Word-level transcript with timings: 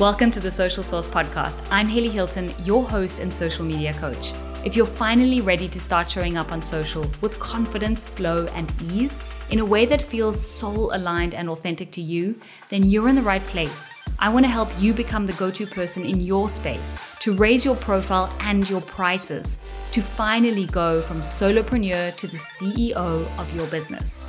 Welcome 0.00 0.30
to 0.30 0.40
the 0.40 0.50
Social 0.50 0.82
Source 0.82 1.06
Podcast. 1.06 1.62
I'm 1.70 1.86
Haley 1.86 2.08
Hilton, 2.08 2.54
your 2.62 2.82
host 2.82 3.20
and 3.20 3.32
social 3.32 3.66
media 3.66 3.92
coach. 3.92 4.32
If 4.64 4.74
you're 4.74 4.86
finally 4.86 5.42
ready 5.42 5.68
to 5.68 5.78
start 5.78 6.08
showing 6.08 6.38
up 6.38 6.52
on 6.52 6.62
social 6.62 7.04
with 7.20 7.38
confidence, 7.38 8.02
flow, 8.02 8.46
and 8.54 8.72
ease 8.80 9.20
in 9.50 9.58
a 9.58 9.64
way 9.64 9.84
that 9.84 10.00
feels 10.00 10.40
soul 10.40 10.96
aligned 10.96 11.34
and 11.34 11.50
authentic 11.50 11.90
to 11.90 12.00
you, 12.00 12.40
then 12.70 12.84
you're 12.84 13.10
in 13.10 13.14
the 13.14 13.20
right 13.20 13.42
place. 13.42 13.90
I 14.18 14.30
want 14.30 14.46
to 14.46 14.50
help 14.50 14.70
you 14.78 14.94
become 14.94 15.26
the 15.26 15.34
go 15.34 15.50
to 15.50 15.66
person 15.66 16.06
in 16.06 16.18
your 16.18 16.48
space 16.48 16.98
to 17.18 17.34
raise 17.34 17.66
your 17.66 17.76
profile 17.76 18.34
and 18.40 18.68
your 18.70 18.80
prices 18.80 19.58
to 19.92 20.00
finally 20.00 20.64
go 20.64 21.02
from 21.02 21.20
solopreneur 21.20 22.16
to 22.16 22.26
the 22.26 22.38
CEO 22.38 22.96
of 23.38 23.54
your 23.54 23.66
business. 23.66 24.24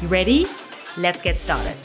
You 0.00 0.08
ready? 0.08 0.46
Let's 0.96 1.20
get 1.20 1.36
started. 1.36 1.76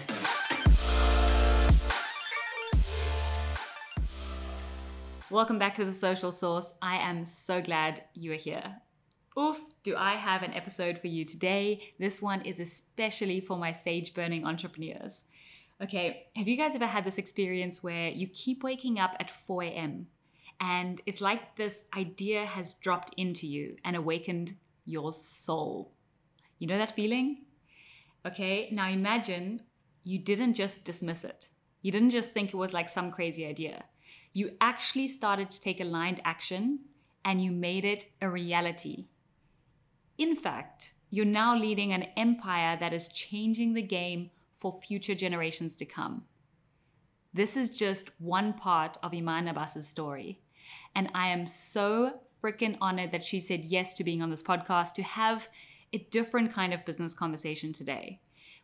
Welcome 5.31 5.57
back 5.57 5.73
to 5.75 5.85
the 5.85 5.93
Social 5.95 6.31
Source. 6.31 6.75
I 6.83 6.97
am 6.97 7.25
so 7.25 7.59
glad 7.59 8.03
you 8.13 8.31
are 8.33 8.35
here. 8.35 8.75
Oof, 9.35 9.59
do 9.81 9.95
I 9.95 10.13
have 10.13 10.43
an 10.43 10.53
episode 10.53 10.99
for 10.99 11.07
you 11.07 11.25
today? 11.25 11.93
This 11.97 12.21
one 12.21 12.43
is 12.43 12.59
especially 12.59 13.41
for 13.41 13.57
my 13.57 13.71
sage 13.71 14.13
burning 14.13 14.45
entrepreneurs. 14.45 15.23
Okay, 15.81 16.27
have 16.35 16.47
you 16.47 16.55
guys 16.55 16.75
ever 16.75 16.85
had 16.85 17.05
this 17.05 17.17
experience 17.17 17.81
where 17.81 18.09
you 18.09 18.27
keep 18.27 18.61
waking 18.61 18.99
up 18.99 19.15
at 19.19 19.31
4 19.31 19.63
a.m. 19.63 20.05
and 20.61 21.01
it's 21.07 21.21
like 21.21 21.55
this 21.55 21.85
idea 21.97 22.45
has 22.45 22.75
dropped 22.75 23.11
into 23.17 23.47
you 23.47 23.77
and 23.83 23.95
awakened 23.95 24.53
your 24.85 25.11
soul? 25.11 25.91
You 26.59 26.67
know 26.67 26.77
that 26.77 26.91
feeling? 26.91 27.45
Okay, 28.27 28.69
now 28.71 28.89
imagine 28.89 29.63
you 30.03 30.19
didn't 30.19 30.53
just 30.53 30.85
dismiss 30.85 31.23
it. 31.23 31.47
You 31.81 31.91
didn't 31.91 32.11
just 32.11 32.31
think 32.31 32.49
it 32.49 32.57
was 32.57 32.73
like 32.73 32.89
some 32.89 33.11
crazy 33.11 33.43
idea 33.43 33.85
you 34.35 34.51
actually 34.59 35.07
started 35.07 35.49
to 35.49 35.61
take 35.61 35.79
aligned 35.79 36.21
action 36.25 36.79
and 37.23 37.41
you 37.41 37.51
made 37.51 37.85
it 37.85 38.07
a 38.21 38.29
reality. 38.29 39.05
In 40.17 40.35
fact, 40.35 40.93
you're 41.09 41.25
now 41.25 41.55
leading 41.55 41.93
an 41.93 42.07
empire 42.17 42.75
that 42.77 42.91
is 42.93 43.07
changing 43.07 43.73
the 43.73 43.81
game 43.81 44.31
for 44.53 44.73
future 44.73 45.15
generations 45.15 45.73
to 45.77 45.85
come. 45.85 46.25
This 47.33 47.55
is 47.55 47.69
just 47.69 48.09
one 48.19 48.51
part 48.51 48.97
of 49.01 49.13
Iman 49.13 49.47
Abbas's 49.47 49.87
story. 49.87 50.41
And 50.93 51.09
I 51.15 51.29
am 51.29 51.45
so 51.45 52.19
freaking 52.43 52.77
honored 52.81 53.13
that 53.13 53.23
she 53.23 53.39
said 53.39 53.63
yes 53.63 53.93
to 53.93 54.03
being 54.03 54.21
on 54.21 54.31
this 54.31 54.43
podcast 54.43 54.95
to 54.95 55.03
have 55.03 55.47
a 55.93 55.99
different 56.11 56.51
kind 56.51 56.73
of 56.73 56.85
business 56.85 57.13
conversation 57.13 57.71
today. 57.71 58.19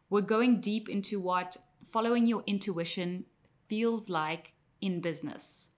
We're 0.09 0.19
going 0.19 0.59
deep 0.59 0.89
into 0.89 1.17
what 1.17 1.55
following 1.85 2.27
your 2.27 2.43
intuition 2.45 3.23
feels 3.69 4.09
like 4.09 4.51
in 4.81 5.01
business 5.01 5.69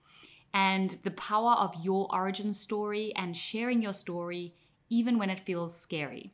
and 0.53 0.99
the 1.03 1.11
power 1.11 1.53
of 1.53 1.83
your 1.83 2.07
origin 2.13 2.53
story 2.53 3.11
and 3.15 3.35
sharing 3.35 3.81
your 3.81 3.93
story 3.93 4.53
even 4.89 5.17
when 5.17 5.29
it 5.29 5.39
feels 5.39 5.79
scary. 5.79 6.33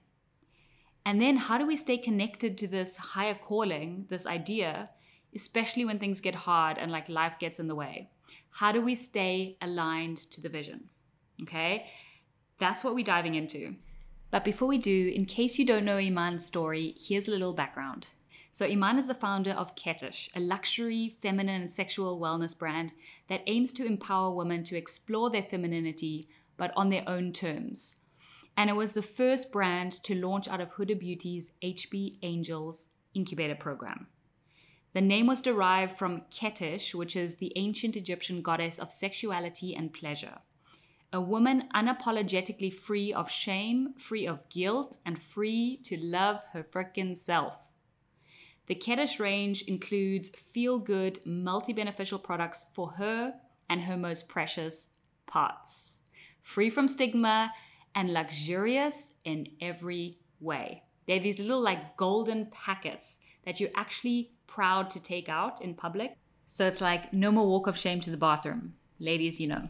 And 1.06 1.22
then, 1.22 1.38
how 1.38 1.58
do 1.58 1.66
we 1.66 1.78
stay 1.78 1.98
connected 1.98 2.58
to 2.58 2.67
this 2.67 2.98
higher 2.98 3.34
calling, 3.34 4.06
this 4.09 4.28
idea, 4.28 4.89
especially 5.34 5.86
when 5.86 5.98
things 5.98 6.20
get 6.20 6.36
hard 6.36 6.78
and 6.78 6.92
like 6.92 7.08
life 7.08 7.39
gets 7.39 7.59
in 7.59 7.67
the 7.67 7.76
way? 7.76 8.09
How 8.52 8.72
do 8.72 8.81
we 8.81 8.95
stay 8.95 9.58
aligned 9.61 10.17
to 10.31 10.42
the 10.42 10.50
vision? 10.50 10.89
Okay, 11.42 11.89
that's 12.59 12.83
what 12.83 12.94
we're 12.94 13.06
diving 13.06 13.36
into. 13.36 13.76
But 14.30 14.44
before 14.44 14.67
we 14.67 14.78
do, 14.78 15.11
in 15.16 15.26
case 15.26 15.58
you 15.58 15.66
don't 15.66 15.86
know 15.86 15.98
Iman's 15.98 16.45
story, 16.45 16.95
here's 17.00 17.28
a 17.28 17.31
little 17.31 17.54
background. 17.54 18.09
So, 18.52 18.66
Iman 18.66 18.97
is 18.97 19.08
the 19.08 19.14
founder 19.14 19.52
of 19.52 19.75
Ketish, 19.75 20.30
a 20.36 20.39
luxury, 20.39 21.15
feminine, 21.20 21.61
and 21.61 21.71
sexual 21.71 22.20
wellness 22.20 22.58
brand 22.58 22.92
that 23.27 23.43
aims 23.45 23.71
to 23.73 23.86
empower 23.86 24.33
women 24.33 24.64
to 24.65 24.76
explore 24.76 25.30
their 25.30 25.43
femininity, 25.43 26.27
but 26.58 26.73
on 26.76 26.89
their 26.89 27.04
own 27.08 27.32
terms. 27.32 27.98
And 28.58 28.70
it 28.70 28.76
was 28.76 28.93
the 28.93 29.02
first 29.02 29.52
brand 29.52 29.92
to 30.04 30.15
launch 30.15 30.48
out 30.48 30.61
of 30.61 30.73
Huda 30.73 30.99
Beauty's 30.99 31.52
HB 31.64 32.17
Angels 32.23 32.87
incubator 33.14 33.55
program. 33.55 34.08
The 34.93 35.02
name 35.02 35.27
was 35.27 35.42
derived 35.42 35.92
from 35.92 36.21
Ketish, 36.31 36.95
which 36.95 37.16
is 37.16 37.36
the 37.36 37.54
ancient 37.55 37.95
Egyptian 37.95 38.42
goddess 38.42 38.80
of 38.80 38.92
sexuality 38.92 39.76
and 39.76 39.93
pleasure. 39.93 40.39
A 41.14 41.21
woman 41.21 41.70
unapologetically 41.73 42.73
free 42.73 43.14
of 43.14 43.30
shame, 43.30 43.93
free 43.98 44.26
of 44.26 44.49
guilt, 44.49 44.98
and 45.05 45.21
free 45.21 45.80
to 45.83 45.98
love 45.98 46.43
her 46.54 46.64
frickin' 46.64 47.16
self. 47.16 47.68
The 48.69 48.75
Ketish 48.75 49.19
range 49.19 49.63
includes 49.63 50.30
feel 50.30 50.77
good, 50.77 51.19
multi 51.25 51.73
beneficial 51.73 52.19
products 52.19 52.67
for 52.71 52.91
her 52.91 53.33
and 53.67 53.81
her 53.81 53.97
most 53.97 54.30
precious 54.30 54.89
parts. 55.25 56.02
Free 56.43 56.69
from 56.69 56.87
stigma 56.87 57.52
and 57.95 58.13
luxurious 58.13 59.13
in 59.25 59.47
every 59.59 60.19
way. 60.39 60.83
They're 61.07 61.19
these 61.19 61.39
little 61.39 61.59
like 61.59 61.97
golden 61.97 62.45
packets 62.52 63.17
that 63.43 63.59
you're 63.59 63.71
actually 63.75 64.33
proud 64.45 64.91
to 64.91 65.01
take 65.01 65.30
out 65.30 65.61
in 65.63 65.73
public. 65.73 66.15
So 66.47 66.67
it's 66.67 66.80
like 66.80 67.11
no 67.11 67.31
more 67.31 67.47
walk 67.47 67.65
of 67.65 67.75
shame 67.75 67.99
to 68.01 68.11
the 68.11 68.17
bathroom. 68.17 68.75
Ladies, 68.99 69.41
you 69.41 69.47
know. 69.47 69.69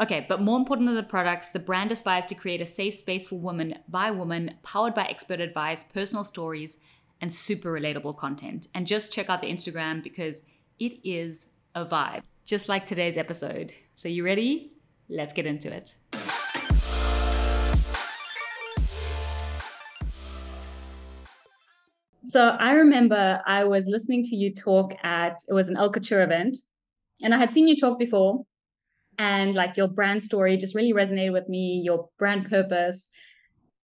Okay, 0.00 0.24
but 0.26 0.40
more 0.40 0.58
important 0.58 0.88
than 0.88 0.94
the 0.94 1.02
products, 1.02 1.50
the 1.50 1.58
brand 1.58 1.92
aspires 1.92 2.24
to 2.26 2.34
create 2.34 2.62
a 2.62 2.66
safe 2.66 2.94
space 2.94 3.28
for 3.28 3.38
women 3.38 3.78
by 3.88 4.10
women, 4.10 4.54
powered 4.62 4.94
by 4.94 5.04
expert 5.04 5.40
advice, 5.40 5.84
personal 5.84 6.24
stories, 6.24 6.78
and 7.20 7.32
super 7.32 7.72
relatable 7.72 8.16
content. 8.16 8.68
And 8.74 8.86
just 8.86 9.12
check 9.12 9.30
out 9.30 9.42
the 9.42 9.48
Instagram 9.48 10.02
because 10.02 10.42
it 10.78 10.98
is 11.04 11.46
a 11.74 11.84
vibe, 11.84 12.24
just 12.44 12.68
like 12.68 12.86
today's 12.86 13.16
episode. 13.16 13.72
So, 13.94 14.08
you 14.08 14.24
ready? 14.24 14.72
Let's 15.08 15.32
get 15.32 15.46
into 15.46 15.72
it. 15.72 15.96
So, 22.22 22.48
I 22.48 22.72
remember 22.72 23.40
I 23.46 23.64
was 23.64 23.86
listening 23.86 24.22
to 24.24 24.36
you 24.36 24.54
talk 24.54 24.94
at 25.02 25.38
it 25.48 25.54
was 25.54 25.68
an 25.68 25.76
El 25.76 25.92
Couture 25.92 26.22
event, 26.22 26.58
and 27.22 27.34
I 27.34 27.38
had 27.38 27.52
seen 27.52 27.68
you 27.68 27.76
talk 27.76 27.98
before. 27.98 28.44
And 29.18 29.54
like 29.54 29.78
your 29.78 29.88
brand 29.88 30.22
story 30.22 30.58
just 30.58 30.74
really 30.74 30.92
resonated 30.92 31.32
with 31.32 31.48
me, 31.48 31.80
your 31.82 32.10
brand 32.18 32.50
purpose. 32.50 33.08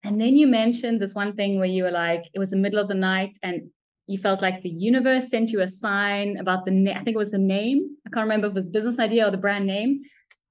And 0.03 0.19
then 0.19 0.35
you 0.35 0.47
mentioned 0.47 0.99
this 0.99 1.13
one 1.13 1.35
thing 1.35 1.57
where 1.57 1.67
you 1.67 1.83
were 1.83 1.91
like, 1.91 2.25
it 2.33 2.39
was 2.39 2.49
the 2.49 2.57
middle 2.57 2.79
of 2.79 2.87
the 2.87 2.95
night 2.95 3.37
and 3.43 3.69
you 4.07 4.17
felt 4.17 4.41
like 4.41 4.61
the 4.61 4.69
universe 4.69 5.29
sent 5.29 5.51
you 5.51 5.61
a 5.61 5.67
sign 5.67 6.37
about 6.37 6.65
the 6.65 6.71
name. 6.71 6.97
I 6.97 7.03
think 7.03 7.15
it 7.15 7.19
was 7.19 7.31
the 7.31 7.37
name. 7.37 7.95
I 8.05 8.09
can't 8.09 8.25
remember 8.25 8.47
if 8.47 8.51
it 8.51 8.55
was 8.55 8.69
business 8.69 8.99
idea 8.99 9.27
or 9.27 9.31
the 9.31 9.37
brand 9.37 9.67
name. 9.67 10.01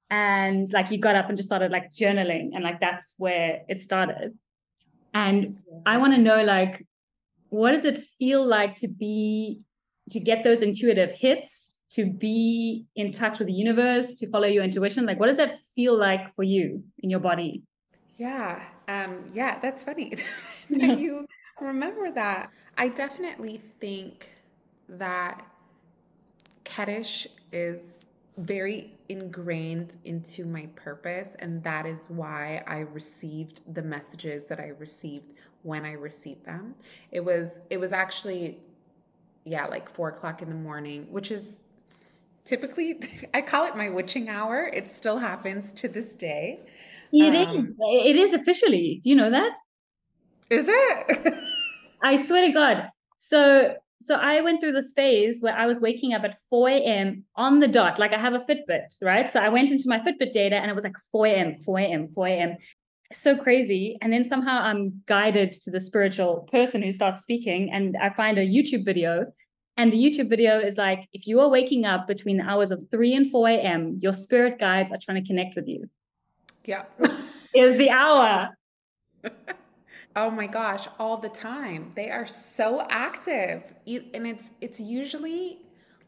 And 0.09 0.73
like 0.73 0.91
you 0.91 0.99
got 0.99 1.17
up 1.17 1.29
and 1.29 1.37
just 1.37 1.49
started 1.49 1.71
like 1.71 1.91
journaling. 1.91 2.51
And 2.55 2.63
like 2.63 2.81
that's 2.81 3.15
where 3.19 3.63
it 3.69 3.81
started. 3.81 4.35
And 5.13 5.59
I 5.85 5.99
want 5.99 6.15
to 6.15 6.21
know 6.21 6.43
like, 6.43 6.87
what 7.49 7.73
does 7.73 7.85
it 7.85 7.99
feel 7.99 8.47
like 8.47 8.77
to 8.77 8.89
be, 8.89 9.61
to 10.11 10.21
get 10.21 10.45
those 10.45 10.63
intuitive 10.63 11.11
hits, 11.11 11.81
to 11.91 12.07
be 12.07 12.87
in 12.95 13.11
touch 13.11 13.41
with 13.41 13.49
the 13.49 13.53
universe, 13.53 14.15
to 14.17 14.31
follow 14.31 14.47
your 14.47 14.63
intuition? 14.63 15.05
Like, 15.07 15.19
what 15.19 15.27
does 15.27 15.37
that 15.39 15.57
feel 15.75 15.99
like 15.99 16.33
for 16.35 16.45
you 16.45 16.85
in 17.01 17.11
your 17.11 17.21
body? 17.21 17.65
Yeah, 18.21 18.63
um, 18.87 19.29
yeah, 19.33 19.59
that's 19.61 19.83
funny 19.83 20.15
that 20.71 20.99
you 20.99 21.27
remember 21.59 22.11
that. 22.11 22.51
I 22.77 22.89
definitely 22.89 23.63
think 23.81 24.31
that 24.91 25.43
Ketish 26.65 27.27
is 27.53 28.07
very 28.39 28.93
ingrained 29.09 29.97
into 30.05 30.45
my 30.45 30.67
purpose, 30.77 31.37
and 31.39 31.63
that 31.65 31.87
is 31.87 32.09
why 32.11 32.63
I 32.67 32.81
received 32.81 33.63
the 33.75 33.83
messages 33.83 34.47
that 34.47 34.61
I 34.61 34.69
received 34.79 35.35
when 35.63 35.85
I 35.85 35.93
received 35.93 36.45
them. 36.45 36.75
It 37.11 37.25
was 37.25 37.61
it 37.71 37.79
was 37.79 37.93
actually 37.93 38.59
yeah, 39.45 39.67
like 39.67 39.89
four 39.91 40.11
o'clock 40.11 40.43
in 40.43 40.49
the 40.51 40.57
morning, 40.57 41.07
which 41.11 41.31
is 41.33 41.63
typically 42.45 43.01
I 43.35 43.43
call 43.43 43.67
it 43.67 43.77
my 43.77 43.91
witching 43.91 44.29
hour. 44.29 44.71
It 44.73 44.89
still 44.89 45.19
happens 45.19 45.73
to 45.75 45.89
this 45.89 46.15
day. 46.15 46.61
It 47.13 47.35
um, 47.35 47.57
is. 47.57 47.67
It 47.81 48.17
is 48.17 48.33
officially. 48.33 49.01
Do 49.03 49.11
you 49.11 49.17
know 49.17 49.31
that? 49.31 49.55
Is 50.51 50.67
it? 50.69 51.35
I 52.03 52.17
swear 52.17 52.47
to 52.47 52.53
God. 52.53 52.89
So 53.17 53.77
so 54.03 54.15
I 54.15 54.41
went 54.41 54.61
through 54.61 54.73
this 54.73 54.93
phase 54.93 55.43
where 55.43 55.55
I 55.55 55.67
was 55.67 55.79
waking 55.79 56.15
up 56.15 56.25
at 56.25 56.41
4 56.49 56.71
a.m. 56.71 57.25
on 57.37 57.61
the 57.61 57.69
dot. 57.69 57.99
Like 57.99 58.15
I 58.15 58.19
have 58.19 58.33
a 58.33 58.39
Fitbit, 58.39 58.87
right? 59.03 59.29
So 59.29 59.41
I 59.41 59.51
went 59.51 59.71
into 59.71 59.89
my 59.89 59.99
Fitbit 59.99 60.33
data 60.33 60.57
and 60.57 60.71
it 60.71 60.75
was 60.75 60.85
like 60.85 60.97
4 61.13 61.27
a.m., 61.27 61.59
4 61.59 61.79
a.m., 61.81 62.09
4 62.09 62.27
a.m. 62.29 62.57
So 63.13 63.37
crazy. 63.37 63.99
And 64.01 64.11
then 64.11 64.25
somehow 64.25 64.63
I'm 64.63 65.03
guided 65.05 65.53
to 65.53 65.71
the 65.71 65.81
spiritual 65.81 66.49
person 66.51 66.81
who 66.81 66.93
starts 66.93 67.21
speaking, 67.21 67.71
and 67.71 67.97
I 68.01 68.11
find 68.11 68.39
a 68.39 68.47
YouTube 68.47 68.85
video. 68.85 69.27
And 69.77 69.93
the 69.93 69.99
YouTube 69.99 70.31
video 70.31 70.59
is 70.59 70.79
like, 70.79 71.09
if 71.13 71.27
you 71.27 71.41
are 71.41 71.49
waking 71.49 71.85
up 71.85 72.07
between 72.07 72.39
the 72.39 72.45
hours 72.45 72.71
of 72.71 72.83
3 72.91 73.15
and 73.15 73.31
4 73.31 73.49
a.m., 73.49 73.99
your 74.01 74.13
spirit 74.13 74.59
guides 74.59 74.91
are 74.91 74.99
trying 74.99 75.23
to 75.23 75.27
connect 75.27 75.57
with 75.57 75.69
you. 75.69 75.91
Yeah. 76.65 76.85
is 77.55 77.77
the 77.79 77.91
hour. 77.91 78.57
oh 80.17 80.31
my 80.31 80.47
gosh, 80.47 80.87
all 80.99 81.17
the 81.17 81.29
time. 81.29 81.93
They 81.95 82.11
are 82.11 82.27
so 82.27 82.87
active. 82.89 83.63
And 83.87 84.27
it's 84.27 84.53
it's 84.61 84.81
usually 84.81 85.59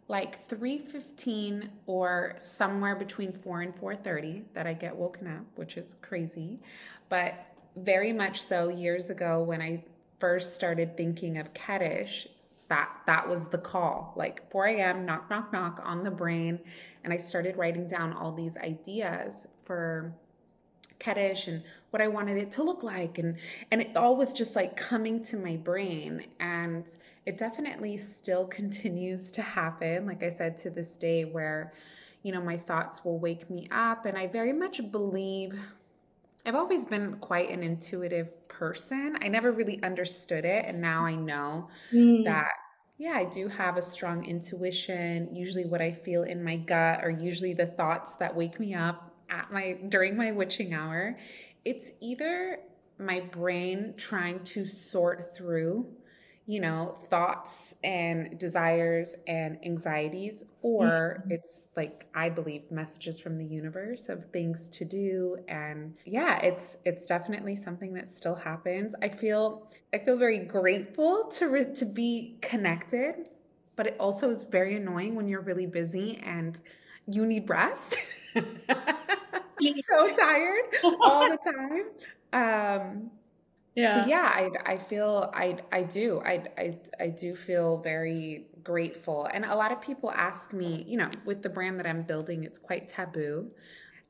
like 0.08 0.46
3:15 0.48 1.68
or 1.86 2.34
somewhere 2.38 2.96
between 2.96 3.32
4 3.32 3.62
and 3.62 3.74
4:30 3.74 4.44
that 4.54 4.66
I 4.66 4.74
get 4.74 4.94
woken 4.94 5.26
up, 5.26 5.44
which 5.56 5.76
is 5.76 5.96
crazy. 6.02 6.60
But 7.08 7.34
very 7.76 8.12
much 8.12 8.40
so 8.42 8.68
years 8.68 9.10
ago 9.10 9.42
when 9.42 9.62
I 9.62 9.84
first 10.18 10.54
started 10.54 10.96
thinking 10.96 11.38
of 11.38 11.52
Kedish, 11.54 12.28
that 12.68 12.90
that 13.06 13.28
was 13.28 13.48
the 13.48 13.58
call. 13.58 14.12
Like 14.16 14.50
4 14.50 14.66
a.m. 14.66 15.06
knock 15.06 15.28
knock 15.30 15.52
knock 15.52 15.80
on 15.84 16.02
the 16.02 16.10
brain, 16.10 16.60
and 17.04 17.12
I 17.12 17.16
started 17.16 17.56
writing 17.56 17.86
down 17.86 18.12
all 18.12 18.32
these 18.32 18.56
ideas 18.56 19.48
for 19.64 20.14
Kedish 21.02 21.48
and 21.48 21.62
what 21.90 22.00
I 22.00 22.08
wanted 22.08 22.36
it 22.36 22.52
to 22.52 22.62
look 22.62 22.82
like 22.82 23.18
and 23.18 23.36
and 23.70 23.82
it 23.82 23.96
all 23.96 24.16
was 24.16 24.32
just 24.32 24.54
like 24.54 24.76
coming 24.76 25.20
to 25.24 25.36
my 25.36 25.56
brain 25.56 26.26
and 26.38 26.88
it 27.26 27.36
definitely 27.36 27.96
still 27.96 28.46
continues 28.60 29.30
to 29.32 29.42
happen 29.42 30.06
like 30.06 30.22
I 30.22 30.28
said 30.28 30.56
to 30.58 30.70
this 30.70 30.96
day 30.96 31.24
where 31.24 31.72
you 32.22 32.32
know 32.32 32.40
my 32.40 32.56
thoughts 32.56 33.04
will 33.04 33.18
wake 33.18 33.50
me 33.50 33.68
up 33.72 34.06
and 34.06 34.16
I 34.16 34.28
very 34.28 34.52
much 34.52 34.80
believe 34.90 35.58
I've 36.44 36.56
always 36.56 36.84
been 36.84 37.18
quite 37.20 37.50
an 37.50 37.62
intuitive 37.62 38.48
person. 38.48 39.16
I 39.22 39.28
never 39.28 39.52
really 39.52 39.80
understood 39.82 40.44
it 40.44 40.64
and 40.66 40.80
now 40.80 41.04
I 41.04 41.14
know 41.14 41.68
mm. 41.92 42.24
that 42.24 42.50
yeah, 42.98 43.14
I 43.14 43.24
do 43.24 43.48
have 43.48 43.76
a 43.76 43.82
strong 43.82 44.24
intuition. 44.24 45.34
Usually 45.34 45.64
what 45.64 45.82
I 45.82 45.90
feel 45.90 46.22
in 46.22 46.44
my 46.44 46.56
gut 46.56 47.02
are 47.02 47.10
usually 47.10 47.52
the 47.52 47.66
thoughts 47.66 48.14
that 48.14 48.36
wake 48.36 48.60
me 48.60 48.74
up 48.74 49.11
at 49.32 49.50
my 49.50 49.78
during 49.88 50.16
my 50.16 50.30
witching 50.30 50.74
hour, 50.74 51.16
it's 51.64 51.92
either 52.00 52.60
my 52.98 53.20
brain 53.20 53.94
trying 53.96 54.44
to 54.44 54.66
sort 54.66 55.24
through 55.34 55.86
you 56.46 56.60
know 56.60 56.94
thoughts 57.04 57.76
and 57.84 58.36
desires 58.38 59.14
and 59.28 59.58
anxieties 59.64 60.44
or 60.62 61.20
mm-hmm. 61.20 61.30
it's 61.30 61.68
like 61.76 62.06
i 62.14 62.28
believe 62.28 62.62
messages 62.70 63.20
from 63.20 63.38
the 63.38 63.44
universe 63.44 64.08
of 64.08 64.24
things 64.26 64.68
to 64.68 64.84
do 64.84 65.36
and 65.46 65.94
yeah 66.04 66.40
it's 66.40 66.78
it's 66.84 67.06
definitely 67.06 67.54
something 67.54 67.94
that 67.94 68.08
still 68.08 68.34
happens 68.34 68.94
i 69.02 69.08
feel 69.08 69.70
i 69.94 69.98
feel 69.98 70.18
very 70.18 70.40
grateful 70.40 71.28
to 71.28 71.48
re- 71.48 71.72
to 71.72 71.86
be 71.86 72.36
connected 72.42 73.28
but 73.76 73.86
it 73.86 73.96
also 74.00 74.28
is 74.28 74.42
very 74.42 74.76
annoying 74.76 75.14
when 75.14 75.28
you're 75.28 75.42
really 75.42 75.66
busy 75.66 76.20
and 76.24 76.60
you 77.06 77.24
need 77.24 77.48
rest 77.48 77.96
so 79.88 80.12
tired 80.12 80.64
all 81.00 81.28
the 81.28 81.38
time. 81.38 81.90
Um, 82.32 83.10
yeah, 83.74 84.06
yeah. 84.06 84.30
I 84.34 84.50
I 84.74 84.78
feel 84.78 85.30
I 85.34 85.58
I 85.72 85.82
do 85.82 86.20
I 86.24 86.44
I 86.58 86.78
I 87.00 87.08
do 87.08 87.34
feel 87.34 87.78
very 87.78 88.48
grateful, 88.62 89.26
and 89.26 89.44
a 89.44 89.54
lot 89.54 89.72
of 89.72 89.80
people 89.80 90.10
ask 90.10 90.52
me, 90.52 90.84
you 90.88 90.96
know, 90.96 91.10
with 91.26 91.42
the 91.42 91.48
brand 91.48 91.78
that 91.80 91.86
I'm 91.86 92.02
building, 92.02 92.44
it's 92.44 92.58
quite 92.58 92.88
taboo. 92.88 93.50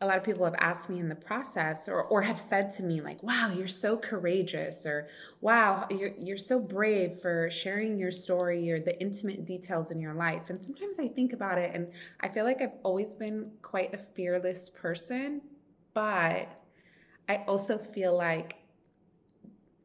A 0.02 0.06
lot 0.06 0.18
of 0.18 0.24
people 0.24 0.44
have 0.44 0.56
asked 0.58 0.90
me 0.90 0.98
in 0.98 1.08
the 1.08 1.14
process, 1.14 1.88
or 1.88 2.02
or 2.02 2.22
have 2.22 2.40
said 2.40 2.70
to 2.70 2.82
me 2.82 3.00
like, 3.00 3.22
"Wow, 3.22 3.52
you're 3.56 3.68
so 3.68 3.96
courageous," 3.96 4.84
or 4.84 5.06
"Wow, 5.40 5.86
you're 5.90 6.12
you're 6.18 6.36
so 6.36 6.58
brave 6.58 7.18
for 7.20 7.48
sharing 7.48 7.98
your 7.98 8.10
story 8.10 8.72
or 8.72 8.80
the 8.80 9.00
intimate 9.00 9.44
details 9.44 9.92
in 9.92 10.00
your 10.00 10.14
life." 10.14 10.50
And 10.50 10.62
sometimes 10.62 10.98
I 10.98 11.06
think 11.06 11.32
about 11.32 11.56
it, 11.58 11.70
and 11.72 11.92
I 12.20 12.28
feel 12.28 12.44
like 12.44 12.60
I've 12.60 12.74
always 12.82 13.14
been 13.14 13.52
quite 13.62 13.94
a 13.94 13.98
fearless 13.98 14.68
person, 14.68 15.40
but 15.94 16.48
I 17.28 17.44
also 17.46 17.78
feel 17.78 18.16
like 18.16 18.56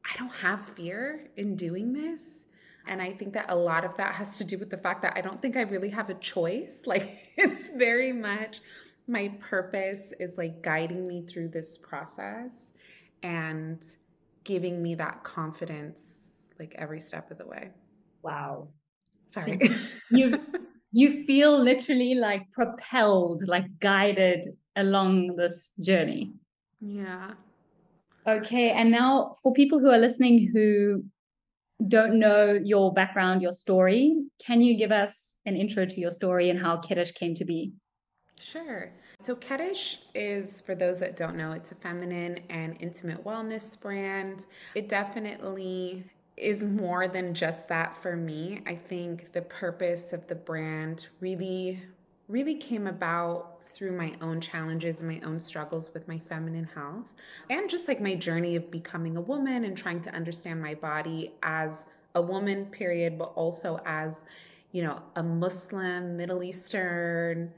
I 0.04 0.18
don't 0.18 0.34
have 0.34 0.66
fear 0.66 1.30
in 1.38 1.56
doing 1.56 1.94
this. 1.94 2.46
And 2.88 3.02
I 3.02 3.12
think 3.12 3.34
that 3.34 3.52
a 3.52 3.56
lot 3.56 3.84
of 3.84 3.98
that 3.98 4.16
has 4.16 4.38
to 4.38 4.46
do 4.46 4.58
with 4.58 4.70
the 4.70 4.78
fact 4.78 5.02
that 5.02 5.14
I 5.18 5.22
don't 5.22 5.42
think 5.42 5.58
I 5.58 5.62
really 5.62 5.90
have 5.90 6.10
a 6.10 6.14
choice. 6.16 6.84
Like, 6.88 7.10
it's 7.38 7.68
very 7.68 8.14
much 8.14 8.62
my 9.08 9.30
purpose 9.40 10.14
is 10.20 10.38
like 10.38 10.62
guiding 10.62 11.08
me 11.08 11.26
through 11.26 11.50
this 11.50 11.78
process 11.78 12.74
and 13.24 13.84
giving 14.44 14.82
me 14.82 14.96
that 14.96 15.24
confidence 15.24 16.48
like 16.60 16.76
every 16.78 17.00
step 17.00 17.32
of 17.32 17.38
the 17.38 17.46
way. 17.46 17.70
Wow. 18.24 18.70
Sorry. 19.32 19.60
So 19.68 19.98
you 20.12 20.40
you 20.92 21.24
feel 21.26 21.62
literally 21.62 22.16
like 22.16 22.52
propelled, 22.52 23.48
like 23.48 23.66
guided 23.80 24.48
along 24.76 25.36
this 25.36 25.72
journey. 25.80 26.32
Yeah. 26.80 27.32
Okay. 28.28 28.72
And 28.72 28.92
now 28.92 29.36
for 29.42 29.54
people 29.54 29.80
who 29.80 29.90
are 29.90 29.98
listening 29.98 30.50
who 30.52 31.04
don't 31.88 32.20
know 32.20 32.60
your 32.64 32.94
background, 32.94 33.42
your 33.42 33.54
story, 33.54 34.16
can 34.44 34.62
you 34.62 34.76
give 34.76 34.92
us 34.92 35.38
an 35.46 35.56
intro 35.56 35.86
to 35.86 36.00
your 36.00 36.12
story 36.12 36.50
and 36.50 36.60
how 36.60 36.78
Kedish 36.78 37.14
came 37.14 37.36
to 37.36 37.46
be? 37.46 37.74
Sure. 38.40 38.92
So, 39.20 39.36
Kedish 39.36 40.00
is, 40.14 40.62
for 40.62 40.76
those 40.76 41.00
that 41.00 41.16
don't 41.16 41.36
know, 41.36 41.52
it's 41.52 41.72
a 41.72 41.76
feminine 41.76 42.40
and 42.50 42.78
intimate 42.80 43.24
wellness 43.24 43.80
brand. 43.80 44.46
It 44.76 44.90
definitely 44.90 46.04
is 46.38 46.64
more 46.64 47.08
than 47.08 47.34
just 47.34 47.68
that 47.70 47.98
for 47.98 48.16
me. 48.16 48.62
I 48.68 48.76
think 48.76 49.34
the 49.34 49.42
purpose 49.42 50.14
of 50.14 50.28
the 50.28 50.36
brand 50.36 51.08
really, 51.20 51.82
really 52.28 52.56
came 52.56 52.86
about 52.86 53.58
through 53.68 53.98
my 53.98 54.14
own 54.22 54.40
challenges 54.40 55.02
and 55.02 55.10
my 55.10 55.20
own 55.26 55.40
struggles 55.40 55.94
with 55.94 56.08
my 56.08 56.18
feminine 56.18 56.68
health 56.74 57.06
and 57.50 57.70
just 57.70 57.88
like 57.88 58.00
my 58.00 58.16
journey 58.16 58.56
of 58.56 58.72
becoming 58.72 59.18
a 59.18 59.22
woman 59.22 59.66
and 59.66 59.76
trying 59.76 60.00
to 60.00 60.14
understand 60.16 60.62
my 60.62 60.74
body 60.74 61.34
as 61.44 61.88
a 62.16 62.22
woman 62.22 62.66
period 62.68 63.18
but 63.20 63.34
also 63.36 63.80
as 63.86 64.24
you 64.72 64.82
know 64.82 65.02
a 65.18 65.22
muslim 65.22 66.16
middle 66.16 66.42
eastern 66.42 67.52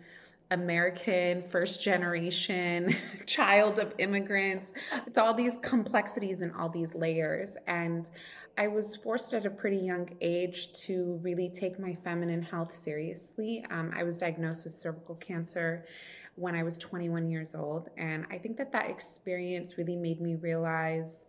American, 0.52 1.44
first 1.44 1.82
generation, 1.82 2.96
child 3.26 3.80
of 3.80 3.94
immigrants. 3.98 4.72
It's 5.06 5.18
all 5.18 5.34
these 5.34 5.58
complexities 5.62 6.42
and 6.42 6.54
all 6.56 6.70
these 6.70 6.96
layers. 6.96 7.56
And 7.68 8.10
I 8.58 8.68
was 8.68 8.96
forced 8.96 9.34
at 9.34 9.46
a 9.46 9.50
pretty 9.50 9.78
young 9.78 10.10
age 10.22 10.74
to 10.86 11.20
really 11.22 11.50
take 11.50 11.80
my 11.80 11.94
feminine 11.94 12.42
health 12.42 12.74
seriously. 12.74 13.64
Um, 13.70 13.94
I 13.96 14.04
was 14.04 14.18
diagnosed 14.18 14.64
with 14.64 14.74
cervical 14.74 15.16
cancer 15.16 15.86
when 16.36 16.56
I 16.56 16.64
was 16.64 16.78
21 16.78 17.30
years 17.30 17.54
old. 17.54 17.90
And 17.98 18.26
I 18.32 18.38
think 18.38 18.58
that 18.58 18.72
that 18.72 18.90
experience 18.90 19.78
really 19.78 19.96
made 19.96 20.20
me 20.20 20.36
realize 20.36 21.28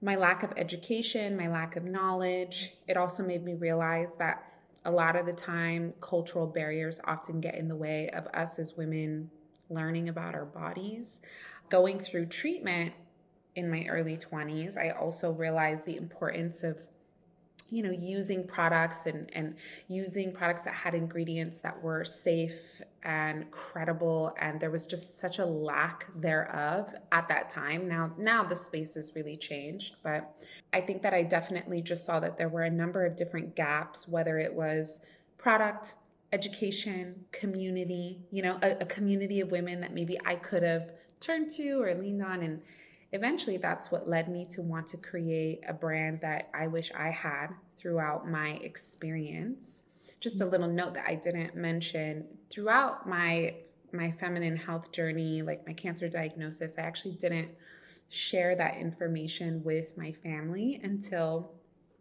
my 0.00 0.16
lack 0.16 0.42
of 0.42 0.52
education, 0.56 1.36
my 1.36 1.48
lack 1.48 1.76
of 1.76 1.84
knowledge. 1.84 2.74
It 2.86 2.96
also 2.96 3.24
made 3.24 3.44
me 3.44 3.54
realize 3.54 4.14
that 4.16 4.44
a 4.88 4.90
lot 4.90 5.16
of 5.16 5.26
the 5.26 5.34
time, 5.34 5.92
cultural 6.00 6.46
barriers 6.46 6.98
often 7.04 7.40
get 7.40 7.56
in 7.56 7.68
the 7.68 7.76
way 7.76 8.08
of 8.10 8.26
us 8.28 8.58
as 8.58 8.74
women 8.74 9.30
learning 9.68 10.08
about 10.08 10.34
our 10.34 10.46
bodies. 10.46 11.20
Going 11.68 12.00
through 12.00 12.26
treatment 12.26 12.94
in 13.54 13.70
my 13.70 13.84
early 13.86 14.16
20s, 14.16 14.78
I 14.78 14.90
also 14.90 15.32
realized 15.32 15.84
the 15.84 15.98
importance 15.98 16.64
of 16.64 16.78
you 17.70 17.82
know 17.82 17.90
using 17.90 18.46
products 18.46 19.06
and 19.06 19.30
and 19.34 19.54
using 19.88 20.32
products 20.32 20.62
that 20.62 20.74
had 20.74 20.94
ingredients 20.94 21.58
that 21.58 21.80
were 21.82 22.04
safe 22.04 22.80
and 23.02 23.50
credible 23.50 24.34
and 24.40 24.60
there 24.60 24.70
was 24.70 24.86
just 24.86 25.18
such 25.18 25.38
a 25.38 25.44
lack 25.44 26.06
thereof 26.16 26.92
at 27.12 27.28
that 27.28 27.48
time. 27.48 27.88
Now 27.88 28.12
now 28.16 28.44
the 28.44 28.56
space 28.56 28.94
has 28.94 29.12
really 29.14 29.36
changed 29.36 29.96
but 30.02 30.34
i 30.72 30.80
think 30.80 31.02
that 31.02 31.14
i 31.14 31.22
definitely 31.22 31.80
just 31.82 32.04
saw 32.04 32.20
that 32.20 32.36
there 32.36 32.48
were 32.48 32.62
a 32.62 32.70
number 32.70 33.04
of 33.04 33.16
different 33.16 33.54
gaps 33.54 34.08
whether 34.08 34.38
it 34.38 34.52
was 34.52 35.02
product 35.36 35.94
education 36.32 37.24
community 37.32 38.20
you 38.30 38.42
know 38.42 38.58
a, 38.62 38.78
a 38.80 38.86
community 38.86 39.40
of 39.40 39.50
women 39.50 39.80
that 39.80 39.92
maybe 39.92 40.18
i 40.26 40.34
could 40.34 40.62
have 40.62 40.92
turned 41.20 41.48
to 41.50 41.82
or 41.82 41.94
leaned 41.94 42.22
on 42.22 42.42
and 42.42 42.60
eventually 43.12 43.56
that's 43.56 43.90
what 43.90 44.08
led 44.08 44.28
me 44.28 44.44
to 44.46 44.62
want 44.62 44.86
to 44.88 44.96
create 44.96 45.62
a 45.66 45.72
brand 45.72 46.20
that 46.20 46.50
I 46.54 46.66
wish 46.66 46.90
I 46.96 47.10
had 47.10 47.48
throughout 47.76 48.28
my 48.28 48.50
experience. 48.62 49.84
Just 50.20 50.40
a 50.40 50.44
little 50.44 50.68
note 50.68 50.94
that 50.94 51.04
I 51.06 51.14
didn't 51.14 51.54
mention 51.54 52.26
throughout 52.50 53.08
my 53.08 53.54
my 53.90 54.10
feminine 54.12 54.56
health 54.56 54.92
journey, 54.92 55.40
like 55.40 55.66
my 55.66 55.72
cancer 55.72 56.10
diagnosis, 56.10 56.76
I 56.78 56.82
actually 56.82 57.14
didn't 57.14 57.48
share 58.10 58.54
that 58.54 58.76
information 58.76 59.62
with 59.64 59.96
my 59.96 60.12
family 60.12 60.78
until 60.82 61.52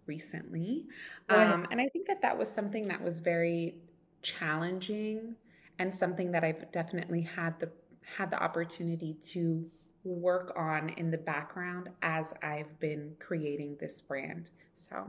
recently. 0.06 0.86
Um, 1.30 1.66
and 1.72 1.80
I 1.80 1.88
think 1.88 2.08
that 2.08 2.22
that 2.22 2.38
was 2.38 2.52
something 2.52 2.88
that 2.90 3.02
was 3.02 3.20
very 3.20 3.76
challenging 4.22 5.36
and 5.80 5.94
something 5.94 6.32
that 6.32 6.44
I've 6.44 6.72
definitely 6.72 7.22
had 7.22 7.60
the 7.60 7.70
had 8.18 8.32
the 8.32 8.42
opportunity 8.42 9.14
to 9.32 9.70
work 10.14 10.54
on 10.56 10.90
in 10.90 11.12
the 11.12 11.18
background 11.18 11.90
as 12.02 12.34
I've 12.42 12.80
been 12.80 13.16
creating 13.20 13.78
this 13.80 14.02
brand. 14.02 14.52
So 14.74 15.08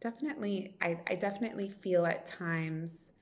definitely, 0.00 0.74
I, 0.80 0.98
I 1.08 1.14
definitely 1.14 1.70
feel 1.70 2.06
at 2.06 2.26
times 2.26 3.12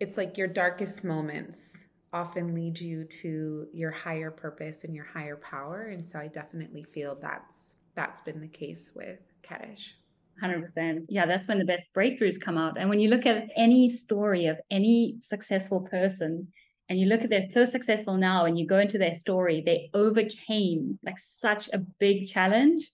it's 0.00 0.16
like 0.16 0.36
your 0.36 0.48
darkest 0.48 1.04
moments 1.04 1.86
often 2.12 2.54
lead 2.54 2.80
you 2.80 3.04
to 3.04 3.66
your 3.72 3.90
higher 3.90 4.30
purpose 4.30 4.84
and 4.84 4.94
your 4.94 5.04
higher 5.04 5.36
power. 5.36 5.88
And 5.92 6.04
so 6.04 6.18
I 6.18 6.28
definitely 6.28 6.84
feel 6.84 7.16
that's 7.20 7.74
that's 7.94 8.20
been 8.20 8.40
the 8.40 8.48
case 8.48 8.92
with 8.94 9.20
Kedish. 9.42 9.94
100%. 10.42 11.06
Yeah, 11.08 11.26
that's 11.26 11.46
when 11.46 11.58
the 11.58 11.64
best 11.64 11.94
breakthroughs 11.94 12.40
come 12.40 12.58
out. 12.58 12.78
And 12.78 12.88
when 12.88 12.98
you 12.98 13.08
look 13.08 13.24
at 13.24 13.48
any 13.56 13.88
story 13.88 14.46
of 14.46 14.58
any 14.70 15.16
successful 15.20 15.80
person, 15.80 16.48
and 16.88 16.98
you 16.98 17.06
look 17.06 17.22
at 17.22 17.30
they're 17.30 17.42
so 17.42 17.64
successful 17.64 18.16
now 18.16 18.44
and 18.44 18.58
you 18.58 18.66
go 18.66 18.78
into 18.78 18.98
their 18.98 19.14
story 19.14 19.62
they 19.64 19.90
overcame 19.94 20.98
like 21.04 21.18
such 21.18 21.68
a 21.72 21.78
big 21.78 22.26
challenge. 22.28 22.90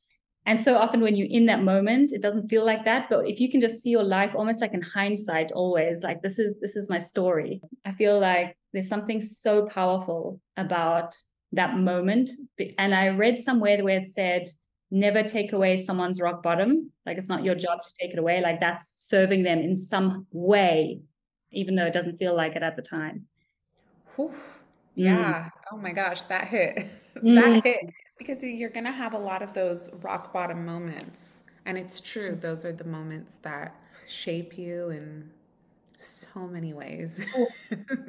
And 0.46 0.58
so 0.58 0.78
often 0.78 1.00
when 1.00 1.16
you're 1.16 1.28
in 1.30 1.46
that 1.46 1.62
moment 1.62 2.12
it 2.12 2.22
doesn't 2.22 2.48
feel 2.48 2.64
like 2.64 2.84
that 2.84 3.08
but 3.10 3.28
if 3.28 3.40
you 3.40 3.50
can 3.50 3.60
just 3.60 3.82
see 3.82 3.90
your 3.90 4.02
life 4.02 4.34
almost 4.34 4.60
like 4.60 4.72
in 4.72 4.82
hindsight 4.82 5.52
always 5.52 6.02
like 6.02 6.22
this 6.22 6.38
is 6.38 6.56
this 6.60 6.76
is 6.76 6.88
my 6.88 6.98
story 6.98 7.60
i 7.84 7.92
feel 7.92 8.18
like 8.18 8.56
there's 8.72 8.88
something 8.88 9.20
so 9.20 9.66
powerful 9.66 10.40
about 10.56 11.14
that 11.52 11.76
moment. 11.76 12.30
And 12.78 12.94
i 12.94 13.08
read 13.08 13.38
somewhere 13.40 13.84
where 13.84 13.98
it 13.98 14.06
said 14.06 14.48
never 14.90 15.22
take 15.22 15.52
away 15.52 15.76
someone's 15.76 16.20
rock 16.20 16.42
bottom. 16.42 16.90
Like 17.06 17.16
it's 17.16 17.28
not 17.28 17.44
your 17.44 17.54
job 17.54 17.82
to 17.82 17.94
take 18.00 18.12
it 18.12 18.18
away 18.18 18.40
like 18.40 18.60
that's 18.60 18.94
serving 18.98 19.42
them 19.42 19.60
in 19.60 19.76
some 19.76 20.26
way 20.32 21.00
even 21.52 21.74
though 21.74 21.86
it 21.86 21.92
doesn't 21.92 22.18
feel 22.18 22.34
like 22.34 22.56
it 22.56 22.62
at 22.62 22.76
the 22.76 22.82
time 22.82 23.26
Whew. 24.20 24.30
Mm. 24.30 24.34
Yeah. 24.94 25.44
Mm. 25.44 25.50
Oh 25.72 25.76
my 25.76 25.92
gosh, 25.92 26.24
that 26.24 26.48
hit. 26.48 26.86
Mm. 27.16 27.34
that 27.34 27.64
hit. 27.64 27.80
Because 28.18 28.42
you're 28.42 28.70
going 28.70 28.84
to 28.84 28.92
have 28.92 29.14
a 29.14 29.18
lot 29.18 29.42
of 29.42 29.52
those 29.52 29.90
rock 30.00 30.32
bottom 30.32 30.64
moments. 30.64 31.42
And 31.66 31.76
it's 31.76 32.00
true, 32.00 32.36
those 32.36 32.64
are 32.64 32.72
the 32.72 32.84
moments 32.84 33.34
that 33.42 33.74
shape 34.06 34.56
you 34.56 34.90
in 34.90 35.28
so 35.98 36.46
many 36.46 36.72
ways. 36.72 37.20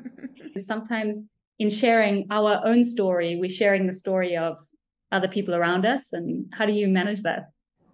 Sometimes 0.58 1.24
in 1.58 1.70
sharing 1.72 2.28
our 2.30 2.62
own 2.64 2.84
story, 2.84 3.38
we're 3.38 3.50
sharing 3.50 3.88
the 3.88 3.94
story 3.94 4.38
of 4.38 4.60
other 5.12 5.28
people 5.28 5.56
around 5.56 5.86
us. 5.86 6.14
And 6.14 6.46
how 6.54 6.68
do 6.68 6.74
you 6.74 6.88
manage 6.88 7.24
that? 7.24 7.46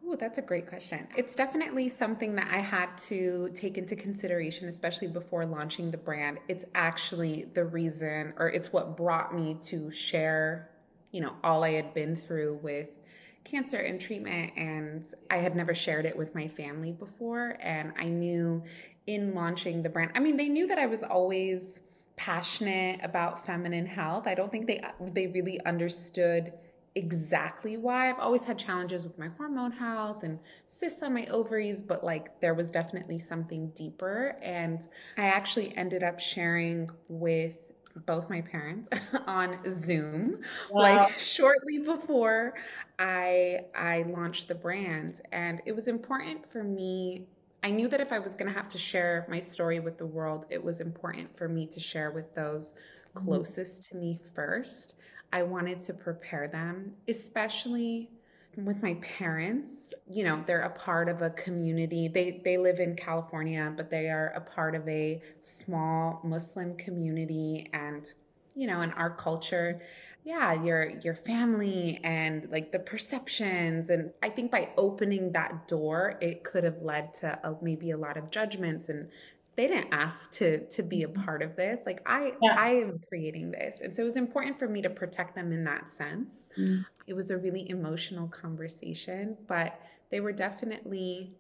Oh, 0.09 0.15
that's 0.15 0.37
a 0.37 0.41
great 0.41 0.67
question. 0.67 1.05
It's 1.17 1.35
definitely 1.35 1.89
something 1.89 2.35
that 2.35 2.47
I 2.49 2.59
had 2.59 2.97
to 3.09 3.49
take 3.53 3.77
into 3.77 3.93
consideration, 3.93 4.69
especially 4.69 5.09
before 5.09 5.45
launching 5.45 5.91
the 5.91 5.97
brand. 5.97 6.39
It's 6.47 6.63
actually 6.75 7.49
the 7.53 7.65
reason, 7.65 8.33
or 8.37 8.49
it's 8.49 8.71
what 8.71 8.95
brought 8.95 9.35
me 9.35 9.57
to 9.63 9.91
share, 9.91 10.69
you 11.11 11.19
know, 11.19 11.33
all 11.43 11.65
I 11.65 11.71
had 11.71 11.93
been 11.93 12.15
through 12.15 12.59
with 12.63 13.01
cancer 13.43 13.79
and 13.79 13.99
treatment. 13.99 14.53
And 14.55 15.05
I 15.29 15.37
had 15.37 15.57
never 15.57 15.73
shared 15.73 16.05
it 16.05 16.17
with 16.17 16.33
my 16.33 16.47
family 16.47 16.93
before. 16.93 17.57
And 17.59 17.91
I 17.99 18.05
knew 18.05 18.63
in 19.07 19.35
launching 19.35 19.83
the 19.83 19.89
brand, 19.89 20.11
I 20.15 20.19
mean, 20.19 20.37
they 20.37 20.47
knew 20.47 20.67
that 20.67 20.79
I 20.79 20.85
was 20.85 21.03
always 21.03 21.81
passionate 22.15 23.01
about 23.03 23.45
feminine 23.45 23.85
health. 23.85 24.25
I 24.25 24.35
don't 24.35 24.51
think 24.51 24.67
they 24.67 24.81
they 24.99 25.27
really 25.27 25.59
understood 25.65 26.53
exactly 26.97 27.77
why. 27.77 28.09
I've 28.09 28.19
always 28.19 28.43
had 28.43 28.57
challenges 28.57 29.03
with 29.03 29.17
my 29.19 29.27
hormone 29.37 29.71
health 29.71 30.23
and 30.23 30.39
cysts 30.65 31.03
on 31.03 31.13
my 31.13 31.27
ovaries, 31.27 31.81
but 31.81 32.03
like 32.03 32.41
there 32.41 32.55
was 32.55 32.71
definitely 32.71 33.19
something 33.19 33.69
deeper. 33.69 34.35
And 34.41 34.81
I 35.15 35.27
actually 35.27 35.77
ended 35.77 36.03
up 36.03 36.19
sharing 36.19 36.89
with 37.07 37.71
both 38.05 38.29
my 38.29 38.41
parents 38.41 38.89
on 39.27 39.59
Zoom 39.71 40.41
wow. 40.71 40.81
like 40.81 41.09
shortly 41.19 41.79
before 41.79 42.53
I 42.99 43.61
I 43.75 44.03
launched 44.03 44.47
the 44.47 44.53
brand 44.55 45.21
and 45.31 45.63
it 45.65 45.71
was 45.73 45.87
important 45.87 46.45
for 46.45 46.63
me 46.63 47.25
I 47.63 47.71
knew 47.71 47.87
that 47.87 47.99
if 47.99 48.11
I 48.13 48.19
was 48.19 48.35
going 48.35 48.53
to 48.53 48.55
have 48.55 48.67
to 48.69 48.77
share 48.77 49.25
my 49.27 49.39
story 49.39 49.79
with 49.79 49.97
the 49.97 50.05
world 50.05 50.45
it 50.51 50.63
was 50.63 50.79
important 50.79 51.35
for 51.35 51.49
me 51.49 51.65
to 51.65 51.79
share 51.79 52.11
with 52.11 52.35
those 52.35 52.73
mm-hmm. 52.73 53.25
closest 53.25 53.85
mm-hmm. 53.85 53.97
to 53.97 54.05
me 54.05 54.19
first 54.35 54.99
I 55.31 55.43
wanted 55.43 55.81
to 55.81 55.93
prepare 55.93 56.47
them, 56.47 56.93
especially 57.07 58.09
with 58.57 58.81
my 58.81 58.95
parents. 58.95 59.93
You 60.09 60.23
know 60.23 60.43
they're 60.45 60.61
a 60.61 60.69
part 60.69 61.09
of 61.09 61.21
a 61.21 61.29
community. 61.31 62.07
They 62.07 62.41
they 62.43 62.57
live 62.57 62.79
in 62.79 62.95
california 62.95 63.71
but 63.75 63.89
they 63.89 64.09
are 64.09 64.29
a 64.29 64.41
part 64.41 64.75
of 64.75 64.87
a 64.87 65.21
small 65.39 66.19
muslim 66.23 66.75
community 66.75 67.69
and 67.73 68.11
you 68.55 68.67
know 68.67 68.81
in 68.81 68.91
our 68.93 69.11
culture 69.11 69.79
yeah 70.23 70.61
your 70.63 70.89
your 71.01 71.13
family 71.13 71.99
and 72.03 72.49
like 72.51 72.71
the 72.71 72.79
perceptions. 72.79 73.89
And 73.89 74.11
i 74.23 74.29
think 74.29 74.51
by 74.51 74.69
opening 74.77 75.31
that 75.33 75.67
door 75.67 76.17
it 76.21 76.43
could 76.43 76.63
have 76.63 76.81
led 76.81 77.13
to 77.15 77.39
a, 77.47 77.55
maybe 77.61 77.91
a 77.91 77.97
lot 77.97 78.17
of 78.17 78.31
judgments 78.31 78.89
and 78.89 79.09
they 79.57 79.67
didn't 79.67 79.91
ask 79.91 80.31
to 80.33 80.65
to 80.67 80.83
be 80.83 81.03
a 81.03 81.07
mm-hmm. 81.07 81.23
part 81.23 81.41
of 81.41 81.55
this 81.57 81.81
like 81.85 82.01
i 82.05 82.31
yeah. 82.41 82.55
i 82.57 82.69
am 82.69 82.97
creating 83.09 83.51
this 83.51 83.81
and 83.81 83.93
so 83.93 84.03
it 84.03 84.05
was 84.05 84.15
important 84.15 84.57
for 84.57 84.69
me 84.69 84.81
to 84.81 84.89
protect 84.89 85.35
them 85.35 85.51
in 85.51 85.65
that 85.65 85.89
sense 85.89 86.47
mm. 86.57 86.85
it 87.07 87.13
was 87.13 87.31
a 87.31 87.37
really 87.37 87.69
emotional 87.69 88.27
conversation 88.27 89.35
but 89.47 89.81
they 90.09 90.21
were 90.21 90.31
definitely 90.31 91.33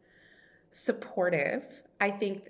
supportive 0.69 1.83
i 2.01 2.09
think 2.09 2.49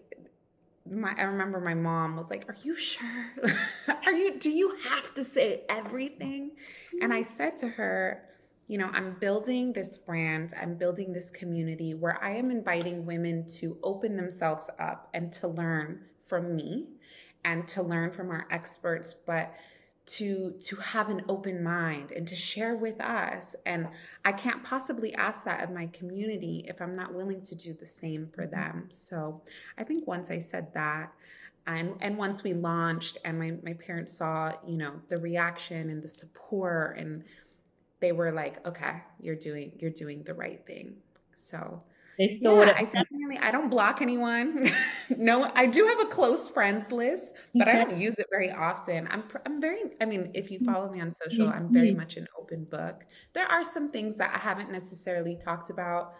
my 0.89 1.13
i 1.17 1.23
remember 1.23 1.59
my 1.59 1.73
mom 1.73 2.15
was 2.15 2.29
like 2.29 2.49
are 2.49 2.57
you 2.63 2.75
sure 2.75 3.33
are 4.05 4.13
you 4.13 4.39
do 4.39 4.49
you 4.49 4.75
have 4.89 5.13
to 5.13 5.23
say 5.23 5.63
everything 5.69 6.51
and 7.01 7.13
i 7.13 7.17
mm-hmm. 7.17 7.23
said 7.23 7.57
to 7.57 7.67
her 7.67 8.23
you 8.67 8.77
know, 8.77 8.89
I'm 8.93 9.13
building 9.19 9.71
this 9.73 9.97
brand, 9.97 10.53
I'm 10.61 10.75
building 10.75 11.13
this 11.13 11.29
community 11.29 11.93
where 11.93 12.21
I 12.23 12.31
am 12.31 12.51
inviting 12.51 13.05
women 13.05 13.45
to 13.59 13.77
open 13.81 14.15
themselves 14.15 14.69
up 14.79 15.09
and 15.13 15.31
to 15.33 15.47
learn 15.47 16.01
from 16.23 16.55
me 16.55 16.89
and 17.45 17.67
to 17.69 17.81
learn 17.81 18.11
from 18.11 18.29
our 18.29 18.45
experts, 18.51 19.13
but 19.13 19.53
to 20.07 20.53
to 20.61 20.77
have 20.77 21.09
an 21.09 21.21
open 21.27 21.61
mind 21.61 22.11
and 22.11 22.27
to 22.27 22.35
share 22.35 22.77
with 22.77 22.99
us 23.01 23.57
and 23.65 23.89
i 24.23 24.31
can't 24.31 24.63
possibly 24.63 25.13
ask 25.15 25.43
that 25.43 25.61
of 25.61 25.69
my 25.69 25.85
community 25.87 26.65
if 26.67 26.81
i'm 26.81 26.95
not 26.95 27.13
willing 27.13 27.41
to 27.41 27.55
do 27.55 27.73
the 27.73 27.85
same 27.85 28.27
for 28.33 28.43
mm-hmm. 28.43 28.55
them 28.55 28.85
so 28.89 29.41
i 29.77 29.83
think 29.83 30.07
once 30.07 30.31
i 30.31 30.39
said 30.39 30.73
that 30.73 31.11
and 31.67 31.93
and 31.99 32.17
once 32.17 32.41
we 32.41 32.53
launched 32.53 33.17
and 33.25 33.37
my, 33.37 33.53
my 33.63 33.73
parents 33.73 34.13
saw 34.13 34.53
you 34.65 34.77
know 34.77 34.93
the 35.09 35.17
reaction 35.17 35.89
and 35.89 36.01
the 36.01 36.07
support 36.07 36.97
and 36.97 37.25
they 37.99 38.11
were 38.11 38.31
like, 38.31 38.65
okay, 38.67 39.01
you're 39.19 39.35
doing 39.35 39.71
you're 39.79 39.91
doing 39.91 40.23
the 40.23 40.33
right 40.33 40.65
thing. 40.65 40.97
So 41.35 41.83
they 42.17 42.29
saw 42.29 42.61
yeah, 42.61 42.73
I 42.75 42.85
definitely 42.85 43.37
I 43.39 43.51
don't 43.51 43.69
block 43.69 44.01
anyone. 44.01 44.67
no, 45.17 45.49
I 45.55 45.67
do 45.67 45.85
have 45.85 46.01
a 46.01 46.05
close 46.05 46.49
friends 46.49 46.91
list, 46.91 47.35
but 47.53 47.67
okay. 47.67 47.79
I 47.79 47.83
don't 47.83 47.97
use 47.97 48.17
it 48.17 48.27
very 48.31 48.51
often. 48.51 49.07
I'm 49.11 49.23
I'm 49.45 49.61
very 49.61 49.81
I 50.01 50.05
mean, 50.05 50.31
if 50.33 50.49
you 50.49 50.59
follow 50.59 50.89
me 50.89 50.99
on 50.99 51.11
social, 51.11 51.47
I'm 51.47 51.71
very 51.71 51.89
mm-hmm. 51.89 51.97
much 51.97 52.17
an 52.17 52.27
open 52.39 52.65
book. 52.65 53.05
There 53.33 53.45
are 53.45 53.63
some 53.63 53.91
things 53.91 54.17
that 54.17 54.33
I 54.33 54.39
haven't 54.39 54.71
necessarily 54.71 55.35
talked 55.35 55.69
about 55.69 56.13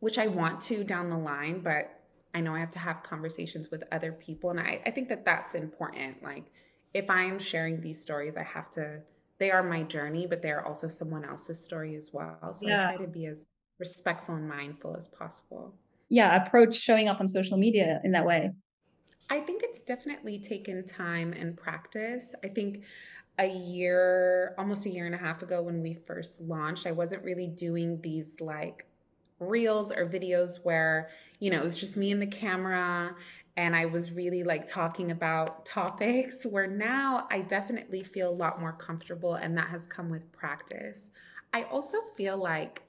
which 0.00 0.18
I 0.18 0.26
want 0.26 0.60
to 0.62 0.82
down 0.82 1.10
the 1.10 1.18
line, 1.18 1.60
but 1.60 2.00
I 2.34 2.40
know 2.40 2.54
I 2.54 2.58
have 2.58 2.72
to 2.72 2.80
have 2.80 3.04
conversations 3.04 3.70
with 3.70 3.84
other 3.92 4.12
people 4.12 4.50
and 4.50 4.60
I 4.60 4.80
I 4.86 4.90
think 4.90 5.08
that 5.10 5.24
that's 5.24 5.54
important. 5.54 6.22
Like 6.22 6.50
if 6.94 7.10
I'm 7.10 7.38
sharing 7.38 7.80
these 7.80 8.00
stories, 8.00 8.36
I 8.36 8.42
have 8.42 8.70
to 8.70 9.00
they 9.42 9.50
are 9.50 9.62
my 9.62 9.82
journey, 9.82 10.26
but 10.26 10.40
they're 10.40 10.64
also 10.64 10.86
someone 10.86 11.24
else's 11.24 11.62
story 11.62 11.96
as 11.96 12.10
well. 12.12 12.54
So 12.54 12.68
yeah. 12.68 12.90
I 12.90 12.96
try 12.96 13.04
to 13.04 13.10
be 13.10 13.26
as 13.26 13.48
respectful 13.80 14.36
and 14.36 14.48
mindful 14.48 14.96
as 14.96 15.08
possible. 15.08 15.74
Yeah, 16.08 16.44
approach 16.44 16.76
showing 16.76 17.08
up 17.08 17.18
on 17.18 17.26
social 17.26 17.56
media 17.58 18.00
in 18.04 18.12
that 18.12 18.24
way. 18.24 18.52
I 19.30 19.40
think 19.40 19.62
it's 19.64 19.80
definitely 19.80 20.38
taken 20.38 20.84
time 20.84 21.32
and 21.32 21.56
practice. 21.56 22.36
I 22.44 22.48
think 22.48 22.84
a 23.40 23.48
year, 23.48 24.54
almost 24.58 24.86
a 24.86 24.90
year 24.90 25.06
and 25.06 25.14
a 25.14 25.18
half 25.18 25.42
ago 25.42 25.60
when 25.60 25.82
we 25.82 25.94
first 25.94 26.40
launched, 26.42 26.86
I 26.86 26.92
wasn't 26.92 27.24
really 27.24 27.48
doing 27.48 28.00
these 28.00 28.40
like 28.40 28.86
reels 29.40 29.90
or 29.90 30.06
videos 30.06 30.64
where, 30.64 31.10
you 31.40 31.50
know, 31.50 31.58
it 31.58 31.64
was 31.64 31.78
just 31.78 31.96
me 31.96 32.12
and 32.12 32.22
the 32.22 32.26
camera 32.26 33.16
and 33.56 33.76
I 33.76 33.86
was 33.86 34.12
really 34.12 34.44
like 34.44 34.66
talking 34.66 35.10
about 35.10 35.66
topics 35.66 36.44
where 36.44 36.66
now 36.66 37.26
I 37.30 37.40
definitely 37.40 38.02
feel 38.02 38.30
a 38.30 38.34
lot 38.34 38.60
more 38.60 38.72
comfortable 38.72 39.34
and 39.34 39.56
that 39.58 39.68
has 39.68 39.86
come 39.86 40.08
with 40.08 40.30
practice. 40.32 41.10
I 41.52 41.64
also 41.64 41.98
feel 42.16 42.38
like 42.38 42.82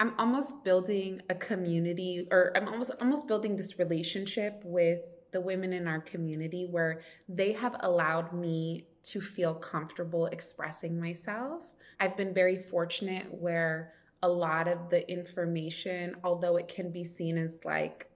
I'm 0.00 0.14
almost 0.18 0.64
building 0.64 1.20
a 1.28 1.34
community 1.34 2.28
or 2.30 2.52
I'm 2.56 2.68
almost 2.68 2.92
almost 3.00 3.28
building 3.28 3.56
this 3.56 3.78
relationship 3.78 4.62
with 4.64 5.16
the 5.32 5.40
women 5.40 5.72
in 5.72 5.86
our 5.86 6.00
community 6.00 6.66
where 6.70 7.00
they 7.28 7.52
have 7.52 7.76
allowed 7.80 8.32
me 8.32 8.86
to 9.02 9.20
feel 9.20 9.54
comfortable 9.54 10.26
expressing 10.26 10.98
myself. 10.98 11.62
I've 12.00 12.16
been 12.16 12.32
very 12.32 12.58
fortunate 12.58 13.26
where 13.34 13.92
a 14.22 14.28
lot 14.28 14.68
of 14.68 14.88
the 14.88 15.08
information, 15.10 16.16
although 16.24 16.56
it 16.56 16.68
can 16.68 16.90
be 16.90 17.04
seen 17.04 17.36
as 17.36 17.58
like 17.64 18.06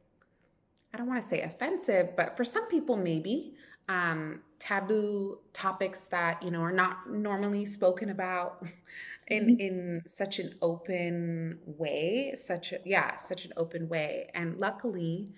I 0.93 0.99
don't 0.99 1.07
want 1.07 1.23
to 1.23 1.27
say 1.27 1.43
offensive, 1.43 2.17
but 2.17 2.37
for 2.37 2.45
some 2.45 2.69
people, 2.69 2.97
maybe 2.97 3.55
um, 3.89 4.41
taboo 4.59 5.39
topics 5.53 6.05
that 6.05 6.43
you 6.43 6.51
know 6.51 6.61
are 6.61 6.73
not 6.73 7.11
normally 7.11 7.65
spoken 7.65 8.11
about 8.11 8.67
in 9.29 9.45
mm-hmm. 9.45 9.61
in 9.61 10.03
such 10.07 10.39
an 10.39 10.55
open 10.63 11.59
way, 11.67 12.33
such 12.37 12.73
a 12.73 12.79
yeah, 12.85 13.17
such 13.17 13.45
an 13.45 13.53
open 13.57 13.89
way. 13.89 14.31
And 14.35 14.61
luckily, 14.61 15.33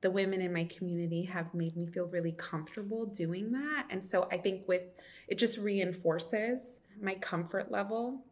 the 0.00 0.10
women 0.10 0.40
in 0.40 0.52
my 0.52 0.64
community 0.64 1.24
have 1.24 1.52
made 1.54 1.76
me 1.76 1.86
feel 1.86 2.06
really 2.06 2.32
comfortable 2.32 3.06
doing 3.06 3.52
that. 3.52 3.86
And 3.90 4.02
so 4.02 4.28
I 4.32 4.38
think 4.38 4.66
with 4.66 4.86
it 5.28 5.38
just 5.38 5.58
reinforces 5.58 6.82
my 7.00 7.14
comfort 7.14 7.70
level. 7.70 8.22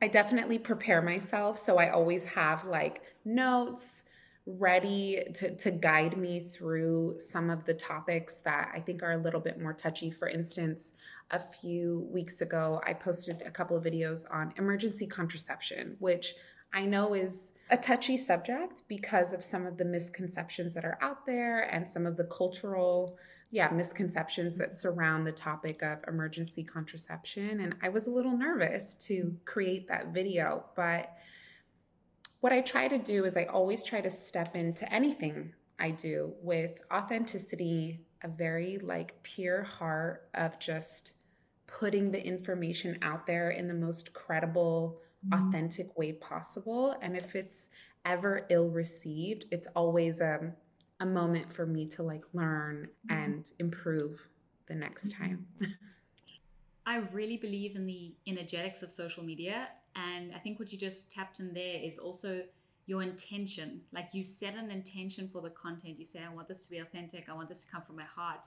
I 0.00 0.08
definitely 0.08 0.58
prepare 0.58 1.02
myself. 1.02 1.58
So 1.58 1.78
I 1.78 1.90
always 1.90 2.26
have 2.26 2.64
like 2.64 3.02
notes 3.24 4.04
ready 4.46 5.24
to, 5.34 5.56
to 5.56 5.70
guide 5.70 6.18
me 6.18 6.40
through 6.40 7.18
some 7.18 7.48
of 7.48 7.64
the 7.64 7.72
topics 7.72 8.40
that 8.40 8.70
I 8.74 8.80
think 8.80 9.02
are 9.02 9.12
a 9.12 9.22
little 9.22 9.40
bit 9.40 9.60
more 9.60 9.72
touchy. 9.72 10.10
For 10.10 10.28
instance, 10.28 10.94
a 11.30 11.38
few 11.38 12.06
weeks 12.12 12.42
ago, 12.42 12.80
I 12.86 12.92
posted 12.92 13.42
a 13.46 13.50
couple 13.50 13.76
of 13.76 13.84
videos 13.84 14.24
on 14.30 14.52
emergency 14.58 15.06
contraception, 15.06 15.96
which 15.98 16.34
I 16.74 16.84
know 16.84 17.14
is 17.14 17.54
a 17.70 17.76
touchy 17.76 18.16
subject 18.16 18.82
because 18.88 19.32
of 19.32 19.42
some 19.42 19.64
of 19.64 19.78
the 19.78 19.84
misconceptions 19.84 20.74
that 20.74 20.84
are 20.84 20.98
out 21.00 21.24
there 21.24 21.72
and 21.72 21.88
some 21.88 22.04
of 22.04 22.16
the 22.16 22.24
cultural 22.24 23.18
yeah 23.50 23.70
misconceptions 23.70 24.56
that 24.56 24.72
surround 24.72 25.24
the 25.24 25.32
topic 25.32 25.80
of 25.82 25.98
emergency 26.08 26.64
contraception 26.64 27.60
and 27.60 27.76
i 27.82 27.88
was 27.88 28.08
a 28.08 28.10
little 28.10 28.36
nervous 28.36 28.94
to 28.94 29.36
create 29.44 29.86
that 29.86 30.08
video 30.08 30.64
but 30.74 31.14
what 32.44 32.52
i 32.52 32.60
try 32.60 32.86
to 32.86 32.98
do 32.98 33.24
is 33.24 33.38
i 33.38 33.44
always 33.44 33.82
try 33.82 34.02
to 34.02 34.10
step 34.10 34.54
into 34.54 34.84
anything 34.92 35.50
i 35.78 35.90
do 35.90 36.34
with 36.42 36.82
authenticity 36.92 37.98
a 38.22 38.28
very 38.28 38.76
like 38.82 39.14
pure 39.22 39.62
heart 39.62 40.28
of 40.34 40.58
just 40.58 41.24
putting 41.66 42.10
the 42.10 42.22
information 42.22 42.98
out 43.00 43.26
there 43.26 43.52
in 43.52 43.66
the 43.66 43.72
most 43.72 44.12
credible 44.12 45.00
mm-hmm. 45.26 45.48
authentic 45.48 45.96
way 45.96 46.12
possible 46.12 46.94
and 47.00 47.16
if 47.16 47.34
it's 47.34 47.70
ever 48.04 48.46
ill 48.50 48.68
received 48.68 49.46
it's 49.50 49.66
always 49.74 50.20
um 50.20 50.52
a 51.00 51.06
moment 51.06 51.52
for 51.52 51.66
me 51.66 51.86
to 51.86 52.02
like 52.02 52.24
learn 52.34 52.88
mm-hmm. 53.10 53.22
and 53.22 53.52
improve 53.58 54.28
the 54.66 54.74
next 54.74 55.14
mm-hmm. 55.14 55.24
time. 55.24 55.46
I 56.86 56.96
really 57.12 57.38
believe 57.38 57.76
in 57.76 57.86
the 57.86 58.14
energetics 58.26 58.82
of 58.82 58.92
social 58.92 59.24
media. 59.24 59.68
And 59.96 60.34
I 60.34 60.38
think 60.38 60.58
what 60.58 60.72
you 60.72 60.78
just 60.78 61.10
tapped 61.10 61.40
in 61.40 61.54
there 61.54 61.80
is 61.82 61.98
also 61.98 62.42
your 62.86 63.02
intention. 63.02 63.80
Like 63.92 64.12
you 64.12 64.24
set 64.24 64.54
an 64.56 64.70
intention 64.70 65.28
for 65.32 65.40
the 65.40 65.50
content. 65.50 65.98
You 65.98 66.04
say, 66.04 66.20
I 66.28 66.34
want 66.34 66.48
this 66.48 66.64
to 66.64 66.70
be 66.70 66.78
authentic. 66.78 67.28
I 67.28 67.34
want 67.34 67.48
this 67.48 67.64
to 67.64 67.70
come 67.70 67.82
from 67.82 67.96
my 67.96 68.04
heart. 68.04 68.46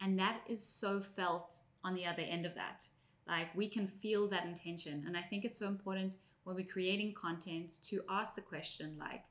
And 0.00 0.18
that 0.18 0.40
is 0.48 0.64
so 0.64 1.00
felt 1.00 1.56
on 1.84 1.94
the 1.94 2.06
other 2.06 2.22
end 2.22 2.46
of 2.46 2.54
that. 2.54 2.86
Like 3.26 3.54
we 3.54 3.68
can 3.68 3.86
feel 3.86 4.28
that 4.28 4.46
intention. 4.46 5.04
And 5.06 5.16
I 5.16 5.22
think 5.22 5.44
it's 5.44 5.58
so 5.58 5.66
important 5.66 6.16
when 6.44 6.56
we're 6.56 6.66
creating 6.66 7.14
content 7.14 7.82
to 7.84 8.00
ask 8.08 8.34
the 8.34 8.40
question, 8.40 8.96
like, 8.98 9.22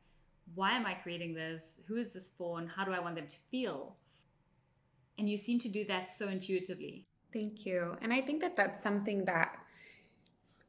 why 0.56 0.72
am 0.72 0.86
I 0.86 0.94
creating 0.94 1.34
this? 1.34 1.82
Who 1.88 1.96
is 1.96 2.14
this 2.14 2.30
for? 2.38 2.60
And 2.60 2.70
how 2.70 2.86
do 2.86 2.92
I 2.92 3.00
want 3.00 3.16
them 3.16 3.28
to 3.28 3.38
feel? 3.52 3.96
And 5.18 5.28
you 5.30 5.38
seem 5.38 5.60
to 5.60 5.70
do 5.70 5.84
that 5.86 6.10
so 6.10 6.30
intuitively. 6.30 7.08
Thank 7.34 7.66
you. 7.66 7.98
And 8.02 8.14
I 8.14 8.22
think 8.22 8.42
that 8.42 8.56
that's 8.56 8.82
something 8.82 9.26
that, 9.26 9.58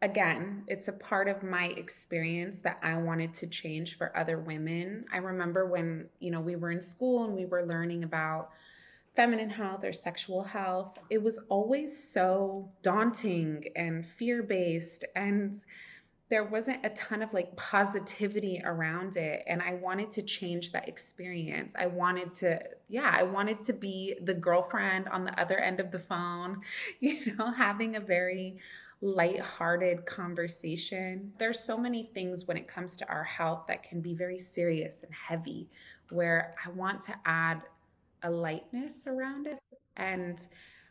again, 0.00 0.64
it's 0.66 0.88
a 0.88 0.92
part 0.92 1.28
of 1.28 1.42
my 1.42 1.66
experience 1.66 2.58
that 2.60 2.78
I 2.82 2.96
wanted 2.96 3.34
to 3.34 3.46
change 3.48 3.96
for 3.96 4.16
other 4.16 4.38
women. 4.38 5.06
I 5.12 5.18
remember 5.18 5.66
when, 5.66 6.08
you 6.20 6.30
know, 6.30 6.40
we 6.40 6.56
were 6.56 6.70
in 6.70 6.80
school 6.80 7.24
and 7.24 7.34
we 7.34 7.46
were 7.46 7.64
learning 7.64 8.04
about 8.04 8.50
feminine 9.14 9.50
health 9.50 9.84
or 9.84 9.92
sexual 9.92 10.44
health, 10.44 10.96
it 11.10 11.20
was 11.20 11.44
always 11.48 11.96
so 11.96 12.70
daunting 12.82 13.64
and 13.74 14.06
fear 14.06 14.44
based. 14.44 15.04
And 15.16 15.56
there 16.28 16.44
wasn't 16.44 16.84
a 16.84 16.90
ton 16.90 17.22
of 17.22 17.32
like 17.32 17.56
positivity 17.56 18.60
around 18.64 19.16
it 19.16 19.42
and 19.46 19.62
i 19.62 19.72
wanted 19.74 20.10
to 20.10 20.22
change 20.22 20.72
that 20.72 20.86
experience 20.86 21.74
i 21.78 21.86
wanted 21.86 22.32
to 22.32 22.60
yeah 22.88 23.10
i 23.14 23.22
wanted 23.22 23.60
to 23.60 23.72
be 23.72 24.14
the 24.22 24.34
girlfriend 24.34 25.08
on 25.08 25.24
the 25.24 25.40
other 25.40 25.58
end 25.58 25.80
of 25.80 25.90
the 25.90 25.98
phone 25.98 26.60
you 27.00 27.34
know 27.36 27.50
having 27.50 27.96
a 27.96 28.00
very 28.00 28.58
light-hearted 29.00 30.04
conversation. 30.06 31.32
There's 31.38 31.60
so 31.60 31.78
many 31.78 32.02
things 32.02 32.48
when 32.48 32.56
it 32.56 32.66
comes 32.66 32.96
to 32.96 33.08
our 33.08 33.24
health 33.24 33.64
that 33.68 33.84
can 33.84 34.00
be 34.00 34.14
very 34.14 34.38
serious 34.38 35.02
and 35.02 35.12
heavy 35.14 35.68
where 36.10 36.54
i 36.64 36.70
want 36.70 37.00
to 37.02 37.14
add 37.26 37.60
a 38.22 38.30
lightness 38.30 39.06
around 39.06 39.46
us 39.46 39.72
and 39.96 40.46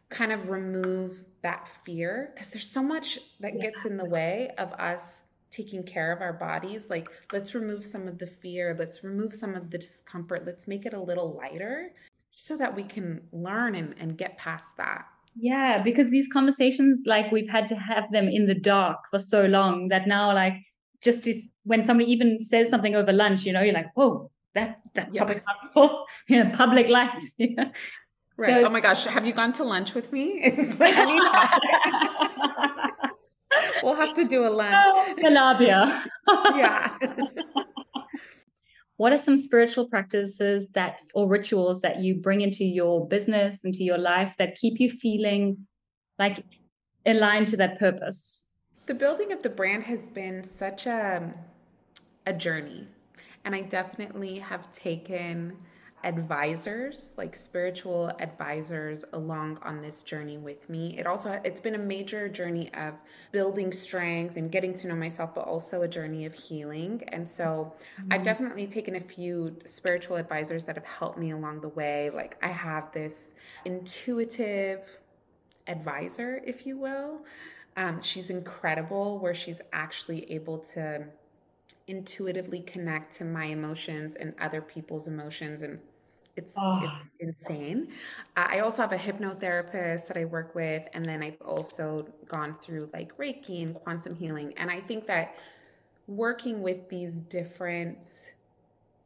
kind 0.10 0.32
of 0.32 0.50
remove 0.50 1.26
that 1.41 1.67
fear 1.67 2.32
because 2.34 2.50
there's 2.50 2.70
so 2.70 2.82
much 2.82 3.20
that 3.39 3.56
yeah. 3.56 3.62
gets 3.62 3.86
in 3.86 3.98
the 3.98 4.06
way 4.06 4.50
of 4.58 4.72
us 4.74 5.24
taking 5.50 5.84
care 5.84 6.12
of 6.12 6.22
our 6.22 6.34
bodies. 6.34 6.89
Like 6.89 7.10
let's 7.34 7.54
remove 7.54 7.84
some 7.84 8.08
of 8.08 8.17
the 8.17 8.28
fear 8.28 8.76
let's 8.78 9.04
remove 9.04 9.34
some 9.34 9.56
of 9.56 9.70
the 9.70 9.78
discomfort 9.78 10.46
let's 10.46 10.67
make 10.67 10.86
it 10.86 10.93
a 10.93 11.02
little 11.02 11.34
lighter 11.34 11.91
so 12.34 12.56
that 12.58 12.74
we 12.74 12.84
can 12.84 13.22
learn 13.32 13.76
and, 13.76 13.96
and 14.00 14.17
get 14.17 14.38
past 14.38 14.78
that 14.78 15.08
yeah 15.39 15.82
because 15.82 16.10
these 16.10 16.28
conversations 16.32 17.04
like 17.06 17.32
we've 17.32 17.50
had 17.50 17.67
to 17.67 17.76
have 17.76 18.12
them 18.12 18.28
in 18.28 18.45
the 18.45 18.56
dark 18.56 18.97
for 19.10 19.19
so 19.19 19.45
long 19.45 19.88
that 19.89 20.08
now 20.08 20.34
like 20.34 20.54
just 21.04 21.28
is 21.28 21.50
when 21.63 21.84
somebody 21.84 22.12
even 22.12 22.39
says 22.39 22.69
something 22.69 22.95
over 22.95 23.13
lunch 23.13 23.45
you 23.45 23.54
know 23.54 23.62
you're 23.62 23.73
like 23.73 23.93
whoa 23.95 24.30
that 24.56 24.78
that 24.95 25.10
yeah. 25.13 25.19
topic 25.19 25.43
you 26.28 26.43
know 26.43 26.50
public 26.54 26.89
light 26.89 27.23
mm. 27.39 27.56
yeah. 27.58 27.69
right 28.38 28.62
so, 28.62 28.65
oh 28.65 28.69
my 28.69 28.80
gosh 28.80 29.06
have 29.06 29.26
you 29.26 29.34
gone 29.34 29.54
to 29.54 29.63
lunch 29.63 29.93
with 29.93 30.12
me 30.12 30.39
it's 30.43 30.80
anytime 30.80 31.60
we'll 33.84 33.95
have 33.95 34.15
to 34.15 34.26
do 34.26 34.45
a 34.45 34.50
lunch. 34.50 35.17
Calabria. 35.17 36.04
yeah. 36.56 36.97
What 38.97 39.13
are 39.13 39.17
some 39.17 39.38
spiritual 39.38 39.88
practices 39.88 40.69
that 40.73 40.97
or 41.13 41.27
rituals 41.27 41.81
that 41.81 41.99
you 41.99 42.15
bring 42.15 42.41
into 42.41 42.65
your 42.65 43.07
business, 43.07 43.63
into 43.63 43.83
your 43.83 43.97
life 43.97 44.36
that 44.38 44.55
keep 44.55 44.79
you 44.79 44.89
feeling 44.89 45.67
like 46.19 46.43
aligned 47.05 47.47
to 47.49 47.57
that 47.57 47.79
purpose? 47.79 48.49
The 48.88 48.93
building 48.93 49.31
of 49.31 49.41
the 49.43 49.49
brand 49.49 49.83
has 49.83 50.07
been 50.07 50.43
such 50.43 50.86
a 50.86 51.33
a 52.27 52.33
journey. 52.33 52.88
And 53.45 53.55
I 53.55 53.62
definitely 53.62 54.39
have 54.39 54.69
taken 54.69 55.57
advisors 56.03 57.15
like 57.17 57.36
spiritual 57.36 58.12
advisors 58.19 59.03
along 59.13 59.57
on 59.63 59.81
this 59.81 60.03
journey 60.03 60.38
with 60.38 60.69
me. 60.69 60.97
It 60.97 61.07
also 61.07 61.41
it's 61.43 61.60
been 61.60 61.75
a 61.75 61.79
major 61.79 62.29
journey 62.29 62.71
of 62.75 62.93
building 63.31 63.71
strength 63.71 64.38
and 64.38 64.51
getting 64.51 64.73
to 64.75 64.88
know 64.88 64.95
myself 64.95 65.33
but 65.33 65.45
also 65.45 65.81
a 65.81 65.88
journey 65.88 66.25
of 66.25 66.36
healing. 66.36 67.03
And 67.10 67.27
so 67.27 67.73
mm-hmm. 67.99 68.13
i've 68.13 68.23
definitely 68.23 68.67
taken 68.67 68.95
a 68.95 68.99
few 68.99 69.57
spiritual 69.65 70.17
advisors 70.17 70.65
that 70.65 70.75
have 70.75 70.86
helped 70.86 71.17
me 71.17 71.31
along 71.31 71.62
the 71.62 71.69
way. 71.69 72.12
Like 72.12 72.38
i 72.43 72.49
have 72.49 72.91
this 72.91 73.33
intuitive 73.65 74.99
advisor 75.67 76.41
if 76.45 76.65
you 76.65 76.77
will. 76.77 77.21
Um, 77.75 77.99
she's 78.01 78.29
incredible 78.29 79.19
where 79.19 79.36
she's 79.36 79.62
actually 79.73 80.31
able 80.31 80.60
to 80.60 81.05
intuitively 81.88 82.62
connect 82.62 83.13
to 83.13 83.26
my 83.26 83.45
emotions 83.45 84.15
and 84.15 84.34
other 84.39 84.62
people's 84.62 85.08
emotions 85.08 85.62
and 85.62 85.80
it's 86.36 86.54
oh. 86.56 86.80
it's 86.84 87.10
insane. 87.19 87.88
I 88.36 88.60
also 88.60 88.84
have 88.84 88.91
a 88.91 88.97
hypnotherapist 88.97 90.08
that 90.08 90.17
I 90.17 90.26
work 90.26 90.54
with 90.54 90.84
and 90.93 91.04
then 91.04 91.23
I've 91.23 91.41
also 91.41 92.08
gone 92.28 92.54
through 92.54 92.89
like 92.93 93.17
Reiki 93.17 93.63
and 93.63 93.73
quantum 93.73 94.15
healing 94.15 94.54
and 94.58 94.69
I 94.69 94.80
think 94.80 95.08
that 95.08 95.36
working 96.06 96.62
with 96.62 96.89
these 96.89 97.21
different 97.21 98.34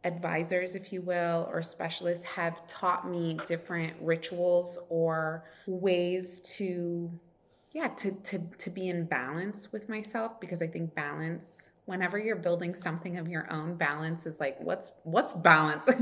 advisors 0.04 0.76
if 0.76 0.92
you 0.92 1.02
will 1.02 1.48
or 1.52 1.62
specialists 1.62 2.24
have 2.24 2.66
taught 2.68 3.08
me 3.08 3.38
different 3.46 3.94
rituals 4.02 4.80
or 4.90 5.46
ways 5.68 6.40
to 6.40 7.10
yeah 7.74 7.88
to 7.90 8.12
to 8.24 8.40
to 8.58 8.70
be 8.70 8.90
in 8.90 9.06
balance 9.06 9.72
with 9.72 9.88
myself 9.88 10.40
because 10.40 10.62
I 10.62 10.68
think 10.68 10.94
balance 10.96 11.72
whenever 11.92 12.18
you're 12.18 12.38
building 12.38 12.74
something 12.74 13.18
of 13.18 13.28
your 13.28 13.52
own 13.52 13.76
balance 13.76 14.26
is 14.26 14.40
like 14.40 14.60
what's 14.60 14.94
what's 15.04 15.34
balance? 15.34 15.90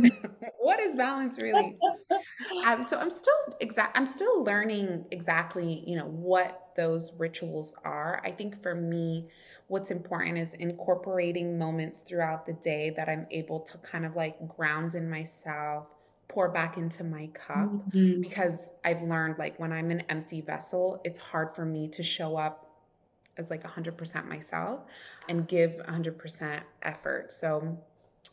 What 0.62 0.80
is 0.80 0.95
balance 0.95 1.38
really? 1.41 1.78
Um, 2.65 2.84
so 2.84 2.99
i'm 2.99 3.10
still 3.10 3.34
exact 3.60 3.97
i'm 3.97 4.06
still 4.06 4.43
learning 4.43 5.06
exactly 5.12 5.84
you 5.88 5.95
know 5.97 6.06
what 6.06 6.69
those 6.75 7.13
rituals 7.17 7.75
are. 7.84 8.21
I 8.23 8.32
think 8.32 8.62
for 8.62 8.75
me 8.75 9.28
what's 9.67 9.91
important 9.91 10.38
is 10.38 10.54
incorporating 10.54 11.58
moments 11.58 12.02
throughout 12.02 12.45
the 12.45 12.54
day 12.54 12.91
that 12.97 13.08
i'm 13.08 13.28
able 13.32 13.60
to 13.62 13.78
kind 13.80 14.06
of 14.06 14.15
like 14.15 14.36
ground 14.47 14.95
in 14.95 15.10
myself 15.10 15.88
pour 16.28 16.49
back 16.49 16.78
into 16.78 17.04
my 17.04 17.28
cup 17.28 17.69
mm-hmm. 17.69 18.21
because 18.21 18.71
i've 18.84 19.02
learned 19.04 19.38
like 19.38 19.60
when 19.60 19.71
i'm 19.71 19.91
an 19.91 20.02
empty 20.10 20.41
vessel 20.41 21.02
it's 21.04 21.19
hard 21.19 21.56
for 21.56 21.65
me 21.65 21.88
to 21.88 22.04
show 22.04 22.36
up 22.36 22.69
as 23.39 23.49
like 23.49 23.63
100% 23.63 24.28
myself 24.28 24.82
and 25.28 25.47
give 25.47 25.82
100% 25.88 26.62
effort. 26.84 27.32
So 27.32 27.80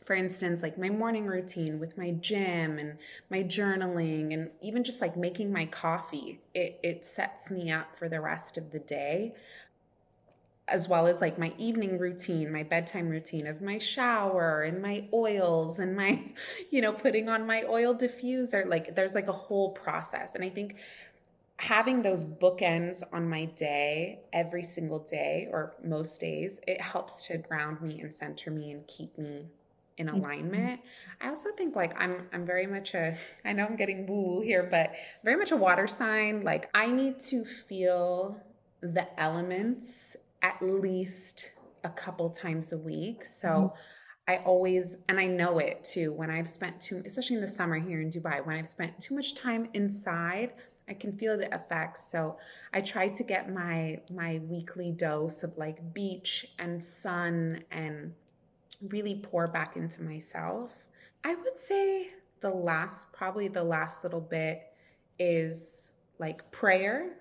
for 0.07 0.15
instance, 0.15 0.61
like 0.61 0.77
my 0.77 0.89
morning 0.89 1.25
routine 1.25 1.79
with 1.79 1.97
my 1.97 2.11
gym 2.11 2.77
and 2.77 2.97
my 3.29 3.43
journaling 3.43 4.33
and 4.33 4.49
even 4.61 4.83
just 4.83 5.01
like 5.01 5.17
making 5.17 5.51
my 5.51 5.65
coffee, 5.65 6.39
it, 6.53 6.79
it 6.81 7.03
sets 7.03 7.51
me 7.51 7.71
up 7.71 7.93
for 7.93 8.07
the 8.07 8.21
rest 8.21 8.57
of 8.57 8.71
the 8.71 8.79
day. 8.79 9.33
As 10.69 10.87
well 10.87 11.07
as 11.07 11.19
like 11.19 11.37
my 11.37 11.53
evening 11.57 11.97
routine, 11.97 12.51
my 12.51 12.63
bedtime 12.63 13.09
routine 13.09 13.47
of 13.47 13.61
my 13.61 13.77
shower 13.77 14.61
and 14.61 14.81
my 14.81 15.05
oils 15.13 15.79
and 15.79 15.95
my, 15.95 16.21
you 16.71 16.81
know, 16.81 16.93
putting 16.93 17.27
on 17.27 17.45
my 17.45 17.63
oil 17.67 17.93
diffuser. 17.93 18.65
Like 18.65 18.95
there's 18.95 19.15
like 19.15 19.27
a 19.27 19.33
whole 19.33 19.71
process. 19.71 20.35
And 20.35 20.43
I 20.43 20.49
think 20.49 20.77
having 21.57 22.01
those 22.01 22.23
bookends 22.23 23.03
on 23.11 23.27
my 23.27 23.45
day 23.45 24.19
every 24.31 24.63
single 24.63 24.99
day 24.99 25.47
or 25.51 25.75
most 25.83 26.21
days, 26.21 26.61
it 26.67 26.79
helps 26.79 27.25
to 27.27 27.37
ground 27.37 27.81
me 27.81 27.99
and 28.01 28.13
center 28.13 28.51
me 28.51 28.71
and 28.71 28.85
keep 28.87 29.17
me 29.17 29.47
in 29.97 30.07
mm-hmm. 30.07 30.17
alignment. 30.17 30.81
I 31.19 31.29
also 31.29 31.49
think 31.51 31.75
like 31.75 31.99
I'm 31.99 32.27
I'm 32.31 32.45
very 32.45 32.67
much 32.67 32.93
a 32.93 33.15
I 33.43 33.53
know 33.53 33.65
I'm 33.65 33.75
getting 33.75 34.05
woo 34.05 34.41
here, 34.41 34.67
but 34.69 34.93
very 35.23 35.37
much 35.37 35.51
a 35.51 35.57
water 35.57 35.87
sign. 35.87 36.43
Like 36.43 36.69
I 36.75 36.87
need 36.87 37.19
to 37.21 37.43
feel 37.43 38.39
the 38.81 39.07
elements 39.19 40.15
at 40.43 40.61
least 40.61 41.53
a 41.83 41.89
couple 41.89 42.29
times 42.29 42.71
a 42.71 42.77
week. 42.77 43.25
So 43.25 43.47
mm-hmm. 43.47 43.77
I 44.27 44.37
always, 44.43 44.97
and 45.07 45.19
I 45.19 45.25
know 45.25 45.59
it 45.59 45.83
too, 45.83 46.11
when 46.11 46.29
I've 46.29 46.49
spent 46.49 46.79
too, 46.81 47.01
especially 47.05 47.37
in 47.37 47.41
the 47.41 47.47
summer 47.47 47.79
here 47.79 48.01
in 48.01 48.09
Dubai, 48.09 48.45
when 48.45 48.57
I've 48.57 48.67
spent 48.67 48.99
too 48.99 49.15
much 49.15 49.35
time 49.35 49.69
inside, 49.73 50.53
I 50.89 50.93
can 50.93 51.11
feel 51.11 51.37
the 51.37 51.53
effects. 51.53 52.03
So 52.03 52.37
I 52.73 52.81
try 52.81 53.09
to 53.09 53.23
get 53.23 53.53
my 53.53 54.01
my 54.11 54.39
weekly 54.47 54.91
dose 54.91 55.43
of 55.43 55.57
like 55.57 55.93
beach 55.93 56.45
and 56.59 56.81
sun 56.81 57.63
and 57.71 58.13
really 58.81 59.15
pour 59.15 59.47
back 59.47 59.75
into 59.75 60.03
myself. 60.03 60.71
I 61.23 61.35
would 61.35 61.57
say 61.57 62.09
the 62.39 62.49
last, 62.49 63.11
probably 63.13 63.47
the 63.47 63.63
last 63.63 64.03
little 64.03 64.21
bit 64.21 64.77
is 65.19 65.95
like 66.19 66.49
prayer 66.51 67.17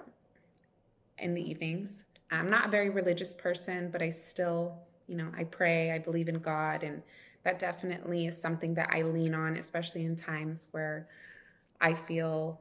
in 1.19 1.35
the 1.35 1.51
evenings. 1.51 2.05
I'm 2.31 2.51
not 2.51 2.67
a 2.67 2.71
very 2.71 2.91
religious 2.91 3.33
person, 3.33 3.91
but 3.91 4.03
I 4.03 4.11
still, 4.11 4.79
you 5.07 5.17
know, 5.17 5.31
I 5.37 5.45
pray, 5.45 5.93
I 5.93 5.99
believe 5.99 6.29
in 6.29 6.39
God. 6.39 6.83
And 6.83 7.03
that 7.45 7.59
definitely 7.59 8.27
is 8.27 8.41
something 8.41 8.75
that 8.75 8.91
I 8.93 9.03
lean 9.03 9.35
on, 9.35 9.57
especially 9.57 10.05
in 10.05 10.17
times 10.17 10.69
where 10.73 11.07
I 11.81 11.95
feel 11.95 12.61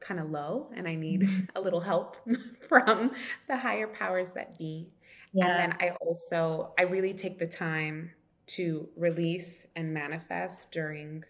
kind 0.00 0.18
of 0.18 0.30
low 0.30 0.70
and 0.74 0.88
I 0.88 0.94
need 0.94 1.22
mm-hmm. 1.22 1.44
a 1.56 1.60
little 1.60 1.80
help 1.80 2.16
from 2.68 3.12
the 3.46 3.56
higher 3.56 3.86
powers 3.86 4.32
that 4.32 4.58
be. 4.58 4.88
Yeah. 5.32 5.46
And 5.46 5.58
then 5.72 5.78
I 5.80 5.94
also, 6.00 6.72
I 6.78 6.82
really 6.82 7.12
take 7.12 7.38
the 7.38 7.46
time 7.46 8.10
to 8.48 8.88
release 8.96 9.66
and 9.76 9.94
manifest 9.94 10.72
during 10.72 11.24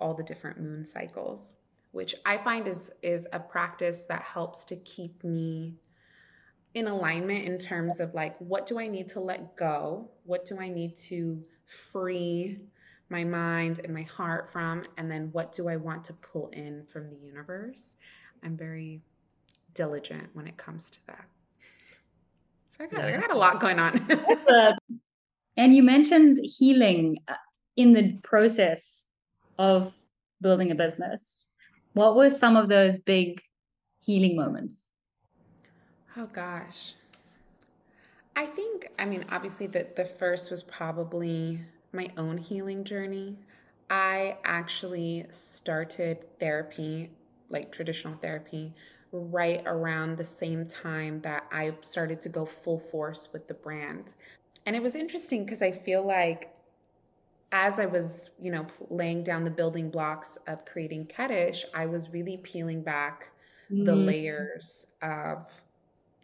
all 0.00 0.14
the 0.14 0.22
different 0.22 0.60
moon 0.60 0.84
cycles 0.84 1.54
which 1.92 2.14
i 2.24 2.36
find 2.38 2.68
is 2.68 2.90
is 3.02 3.26
a 3.32 3.40
practice 3.40 4.04
that 4.04 4.22
helps 4.22 4.64
to 4.64 4.76
keep 4.76 5.22
me 5.24 5.74
in 6.74 6.86
alignment 6.86 7.44
in 7.44 7.58
terms 7.58 7.98
of 8.00 8.14
like 8.14 8.36
what 8.38 8.66
do 8.66 8.78
i 8.78 8.84
need 8.84 9.08
to 9.08 9.20
let 9.20 9.56
go 9.56 10.08
what 10.24 10.44
do 10.44 10.58
i 10.60 10.68
need 10.68 10.94
to 10.94 11.42
free 11.66 12.60
my 13.10 13.24
mind 13.24 13.80
and 13.84 13.92
my 13.94 14.02
heart 14.02 14.50
from 14.50 14.82
and 14.96 15.10
then 15.10 15.30
what 15.32 15.50
do 15.52 15.68
i 15.68 15.76
want 15.76 16.04
to 16.04 16.12
pull 16.14 16.48
in 16.48 16.84
from 16.86 17.08
the 17.08 17.16
universe? 17.16 17.96
I'm 18.42 18.56
very 18.56 19.02
diligent 19.74 20.28
when 20.34 20.46
it 20.46 20.56
comes 20.56 20.90
to 20.90 20.98
that. 21.06 21.24
So 22.70 22.84
i 22.84 22.86
got, 22.86 23.04
I 23.04 23.16
got 23.16 23.32
a 23.32 23.38
lot 23.38 23.60
going 23.60 23.78
on. 23.78 24.06
And 25.58 25.74
you 25.74 25.82
mentioned 25.82 26.38
healing 26.40 27.18
uh, 27.26 27.34
in 27.76 27.92
the 27.92 28.16
process 28.22 29.06
of 29.58 29.92
building 30.40 30.70
a 30.70 30.76
business. 30.76 31.48
What 31.94 32.14
were 32.14 32.30
some 32.30 32.56
of 32.56 32.68
those 32.68 33.00
big 33.00 33.42
healing 33.98 34.36
moments? 34.36 34.80
Oh 36.16 36.26
gosh. 36.26 36.94
I 38.36 38.46
think, 38.46 38.88
I 39.00 39.04
mean, 39.04 39.24
obviously 39.32 39.66
the, 39.66 39.88
the 39.96 40.04
first 40.04 40.48
was 40.48 40.62
probably 40.62 41.60
my 41.98 42.08
own 42.16 42.38
healing 42.38 42.84
journey. 42.84 43.36
I 43.90 44.36
actually 44.44 45.26
started 45.30 46.24
therapy, 46.38 47.10
like 47.50 47.72
traditional 47.72 48.14
therapy, 48.14 48.72
right 49.10 49.62
around 49.66 50.16
the 50.16 50.24
same 50.24 50.64
time 50.64 51.20
that 51.22 51.44
I 51.50 51.74
started 51.80 52.20
to 52.20 52.28
go 52.28 52.46
full 52.46 52.78
force 52.78 53.30
with 53.32 53.48
the 53.48 53.54
brand. 53.54 54.14
And 54.64 54.76
it 54.76 54.82
was 54.82 54.94
interesting 54.94 55.44
because 55.44 55.60
I 55.60 55.72
feel 55.72 56.06
like 56.06 56.54
as 57.50 57.80
I 57.80 57.86
was, 57.86 58.30
you 58.40 58.52
know, 58.52 58.66
laying 58.90 59.24
down 59.24 59.42
the 59.42 59.50
building 59.50 59.90
blocks 59.90 60.38
of 60.46 60.64
creating 60.66 61.06
Kedish, 61.06 61.64
I 61.74 61.86
was 61.86 62.10
really 62.10 62.36
peeling 62.36 62.82
back 62.82 63.30
mm-hmm. 63.72 63.84
the 63.84 63.96
layers 63.96 64.86
of 65.02 65.50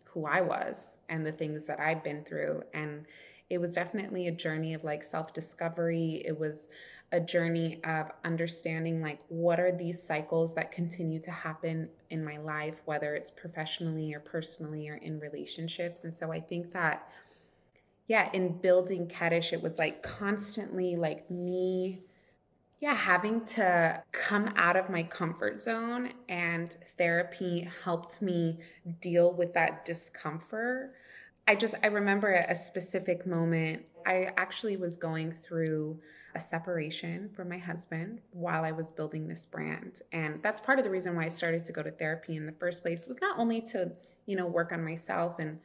who 0.04 0.26
I 0.26 0.40
was 0.42 0.98
and 1.08 1.26
the 1.26 1.32
things 1.32 1.66
that 1.66 1.80
I've 1.80 2.04
been 2.04 2.22
through. 2.22 2.62
And 2.74 3.06
it 3.54 3.60
was 3.60 3.74
definitely 3.74 4.28
a 4.28 4.32
journey 4.32 4.74
of 4.74 4.84
like 4.84 5.02
self 5.02 5.32
discovery. 5.32 6.22
It 6.26 6.38
was 6.38 6.68
a 7.12 7.20
journey 7.20 7.80
of 7.84 8.10
understanding 8.24 9.00
like 9.00 9.20
what 9.28 9.60
are 9.60 9.70
these 9.70 10.02
cycles 10.02 10.54
that 10.54 10.72
continue 10.72 11.20
to 11.20 11.30
happen 11.30 11.88
in 12.10 12.24
my 12.24 12.38
life, 12.38 12.82
whether 12.84 13.14
it's 13.14 13.30
professionally 13.30 14.12
or 14.12 14.20
personally 14.20 14.88
or 14.88 14.96
in 14.96 15.20
relationships. 15.20 16.04
And 16.04 16.14
so 16.14 16.32
I 16.32 16.40
think 16.40 16.72
that, 16.72 17.14
yeah, 18.08 18.30
in 18.32 18.58
building 18.58 19.06
Kedish, 19.06 19.52
it 19.52 19.62
was 19.62 19.78
like 19.78 20.02
constantly 20.02 20.96
like 20.96 21.30
me 21.30 22.02
yeah, 22.80 22.94
having 22.94 23.42
to 23.46 24.02
come 24.12 24.52
out 24.56 24.76
of 24.76 24.90
my 24.90 25.02
comfort 25.04 25.62
zone 25.62 26.12
and 26.28 26.76
therapy 26.98 27.66
helped 27.82 28.20
me 28.20 28.58
deal 29.00 29.32
with 29.32 29.54
that 29.54 29.86
discomfort. 29.86 30.92
I 31.46 31.54
just, 31.54 31.74
I 31.82 31.88
remember 31.88 32.32
a 32.32 32.54
specific 32.54 33.26
moment. 33.26 33.84
I 34.06 34.28
actually 34.36 34.76
was 34.76 34.96
going 34.96 35.30
through 35.30 36.00
a 36.34 36.40
separation 36.40 37.28
from 37.34 37.48
my 37.48 37.58
husband 37.58 38.20
while 38.32 38.64
I 38.64 38.72
was 38.72 38.90
building 38.90 39.28
this 39.28 39.44
brand. 39.44 40.00
And 40.12 40.42
that's 40.42 40.60
part 40.60 40.78
of 40.78 40.84
the 40.84 40.90
reason 40.90 41.14
why 41.14 41.24
I 41.24 41.28
started 41.28 41.62
to 41.64 41.72
go 41.72 41.82
to 41.82 41.90
therapy 41.90 42.36
in 42.36 42.46
the 42.46 42.52
first 42.52 42.82
place 42.82 43.06
was 43.06 43.20
not 43.20 43.38
only 43.38 43.60
to, 43.62 43.92
you 44.26 44.36
know, 44.36 44.46
work 44.46 44.72
on 44.72 44.82
myself 44.82 45.38
and 45.38 45.58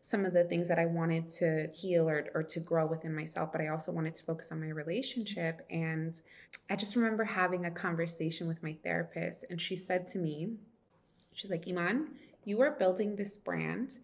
some 0.00 0.24
of 0.24 0.32
the 0.32 0.44
things 0.44 0.68
that 0.68 0.78
I 0.78 0.86
wanted 0.86 1.28
to 1.30 1.68
heal 1.74 2.08
or, 2.08 2.28
or 2.34 2.42
to 2.44 2.60
grow 2.60 2.86
within 2.86 3.14
myself, 3.14 3.50
but 3.50 3.60
I 3.60 3.68
also 3.68 3.90
wanted 3.90 4.14
to 4.14 4.22
focus 4.22 4.52
on 4.52 4.60
my 4.60 4.68
relationship. 4.68 5.66
And 5.68 6.18
I 6.70 6.76
just 6.76 6.94
remember 6.94 7.24
having 7.24 7.64
a 7.64 7.70
conversation 7.70 8.46
with 8.46 8.62
my 8.62 8.76
therapist, 8.84 9.46
and 9.50 9.60
she 9.60 9.74
said 9.74 10.06
to 10.08 10.18
me, 10.18 10.50
She's 11.34 11.50
like, 11.50 11.68
Iman, 11.68 12.08
you 12.44 12.62
are 12.62 12.70
building 12.70 13.14
this 13.14 13.36
brand 13.36 13.98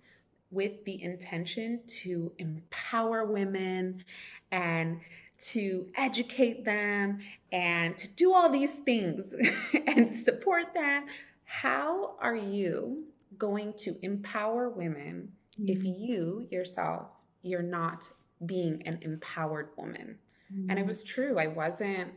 with 0.52 0.84
the 0.84 1.02
intention 1.02 1.80
to 1.86 2.32
empower 2.38 3.24
women 3.24 4.04
and 4.52 5.00
to 5.38 5.88
educate 5.96 6.64
them 6.64 7.18
and 7.50 7.98
to 7.98 8.14
do 8.14 8.32
all 8.32 8.48
these 8.48 8.76
things 8.76 9.34
and 9.88 10.08
support 10.08 10.72
them. 10.72 11.06
How 11.44 12.14
are 12.20 12.36
you 12.36 13.06
going 13.38 13.72
to 13.74 13.96
empower 14.02 14.68
women 14.68 15.32
mm-hmm. 15.58 15.68
if 15.68 15.84
you 15.84 16.46
yourself 16.50 17.08
you're 17.42 17.62
not 17.62 18.08
being 18.46 18.82
an 18.86 18.98
empowered 19.02 19.68
woman 19.76 20.18
mm-hmm. 20.52 20.70
and 20.70 20.78
it 20.78 20.82
mm-hmm. 20.82 20.88
was 20.88 21.02
true 21.02 21.38
i 21.38 21.46
wasn't 21.46 22.12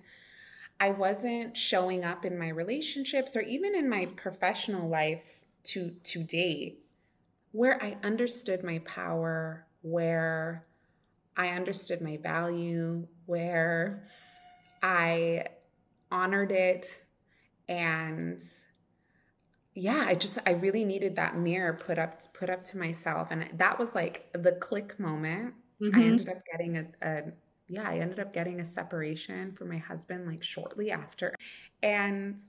i 0.79 0.89
wasn't 0.89 1.55
showing 1.55 2.03
up 2.03 2.25
in 2.25 2.37
my 2.37 2.49
relationships 2.49 3.35
or 3.35 3.41
even 3.41 3.75
in 3.75 3.89
my 3.89 4.05
professional 4.15 4.87
life 4.87 5.45
to 5.63 5.91
to 6.03 6.23
date 6.23 6.84
where 7.55 7.81
i 7.83 7.97
understood 8.03 8.63
my 8.63 8.79
power 8.79 9.65
where 9.81 10.65
i 11.37 11.49
understood 11.49 12.01
my 12.01 12.17
value 12.17 13.07
where 13.25 14.03
i 14.83 15.45
honored 16.11 16.51
it 16.51 17.01
and 17.67 18.41
yeah, 19.75 20.05
I 20.07 20.15
just 20.15 20.39
I 20.45 20.51
really 20.51 20.85
needed 20.85 21.17
that 21.17 21.37
mirror 21.37 21.73
put 21.73 21.99
up 21.99 22.13
put 22.33 22.49
up 22.49 22.63
to 22.65 22.77
myself, 22.77 23.27
and 23.31 23.49
that 23.57 23.77
was 23.77 23.93
like 23.93 24.29
the 24.33 24.53
click 24.53 24.97
moment. 24.99 25.53
Mm-hmm. 25.81 25.99
I 25.99 26.03
ended 26.03 26.29
up 26.29 26.37
getting 26.49 26.77
a, 26.77 26.85
a 27.01 27.21
yeah, 27.67 27.87
I 27.87 27.97
ended 27.97 28.21
up 28.21 28.31
getting 28.31 28.61
a 28.61 28.65
separation 28.65 29.51
from 29.51 29.67
my 29.67 29.77
husband 29.77 30.27
like 30.27 30.43
shortly 30.43 30.91
after, 30.91 31.35
and 31.83 32.39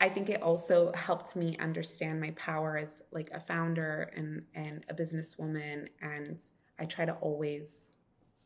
I 0.00 0.08
think 0.08 0.28
it 0.30 0.42
also 0.42 0.92
helped 0.92 1.34
me 1.34 1.56
understand 1.58 2.20
my 2.20 2.30
power 2.32 2.76
as 2.76 3.02
like 3.10 3.30
a 3.32 3.40
founder 3.40 4.12
and 4.16 4.42
and 4.54 4.84
a 4.88 4.94
businesswoman, 4.94 5.88
and 6.00 6.40
I 6.78 6.84
try 6.84 7.04
to 7.04 7.14
always 7.14 7.90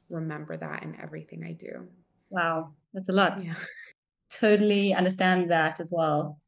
remember 0.08 0.56
that 0.56 0.82
in 0.82 0.98
everything 1.00 1.44
I 1.44 1.52
do. 1.52 1.86
Wow, 2.30 2.72
that's 2.94 3.08
a 3.08 3.12
lot. 3.12 3.44
Yeah. 3.44 3.54
Totally 4.30 4.94
understand 4.94 5.50
that 5.50 5.80
as 5.80 5.92
well. 5.94 6.38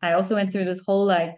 I 0.00 0.12
also 0.12 0.36
went 0.36 0.52
through 0.52 0.64
this 0.64 0.82
whole 0.86 1.06
like, 1.06 1.34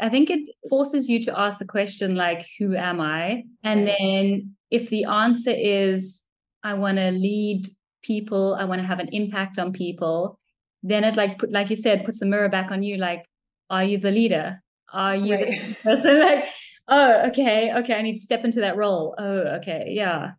I 0.00 0.08
think 0.08 0.30
it 0.30 0.48
forces 0.68 1.08
you 1.08 1.22
to 1.24 1.38
ask 1.38 1.58
the 1.58 1.66
question 1.66 2.14
like, 2.14 2.46
who 2.58 2.74
am 2.74 3.00
I? 3.00 3.44
And 3.62 3.86
then 3.86 4.56
if 4.70 4.88
the 4.88 5.04
answer 5.04 5.52
is, 5.54 6.24
I 6.62 6.74
want 6.74 6.98
to 6.98 7.10
lead 7.10 7.66
people, 8.02 8.56
I 8.58 8.64
want 8.64 8.80
to 8.80 8.86
have 8.86 8.98
an 8.98 9.08
impact 9.12 9.58
on 9.58 9.72
people, 9.72 10.39
then 10.82 11.04
it 11.04 11.16
like 11.16 11.38
put, 11.38 11.52
like 11.52 11.70
you 11.70 11.76
said, 11.76 12.04
puts 12.04 12.20
the 12.20 12.26
mirror 12.26 12.48
back 12.48 12.70
on 12.70 12.82
you. 12.82 12.96
Like, 12.96 13.24
are 13.68 13.84
you 13.84 13.98
the 13.98 14.10
leader? 14.10 14.62
Are 14.92 15.16
you 15.16 15.34
right. 15.34 15.48
the 15.48 15.74
person? 15.82 16.20
like, 16.20 16.48
oh, 16.88 17.28
okay, 17.28 17.72
okay, 17.78 17.94
I 17.94 18.02
need 18.02 18.14
to 18.14 18.22
step 18.22 18.44
into 18.44 18.60
that 18.60 18.76
role. 18.76 19.14
Oh, 19.18 19.56
okay, 19.58 19.86
yeah. 19.90 20.32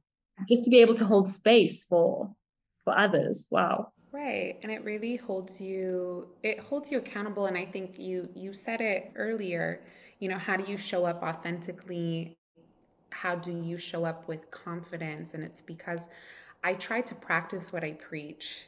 Just 0.49 0.63
to 0.65 0.69
be 0.69 0.81
able 0.81 0.95
to 0.95 1.05
hold 1.05 1.29
space 1.29 1.85
for 1.85 2.33
for 2.83 2.97
others. 2.97 3.47
Wow. 3.51 3.91
Right. 4.11 4.59
And 4.63 4.71
it 4.71 4.83
really 4.83 5.15
holds 5.15 5.61
you 5.61 6.27
it 6.43 6.59
holds 6.59 6.91
you 6.91 6.97
accountable 6.97 7.45
and 7.45 7.57
I 7.57 7.65
think 7.65 7.97
you 7.97 8.29
you 8.35 8.53
said 8.53 8.81
it 8.81 9.11
earlier, 9.15 9.81
you 10.19 10.29
know, 10.29 10.37
how 10.37 10.57
do 10.57 10.69
you 10.69 10.77
show 10.77 11.05
up 11.05 11.23
authentically? 11.23 12.35
How 13.11 13.35
do 13.35 13.51
you 13.51 13.77
show 13.77 14.03
up 14.03 14.27
with 14.27 14.51
confidence? 14.51 15.33
And 15.33 15.43
it's 15.43 15.61
because 15.61 16.09
I 16.63 16.73
try 16.73 17.01
to 17.01 17.15
practice 17.15 17.71
what 17.71 17.83
I 17.83 17.93
preach. 17.93 18.67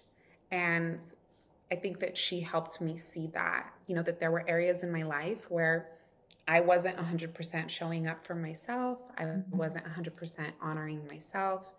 And 0.51 1.01
I 1.73 1.77
think 1.77 1.99
that 1.99 2.17
she 2.17 2.41
helped 2.41 2.81
me 2.81 2.97
see 2.97 3.27
that, 3.27 3.73
you 3.87 3.95
know, 3.95 4.03
that 4.03 4.19
there 4.19 4.31
were 4.31 4.47
areas 4.47 4.83
in 4.83 4.91
my 4.91 5.03
life 5.03 5.49
where 5.51 5.77
I 6.47 6.59
wasn't 6.61 6.97
100% 6.97 7.71
showing 7.71 8.07
up 8.07 8.25
for 8.27 8.35
myself. 8.35 8.99
I 9.17 9.25
Mhm. 9.35 9.63
wasn't 9.63 9.85
100% 9.85 10.55
honoring 10.61 11.07
myself. 11.07 11.75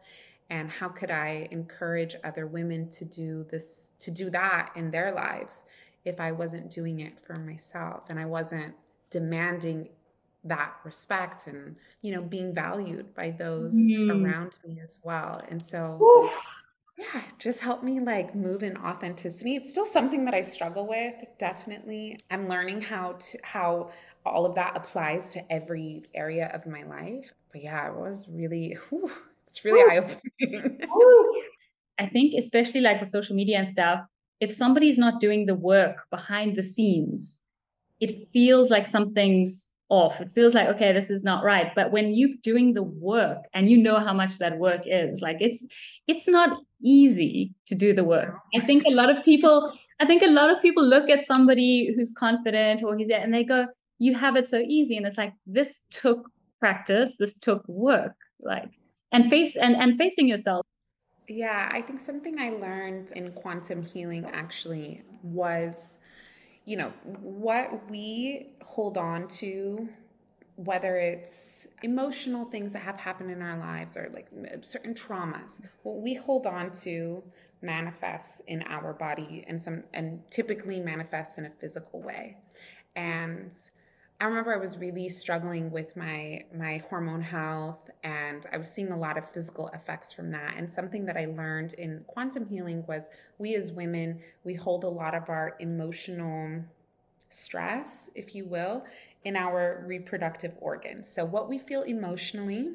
And 0.50 0.70
how 0.70 0.88
could 0.90 1.10
I 1.10 1.48
encourage 1.50 2.16
other 2.24 2.46
women 2.46 2.88
to 2.90 3.04
do 3.04 3.44
this, 3.44 3.92
to 4.00 4.10
do 4.10 4.30
that 4.30 4.72
in 4.76 4.90
their 4.90 5.12
lives 5.12 5.64
if 6.04 6.20
I 6.20 6.32
wasn't 6.32 6.70
doing 6.70 7.00
it 7.00 7.20
for 7.20 7.36
myself 7.36 8.10
and 8.10 8.18
I 8.20 8.26
wasn't 8.26 8.74
demanding 9.10 9.88
that 10.44 10.76
respect 10.84 11.46
and, 11.46 11.78
you 12.02 12.12
know, 12.12 12.22
being 12.22 12.54
valued 12.54 13.14
by 13.14 13.30
those 13.30 13.96
Mm. 13.96 14.10
around 14.10 14.58
me 14.64 14.80
as 14.80 15.00
well. 15.04 15.40
And 15.48 15.62
so, 15.62 15.84
Woo. 15.98 16.30
Yeah, 16.96 17.22
just 17.38 17.60
help 17.60 17.82
me 17.82 18.00
like 18.00 18.34
move 18.34 18.62
in 18.62 18.76
authenticity. 18.76 19.56
It's 19.56 19.70
still 19.70 19.84
something 19.84 20.24
that 20.26 20.34
I 20.34 20.42
struggle 20.42 20.86
with, 20.86 21.14
definitely. 21.38 22.20
I'm 22.30 22.48
learning 22.48 22.82
how 22.82 23.16
to 23.18 23.38
how 23.42 23.90
all 24.24 24.46
of 24.46 24.54
that 24.54 24.76
applies 24.76 25.30
to 25.30 25.52
every 25.52 26.04
area 26.14 26.50
of 26.54 26.66
my 26.66 26.84
life. 26.84 27.32
But 27.52 27.62
yeah, 27.62 27.88
it 27.88 27.96
was 27.96 28.28
really 28.30 28.76
whew, 28.88 29.10
it's 29.46 29.64
really 29.64 29.82
eye-opening. 29.90 30.80
I 31.98 32.06
think, 32.06 32.34
especially 32.36 32.80
like 32.80 33.00
with 33.00 33.08
social 33.08 33.36
media 33.36 33.58
and 33.58 33.68
stuff, 33.68 34.00
if 34.40 34.52
somebody's 34.52 34.98
not 34.98 35.20
doing 35.20 35.46
the 35.46 35.54
work 35.54 36.06
behind 36.10 36.56
the 36.56 36.62
scenes, 36.62 37.40
it 38.00 38.28
feels 38.28 38.70
like 38.70 38.86
something's 38.86 39.70
off. 39.88 40.20
It 40.20 40.30
feels 40.30 40.54
like, 40.54 40.68
okay, 40.68 40.92
this 40.92 41.10
is 41.10 41.24
not 41.24 41.44
right. 41.44 41.72
But 41.74 41.92
when 41.92 42.14
you're 42.14 42.36
doing 42.42 42.74
the 42.74 42.82
work 42.82 43.44
and 43.52 43.70
you 43.70 43.78
know 43.78 43.98
how 43.98 44.12
much 44.12 44.38
that 44.38 44.58
work 44.58 44.82
is, 44.86 45.20
like 45.22 45.36
it's 45.40 45.64
it's 46.06 46.28
not 46.28 46.58
easy 46.84 47.54
to 47.66 47.74
do 47.74 47.94
the 47.94 48.04
work. 48.04 48.36
I 48.54 48.60
think 48.60 48.84
a 48.86 48.90
lot 48.90 49.10
of 49.10 49.24
people, 49.24 49.72
I 50.00 50.06
think 50.06 50.22
a 50.22 50.30
lot 50.30 50.50
of 50.50 50.60
people 50.62 50.84
look 50.84 51.08
at 51.10 51.24
somebody 51.24 51.92
who's 51.94 52.12
confident 52.12 52.82
or 52.82 52.96
he's 52.96 53.10
and 53.10 53.32
they 53.32 53.44
go, 53.44 53.66
you 53.98 54.14
have 54.14 54.36
it 54.36 54.48
so 54.48 54.58
easy. 54.58 54.96
And 54.96 55.06
it's 55.06 55.18
like 55.18 55.32
this 55.46 55.80
took 55.90 56.30
practice, 56.60 57.16
this 57.18 57.38
took 57.38 57.66
work. 57.68 58.14
Like 58.40 58.70
and 59.14 59.30
face 59.30 59.56
and, 59.56 59.76
and 59.76 59.96
facing 59.96 60.28
yourself. 60.28 60.66
Yeah, 61.28 61.70
I 61.72 61.80
think 61.80 62.00
something 62.00 62.38
I 62.38 62.50
learned 62.50 63.12
in 63.12 63.32
quantum 63.32 63.82
healing 63.82 64.26
actually 64.26 65.02
was, 65.22 66.00
you 66.66 66.76
know, 66.76 66.92
what 67.22 67.88
we 67.88 68.50
hold 68.60 68.98
on 68.98 69.26
to, 69.28 69.88
whether 70.56 70.96
it's 70.96 71.66
emotional 71.82 72.44
things 72.44 72.72
that 72.72 72.82
have 72.82 72.98
happened 72.98 73.30
in 73.30 73.42
our 73.42 73.58
lives 73.58 73.96
or 73.96 74.10
like 74.12 74.28
certain 74.62 74.94
traumas, 74.94 75.60
what 75.82 75.96
we 75.96 76.14
hold 76.14 76.46
on 76.46 76.70
to 76.70 77.22
manifests 77.60 78.40
in 78.40 78.62
our 78.64 78.92
body 78.92 79.44
and 79.48 79.60
some 79.60 79.82
and 79.92 80.20
typically 80.30 80.78
manifests 80.78 81.38
in 81.38 81.46
a 81.46 81.50
physical 81.50 82.00
way. 82.00 82.36
And 82.94 83.52
I 84.20 84.26
remember 84.26 84.54
I 84.54 84.58
was 84.58 84.78
really 84.78 85.08
struggling 85.08 85.72
with 85.72 85.96
my 85.96 86.44
my 86.56 86.82
hormone 86.88 87.22
health 87.22 87.90
and 88.04 88.46
I 88.52 88.56
was 88.56 88.70
seeing 88.70 88.92
a 88.92 88.96
lot 88.96 89.18
of 89.18 89.28
physical 89.28 89.68
effects 89.68 90.12
from 90.12 90.30
that. 90.30 90.54
And 90.56 90.70
something 90.70 91.04
that 91.06 91.16
I 91.16 91.24
learned 91.24 91.74
in 91.74 92.04
quantum 92.06 92.46
healing 92.46 92.84
was 92.86 93.10
we 93.38 93.56
as 93.56 93.72
women, 93.72 94.20
we 94.44 94.54
hold 94.54 94.84
a 94.84 94.88
lot 94.88 95.14
of 95.14 95.28
our 95.28 95.56
emotional 95.58 96.62
stress, 97.28 98.10
if 98.14 98.34
you 98.34 98.44
will, 98.44 98.84
in 99.24 99.36
our 99.36 99.84
reproductive 99.86 100.52
organs. 100.60 101.08
So 101.08 101.24
what 101.24 101.48
we 101.48 101.58
feel 101.58 101.82
emotionally, 101.82 102.72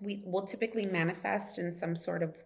we 0.00 0.22
will 0.24 0.42
typically 0.42 0.86
manifest 0.86 1.58
in 1.58 1.72
some 1.72 1.96
sort 1.96 2.22
of 2.22 2.36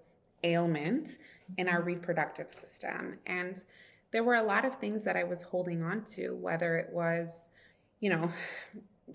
ailment 0.42 1.18
in 1.58 1.68
our 1.68 1.82
reproductive 1.82 2.50
system. 2.50 3.18
And 3.26 3.62
there 4.12 4.22
were 4.22 4.36
a 4.36 4.42
lot 4.42 4.64
of 4.64 4.76
things 4.76 5.04
that 5.04 5.16
I 5.16 5.24
was 5.24 5.42
holding 5.42 5.82
on 5.82 6.04
to, 6.14 6.34
whether 6.36 6.76
it 6.76 6.92
was 6.92 7.50
you 8.04 8.10
know 8.10 8.30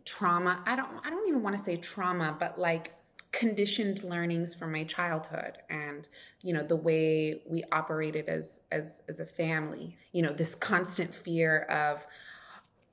trauma 0.03 0.63
i 0.65 0.75
don't 0.75 0.89
i 1.05 1.09
don't 1.11 1.27
even 1.27 1.43
want 1.43 1.55
to 1.55 1.63
say 1.63 1.77
trauma 1.77 2.35
but 2.39 2.57
like 2.57 2.93
conditioned 3.31 4.03
learnings 4.03 4.55
from 4.55 4.71
my 4.71 4.83
childhood 4.83 5.59
and 5.69 6.09
you 6.41 6.53
know 6.53 6.63
the 6.63 6.75
way 6.75 7.39
we 7.47 7.63
operated 7.71 8.27
as 8.27 8.61
as 8.71 9.01
as 9.07 9.19
a 9.19 9.25
family 9.25 9.95
you 10.11 10.23
know 10.23 10.33
this 10.33 10.55
constant 10.55 11.13
fear 11.13 11.61
of 11.63 12.05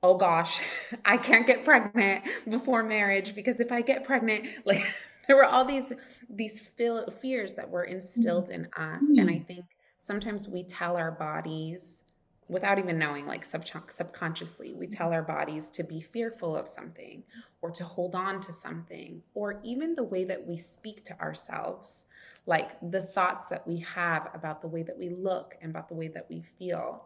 oh 0.03 0.15
gosh 0.15 0.61
i 1.05 1.17
can't 1.17 1.47
get 1.47 1.63
pregnant 1.63 2.23
before 2.49 2.83
marriage 2.83 3.35
because 3.35 3.59
if 3.59 3.71
i 3.71 3.81
get 3.81 4.03
pregnant 4.03 4.45
like 4.65 4.83
there 5.27 5.35
were 5.35 5.45
all 5.45 5.65
these 5.65 5.93
these 6.29 6.59
feel, 6.59 7.09
fears 7.09 7.55
that 7.55 7.69
were 7.69 7.83
instilled 7.83 8.49
in 8.49 8.65
us. 8.77 9.03
And 9.09 9.29
i 9.29 9.33
mm-hmm. 9.33 9.43
think 9.43 9.65
sometimes 9.97 10.47
we 10.47 10.63
tell 10.63 10.95
our 10.95 11.11
bodies 11.11 12.03
without 12.49 12.79
even 12.79 12.97
knowing 12.97 13.25
like 13.25 13.43
sub- 13.43 13.65
subconsciously 13.87 14.73
we 14.73 14.87
tell 14.87 15.11
our 15.11 15.23
bodies 15.23 15.69
to 15.71 15.83
be 15.83 15.99
fearful 15.99 16.55
of 16.55 16.67
something 16.67 17.23
or 17.61 17.69
to 17.69 17.83
hold 17.83 18.15
on 18.15 18.39
to 18.39 18.53
something 18.53 19.21
or 19.33 19.59
even 19.63 19.95
the 19.95 20.03
way 20.03 20.23
that 20.23 20.47
we 20.47 20.55
speak 20.55 21.03
to 21.03 21.19
ourselves 21.19 22.05
like 22.47 22.77
the 22.91 23.01
thoughts 23.01 23.47
that 23.47 23.67
we 23.67 23.77
have 23.79 24.29
about 24.33 24.61
the 24.61 24.67
way 24.67 24.81
that 24.81 24.97
we 24.97 25.09
look 25.09 25.55
and 25.61 25.69
about 25.69 25.89
the 25.89 25.93
way 25.93 26.07
that 26.07 26.25
we 26.29 26.41
feel. 26.41 27.03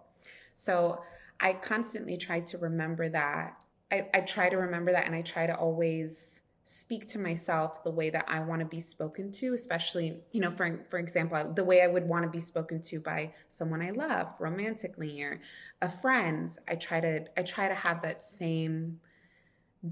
So 0.54 1.02
i 1.42 1.54
constantly 1.54 2.18
try 2.18 2.40
to 2.40 2.58
remember 2.58 3.10
that 3.10 3.64
i, 3.92 4.08
I 4.14 4.22
try 4.22 4.50
to 4.50 4.58
remember 4.58 4.92
that 4.92 5.06
and 5.06 5.16
i 5.16 5.22
try 5.22 5.46
to 5.48 5.56
always 5.56 6.42
speak 6.72 7.06
to 7.06 7.20
myself 7.20 7.84
the 7.84 7.92
way 7.92 8.10
that 8.10 8.24
I 8.30 8.40
want 8.40 8.62
to 8.62 8.66
be 8.66 8.80
spoken 8.80 9.30
to, 9.34 9.54
especially, 9.54 10.22
you 10.32 10.40
know, 10.40 10.52
for 10.52 10.86
for 10.90 11.00
example, 11.00 11.52
the 11.54 11.66
way 11.66 11.82
I 11.82 11.88
would 11.88 12.08
want 12.08 12.24
to 12.24 12.30
be 12.30 12.40
spoken 12.40 12.80
to 12.82 13.02
by 13.02 13.34
someone 13.50 13.82
I 13.82 13.90
love 13.90 14.28
romantically 14.40 15.22
or 15.22 15.42
a 15.82 15.90
friend. 15.90 16.50
I 16.70 16.76
try 16.76 17.02
to 17.02 17.26
I 17.38 17.42
try 17.42 17.68
to 17.68 17.76
have 17.76 18.02
that 18.04 18.22
same 18.22 19.02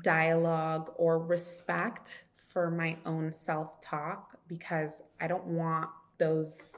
dialogue 0.04 0.94
or 0.96 1.20
respect 1.20 2.24
for 2.38 2.72
my 2.72 2.98
own 3.06 3.32
self-talk 3.32 4.38
because 4.48 5.04
I 5.20 5.28
don't 5.28 5.46
want 5.46 5.90
those 6.18 6.78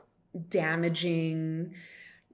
damaging 0.50 1.76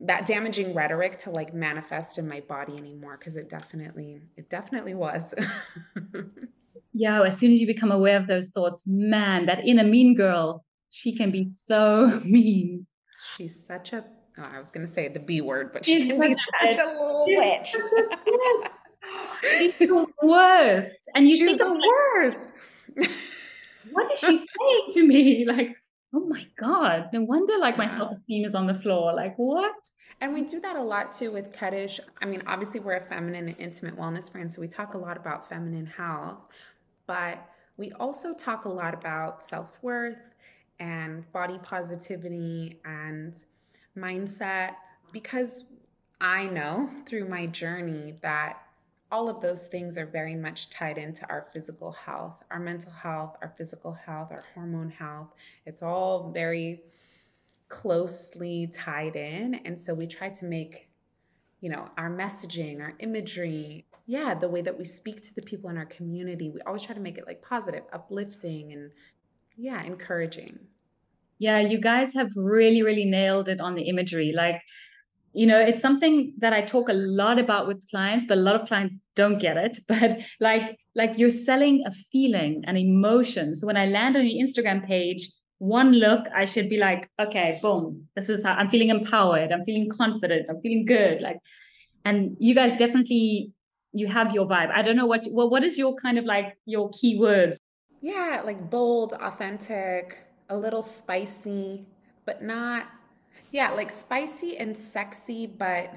that 0.02 0.26
damaging 0.26 0.74
rhetoric 0.74 1.18
to 1.18 1.32
like 1.32 1.54
manifest 1.54 2.18
in 2.18 2.28
my 2.28 2.40
body 2.42 2.78
anymore 2.78 3.18
because 3.18 3.36
it 3.36 3.50
definitely 3.50 4.22
it 4.36 4.50
definitely 4.50 4.94
was 4.94 5.34
yeah, 6.98 7.22
as 7.22 7.38
soon 7.38 7.52
as 7.52 7.62
you 7.62 7.68
become 7.68 7.92
aware 7.92 8.18
of 8.18 8.28
those 8.28 8.50
thoughts, 8.50 8.84
man, 8.88 9.46
that 9.46 9.66
inner 9.66 9.84
mean 9.84 10.16
girl, 10.16 10.66
she 10.90 11.16
can 11.16 11.32
be 11.32 11.46
so 11.46 12.20
mean. 12.26 12.88
She's 13.36 13.66
such 13.66 13.94
a, 13.94 14.04
oh, 14.38 14.44
I 14.52 14.58
was 14.58 14.72
going 14.72 14.86
to 14.86 14.92
say 14.92 15.08
the 15.08 15.20
B 15.20 15.42
word, 15.42 15.72
but 15.74 15.86
she 15.86 16.08
can 16.08 16.20
be 16.20 16.36
such 16.62 16.76
a 16.76 16.86
little 16.86 17.26
witch. 17.28 17.76
She's 19.44 19.74
the 19.78 20.08
worst. 20.24 21.00
And 21.16 21.28
you 21.28 21.38
She's 21.38 21.48
think, 21.50 21.62
the 21.62 21.88
worst. 21.88 22.50
what 23.92 24.12
is 24.14 24.20
she 24.20 24.38
saying 24.38 24.88
to 24.92 25.08
me? 25.08 25.46
Like, 25.48 25.76
oh 26.18 26.26
my 26.26 26.48
God, 26.58 27.10
no 27.14 27.22
wonder 27.22 27.58
like 27.60 27.78
my 27.78 27.88
self 27.88 28.12
esteem 28.12 28.46
is 28.46 28.56
on 28.56 28.66
the 28.66 28.74
floor. 28.74 29.14
Like, 29.14 29.36
what? 29.38 29.90
And 30.20 30.34
we 30.34 30.42
do 30.42 30.60
that 30.62 30.76
a 30.76 30.82
lot 30.82 31.12
too 31.12 31.32
with 31.32 31.54
Kaddish. 31.54 32.00
I 32.22 32.26
mean, 32.26 32.42
obviously, 32.48 32.80
we're 32.80 32.96
a 32.96 33.02
feminine 33.02 33.50
and 33.50 33.60
intimate 33.60 33.96
wellness 33.96 34.32
brand, 34.32 34.52
so 34.52 34.62
we 34.62 34.68
talk 34.68 34.96
a 34.96 34.98
lot 34.98 35.16
about 35.16 35.48
feminine 35.48 35.86
health, 35.86 36.40
but 37.06 37.38
we 37.78 37.92
also 37.94 38.34
talk 38.34 38.66
a 38.66 38.70
lot 38.70 38.96
about 38.96 39.44
self 39.44 39.78
worth 39.84 40.34
and 40.80 41.32
body 41.32 41.60
positivity 41.62 42.80
and 42.86 43.44
mindset 43.96 44.76
because 45.12 45.66
I 46.20 46.48
know 46.48 46.90
through 47.06 47.28
my 47.30 47.46
journey 47.46 48.16
that 48.22 48.60
all 49.12 49.30
of 49.30 49.40
those 49.42 49.68
things 49.68 49.98
are 49.98 50.06
very 50.06 50.36
much 50.36 50.70
tied 50.70 50.98
into 50.98 51.28
our 51.30 51.48
physical 51.54 51.92
health, 51.92 52.44
our 52.52 52.60
mental 52.60 52.92
health, 52.92 53.38
our 53.42 53.54
physical 53.58 53.94
health, 53.94 54.32
our 54.32 54.44
hormone 54.54 54.90
health. 54.90 55.34
It's 55.66 55.82
all 55.82 56.32
very 56.32 56.82
closely 57.70 58.68
tied 58.68 59.16
in. 59.16 59.56
And 59.66 59.78
so 59.78 59.94
we 59.94 60.08
try 60.08 60.30
to 60.30 60.46
make, 60.46 60.90
you 61.62 61.70
know, 61.70 61.88
our 61.98 62.10
messaging, 62.10 62.82
our 62.82 62.96
imagery, 63.00 63.86
yeah, 64.06 64.34
the 64.34 64.50
way 64.50 64.62
that 64.62 64.78
we 64.78 64.84
speak 64.84 65.22
to 65.24 65.36
the 65.36 65.42
people 65.42 65.70
in 65.70 65.78
our 65.78 65.86
community, 65.86 66.50
we 66.50 66.62
always 66.62 66.84
try 66.84 66.96
to 66.96 67.02
make 67.02 67.18
it 67.18 67.28
like 67.28 67.42
positive, 67.42 67.84
uplifting, 67.94 68.72
and 68.72 68.92
yeah, 69.58 69.84
encouraging. 69.84 70.60
Yeah, 71.40 71.60
you 71.60 71.80
guys 71.80 72.14
have 72.16 72.30
really, 72.36 72.82
really 72.82 73.06
nailed 73.06 73.48
it 73.48 73.60
on 73.60 73.76
the 73.76 73.84
imagery. 73.84 74.34
Like, 74.36 74.62
you 75.38 75.46
know, 75.46 75.60
it's 75.60 75.82
something 75.82 76.34
that 76.40 76.52
I 76.52 76.64
talk 76.64 76.90
a 76.90 76.94
lot 76.94 77.38
about 77.38 77.68
with 77.68 77.88
clients, 77.92 78.26
but 78.26 78.40
a 78.40 78.42
lot 78.42 78.56
of 78.60 78.68
clients 78.68 78.96
don't 79.16 79.38
get 79.38 79.56
it. 79.56 79.78
But 79.88 80.22
like, 80.40 80.80
like 80.96 81.20
you're 81.20 81.38
selling 81.48 81.84
a 81.86 81.92
feeling, 81.92 82.64
an 82.66 82.76
emotion. 82.76 83.56
So 83.56 83.68
when 83.68 83.78
I 83.78 83.86
land 83.86 84.18
on 84.18 84.26
your 84.26 84.44
Instagram 84.44 84.84
page, 84.88 85.30
one 85.60 85.92
look, 85.94 86.26
I 86.36 86.46
should 86.46 86.70
be 86.70 86.78
like, 86.78 87.08
okay, 87.20 87.60
boom, 87.62 88.08
this 88.16 88.30
is 88.30 88.44
how 88.44 88.54
I'm 88.54 88.70
feeling 88.72 88.90
empowered. 88.90 89.52
I'm 89.52 89.64
feeling 89.64 89.90
confident. 89.90 90.48
I'm 90.50 90.60
feeling 90.62 90.86
good. 90.86 91.22
Like, 91.22 91.38
and 92.04 92.36
you 92.40 92.56
guys 92.56 92.76
definitely 92.76 93.52
you 93.94 94.08
have 94.08 94.34
your 94.34 94.48
vibe. 94.48 94.72
I 94.72 94.82
don't 94.82 94.96
know 94.96 95.06
what 95.06 95.24
well, 95.32 95.50
what 95.52 95.64
is 95.64 95.78
your 95.78 95.94
kind 95.96 96.18
of 96.18 96.26
like 96.26 96.58
your 96.66 96.90
keywords? 96.90 97.58
Yeah, 98.02 98.42
like 98.44 98.72
bold, 98.72 99.14
authentic, 99.14 100.26
a 100.50 100.58
little 100.58 100.82
spicy, 100.82 101.86
but 102.26 102.42
not 102.42 102.88
yeah, 103.52 103.72
like 103.72 103.92
spicy 103.92 104.58
and 104.58 104.76
sexy, 104.78 105.48
but 105.48 105.94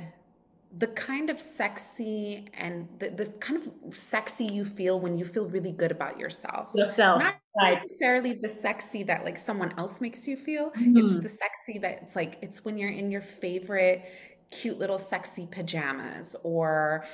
the 0.78 0.86
kind 0.86 1.30
of 1.30 1.40
sexy 1.40 2.46
and 2.54 2.88
the, 2.98 3.10
the 3.10 3.26
kind 3.40 3.60
of 3.60 3.94
sexy 3.96 4.44
you 4.44 4.64
feel 4.64 5.00
when 5.00 5.18
you 5.18 5.24
feel 5.24 5.48
really 5.48 5.72
good 5.72 5.90
about 5.90 6.18
yourself. 6.18 6.68
Yourself. 6.74 7.22
Not 7.22 7.34
right. 7.60 7.74
necessarily 7.74 8.34
the 8.34 8.48
sexy 8.48 9.02
that 9.04 9.24
like 9.24 9.36
someone 9.36 9.74
else 9.78 10.00
makes 10.00 10.28
you 10.28 10.36
feel. 10.36 10.70
Mm-hmm. 10.70 10.96
It's 10.98 11.18
the 11.18 11.28
sexy 11.28 11.78
that 11.80 12.02
it's 12.02 12.14
like 12.14 12.38
it's 12.40 12.64
when 12.64 12.78
you're 12.78 12.90
in 12.90 13.10
your 13.10 13.20
favorite 13.20 14.04
cute 14.52 14.78
little 14.78 14.98
sexy 14.98 15.48
pajamas 15.50 16.34
or 16.42 17.04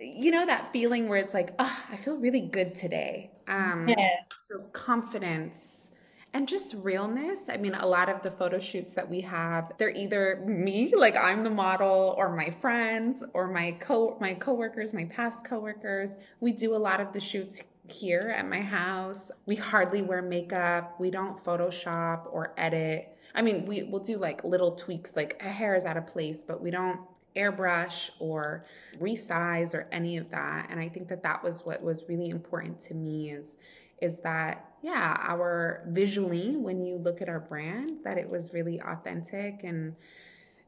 you 0.00 0.30
know 0.30 0.46
that 0.46 0.72
feeling 0.72 1.08
where 1.08 1.18
it's 1.18 1.34
like, 1.34 1.50
oh, 1.58 1.84
I 1.90 1.96
feel 1.96 2.16
really 2.16 2.40
good 2.40 2.74
today. 2.74 3.30
Um 3.46 3.88
yes. 3.88 4.24
so 4.48 4.62
confidence 4.72 5.85
and 6.36 6.46
just 6.46 6.74
realness. 6.74 7.48
I 7.48 7.56
mean, 7.56 7.72
a 7.72 7.86
lot 7.86 8.10
of 8.10 8.20
the 8.20 8.30
photo 8.30 8.58
shoots 8.58 8.92
that 8.92 9.08
we 9.08 9.22
have, 9.22 9.72
they're 9.78 9.88
either 9.88 10.44
me, 10.44 10.94
like 10.94 11.16
I'm 11.16 11.42
the 11.44 11.50
model, 11.50 12.14
or 12.18 12.36
my 12.36 12.50
friends, 12.50 13.24
or 13.32 13.48
my 13.48 13.70
co 13.80 14.18
my 14.20 14.34
coworkers, 14.34 14.92
my 14.92 15.06
past 15.06 15.46
coworkers. 15.46 16.18
We 16.40 16.52
do 16.52 16.76
a 16.76 16.82
lot 16.88 17.00
of 17.00 17.14
the 17.14 17.20
shoots 17.20 17.66
here 17.88 18.34
at 18.36 18.46
my 18.46 18.60
house. 18.60 19.32
We 19.46 19.56
hardly 19.56 20.02
wear 20.02 20.20
makeup. 20.20 21.00
We 21.00 21.10
don't 21.10 21.42
Photoshop 21.42 22.26
or 22.30 22.52
edit. 22.58 23.16
I 23.34 23.40
mean, 23.40 23.64
we 23.64 23.84
will 23.84 24.00
do 24.00 24.18
like 24.18 24.44
little 24.44 24.72
tweaks, 24.72 25.16
like 25.16 25.40
a 25.42 25.48
hair 25.48 25.74
is 25.74 25.86
out 25.86 25.96
of 25.96 26.06
place, 26.06 26.42
but 26.42 26.60
we 26.60 26.70
don't 26.70 27.00
airbrush 27.34 28.10
or 28.18 28.66
resize 28.98 29.74
or 29.74 29.88
any 29.90 30.18
of 30.18 30.28
that. 30.30 30.66
And 30.68 30.80
I 30.80 30.90
think 30.90 31.08
that 31.08 31.22
that 31.22 31.42
was 31.42 31.64
what 31.64 31.82
was 31.82 32.04
really 32.08 32.28
important 32.28 32.78
to 32.80 32.94
me 32.94 33.30
is 33.30 33.56
is 34.00 34.20
that 34.20 34.70
yeah 34.82 35.16
our 35.20 35.84
visually 35.88 36.56
when 36.56 36.80
you 36.80 36.96
look 36.96 37.22
at 37.22 37.28
our 37.28 37.40
brand 37.40 37.88
that 38.04 38.18
it 38.18 38.28
was 38.28 38.52
really 38.52 38.80
authentic 38.80 39.62
and 39.64 39.94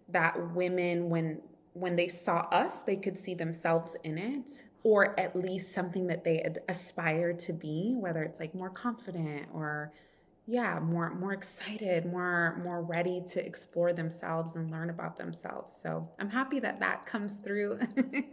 that 0.08 0.54
women 0.54 1.08
when 1.10 1.40
when 1.74 1.94
they 1.96 2.08
saw 2.08 2.38
us 2.50 2.82
they 2.82 2.96
could 2.96 3.16
see 3.16 3.34
themselves 3.34 3.96
in 4.04 4.18
it 4.18 4.64
or 4.82 5.18
at 5.20 5.36
least 5.36 5.72
something 5.72 6.06
that 6.06 6.24
they 6.24 6.42
aspire 6.68 7.32
to 7.32 7.52
be 7.52 7.94
whether 7.96 8.22
it's 8.22 8.40
like 8.40 8.54
more 8.54 8.70
confident 8.70 9.46
or 9.52 9.92
yeah 10.46 10.80
more 10.80 11.14
more 11.14 11.34
excited 11.34 12.06
more 12.06 12.60
more 12.64 12.82
ready 12.82 13.22
to 13.24 13.44
explore 13.44 13.92
themselves 13.92 14.56
and 14.56 14.70
learn 14.70 14.88
about 14.88 15.16
themselves. 15.16 15.72
So 15.72 16.08
i'm 16.18 16.30
happy 16.30 16.58
that 16.60 16.80
that 16.80 17.04
comes 17.06 17.36
through. 17.36 17.78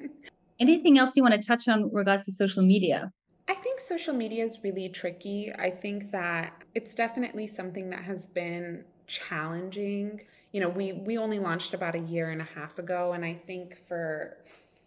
Anything 0.59 0.97
else 0.97 1.17
you 1.17 1.21
want 1.21 1.39
to 1.39 1.45
touch 1.45 1.67
on 1.67 1.91
regards 1.93 2.23
to 2.25 2.31
social 2.31 2.63
media 2.63 3.11
I 3.47 3.53
think 3.53 3.79
social 3.79 4.13
media 4.13 4.43
is 4.43 4.63
really 4.63 4.89
tricky. 4.89 5.53
I 5.57 5.69
think 5.69 6.11
that 6.11 6.63
it's 6.73 6.95
definitely 6.95 7.45
something 7.47 7.89
that 7.91 8.03
has 8.03 8.27
been 8.27 8.83
challenging. 9.05 10.21
You 10.51 10.61
know, 10.61 10.69
we 10.69 10.93
we 10.93 11.17
only 11.17 11.39
launched 11.39 11.73
about 11.73 11.95
a 11.95 11.99
year 11.99 12.31
and 12.31 12.41
a 12.41 12.45
half 12.45 12.79
ago 12.79 13.13
and 13.13 13.23
I 13.23 13.33
think 13.33 13.77
for 13.87 14.37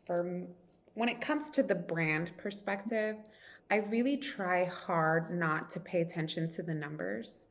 for 0.04 0.44
when 0.94 1.08
it 1.08 1.20
comes 1.20 1.50
to 1.50 1.62
the 1.62 1.76
brand 1.76 2.32
perspective, 2.36 3.16
I 3.70 3.76
really 3.76 4.16
try 4.16 4.64
hard 4.64 5.30
not 5.30 5.70
to 5.70 5.80
pay 5.80 6.00
attention 6.00 6.48
to 6.50 6.62
the 6.62 6.74
numbers. 6.74 7.46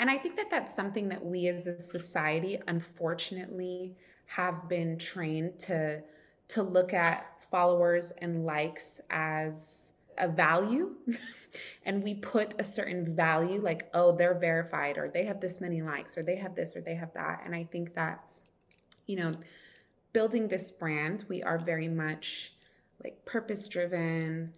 And 0.00 0.10
I 0.10 0.16
think 0.16 0.36
that 0.36 0.50
that's 0.50 0.74
something 0.74 1.08
that 1.10 1.24
we 1.24 1.46
as 1.48 1.66
a 1.66 1.78
society 1.78 2.58
unfortunately 2.66 3.94
have 4.26 4.68
been 4.68 4.98
trained 4.98 5.58
to 5.60 6.02
to 6.48 6.62
look 6.62 6.94
at 6.94 7.44
followers 7.50 8.10
and 8.22 8.44
likes 8.44 9.00
as 9.10 9.92
a 10.18 10.28
value 10.28 10.94
and 11.84 12.02
we 12.02 12.14
put 12.14 12.54
a 12.58 12.64
certain 12.64 13.14
value 13.14 13.60
like 13.60 13.88
oh 13.94 14.16
they're 14.16 14.38
verified 14.38 14.98
or 14.98 15.08
they 15.08 15.24
have 15.24 15.40
this 15.40 15.60
many 15.60 15.82
likes 15.82 16.16
or 16.16 16.22
they 16.22 16.36
have 16.36 16.54
this 16.54 16.76
or 16.76 16.80
they 16.80 16.94
have 16.94 17.12
that. 17.14 17.42
And 17.44 17.54
i 17.54 17.64
think 17.64 17.94
that 17.94 18.24
you 19.06 19.16
know 19.16 19.32
building 20.12 20.48
this 20.48 20.70
brand 20.70 21.24
we 21.28 21.42
are 21.42 21.58
very 21.58 21.88
much 21.88 22.54
like 23.02 23.24
purpose 23.24 23.68
driven 23.68 24.52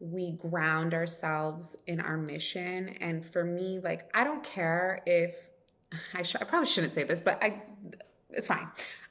we 0.00 0.32
ground 0.32 0.94
ourselves 0.94 1.76
in 1.86 2.00
our 2.00 2.16
mission. 2.16 2.88
And 3.00 3.24
for 3.24 3.44
me 3.44 3.78
like 3.82 4.08
i 4.14 4.24
don't 4.24 4.42
care 4.42 5.02
if 5.06 5.48
i, 6.14 6.22
sh- 6.22 6.36
I 6.40 6.44
probably 6.44 6.68
shouldn't 6.68 6.94
say 6.94 7.04
this 7.04 7.20
but 7.20 7.42
i 7.42 7.62
it's 8.32 8.46
fine. 8.46 8.68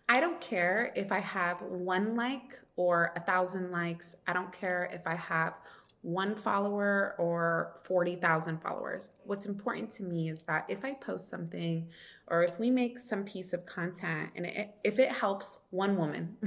I 0.10 0.20
don't 0.20 0.42
care 0.42 0.92
if 0.96 1.12
I 1.12 1.20
have 1.20 1.62
one 1.62 2.16
like 2.16 2.60
or 2.76 3.14
a 3.16 3.22
thousand 3.22 3.72
likes. 3.72 4.16
I 4.28 4.34
don't 4.34 4.52
care 4.52 4.90
if 4.92 5.06
I 5.08 5.16
have 5.16 5.54
one 6.02 6.36
follower 6.36 7.16
or 7.20 7.74
40,000 7.84 8.60
followers. 8.60 9.12
What's 9.24 9.46
important 9.46 9.92
to 9.92 10.04
me 10.04 10.30
is 10.30 10.42
that 10.44 10.66
if 10.68 10.84
I 10.84 10.94
post 10.96 11.30
something 11.30 11.88
or 12.28 12.44
if 12.44 12.60
we 12.60 12.72
make 12.72 12.98
some 12.98 13.24
piece 13.24 13.54
of 13.54 13.66
content 13.66 14.32
and 14.36 14.46
it, 14.48 14.76
if 14.84 14.98
it 15.00 15.10
helps 15.10 15.66
one 15.70 15.98
woman, 15.98 16.38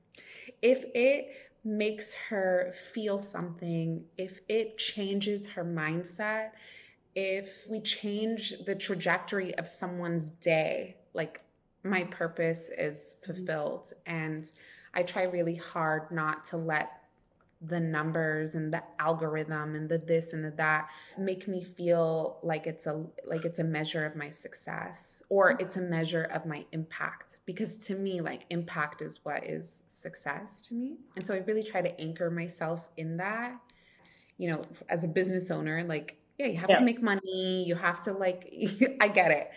if 0.62 0.84
it 0.94 1.32
makes 1.64 2.14
her 2.14 2.72
feel 2.72 3.18
something, 3.18 4.04
if 4.16 4.40
it 4.48 4.78
changes 4.78 5.48
her 5.48 5.64
mindset, 5.64 6.50
if 7.14 7.66
we 7.68 7.80
change 7.80 8.54
the 8.64 8.74
trajectory 8.74 9.54
of 9.56 9.68
someone's 9.68 10.30
day, 10.30 10.96
like 11.14 11.40
my 11.82 12.04
purpose 12.04 12.70
is 12.76 13.16
mm-hmm. 13.22 13.32
fulfilled. 13.32 13.92
And 14.06 14.50
I 14.94 15.02
try 15.02 15.24
really 15.24 15.56
hard 15.56 16.10
not 16.10 16.44
to 16.44 16.56
let 16.56 16.99
the 17.62 17.78
numbers 17.78 18.54
and 18.54 18.72
the 18.72 18.82
algorithm 18.98 19.74
and 19.74 19.88
the 19.88 19.98
this 19.98 20.32
and 20.32 20.44
the 20.44 20.50
that 20.52 20.88
make 21.18 21.46
me 21.46 21.62
feel 21.62 22.38
like 22.42 22.66
it's 22.66 22.86
a 22.86 23.04
like 23.26 23.44
it's 23.44 23.58
a 23.58 23.64
measure 23.64 24.06
of 24.06 24.16
my 24.16 24.30
success 24.30 25.22
or 25.28 25.56
it's 25.60 25.76
a 25.76 25.80
measure 25.82 26.22
of 26.24 26.46
my 26.46 26.64
impact 26.72 27.38
because 27.44 27.76
to 27.76 27.94
me 27.94 28.22
like 28.22 28.46
impact 28.48 29.02
is 29.02 29.20
what 29.24 29.44
is 29.44 29.82
success 29.88 30.62
to 30.62 30.74
me. 30.74 30.96
And 31.16 31.26
so 31.26 31.34
i 31.34 31.38
really 31.38 31.62
try 31.62 31.82
to 31.82 32.00
anchor 32.00 32.30
myself 32.30 32.88
in 32.96 33.18
that. 33.18 33.58
You 34.38 34.52
know 34.52 34.62
as 34.88 35.04
a 35.04 35.08
business 35.08 35.50
owner 35.50 35.84
like 35.84 36.18
yeah 36.38 36.46
you 36.46 36.56
have 36.58 36.70
yeah. 36.70 36.78
to 36.78 36.84
make 36.84 37.02
money. 37.02 37.64
You 37.66 37.74
have 37.74 38.00
to 38.02 38.12
like 38.12 38.50
i 39.00 39.08
get 39.08 39.32
it. 39.32 39.50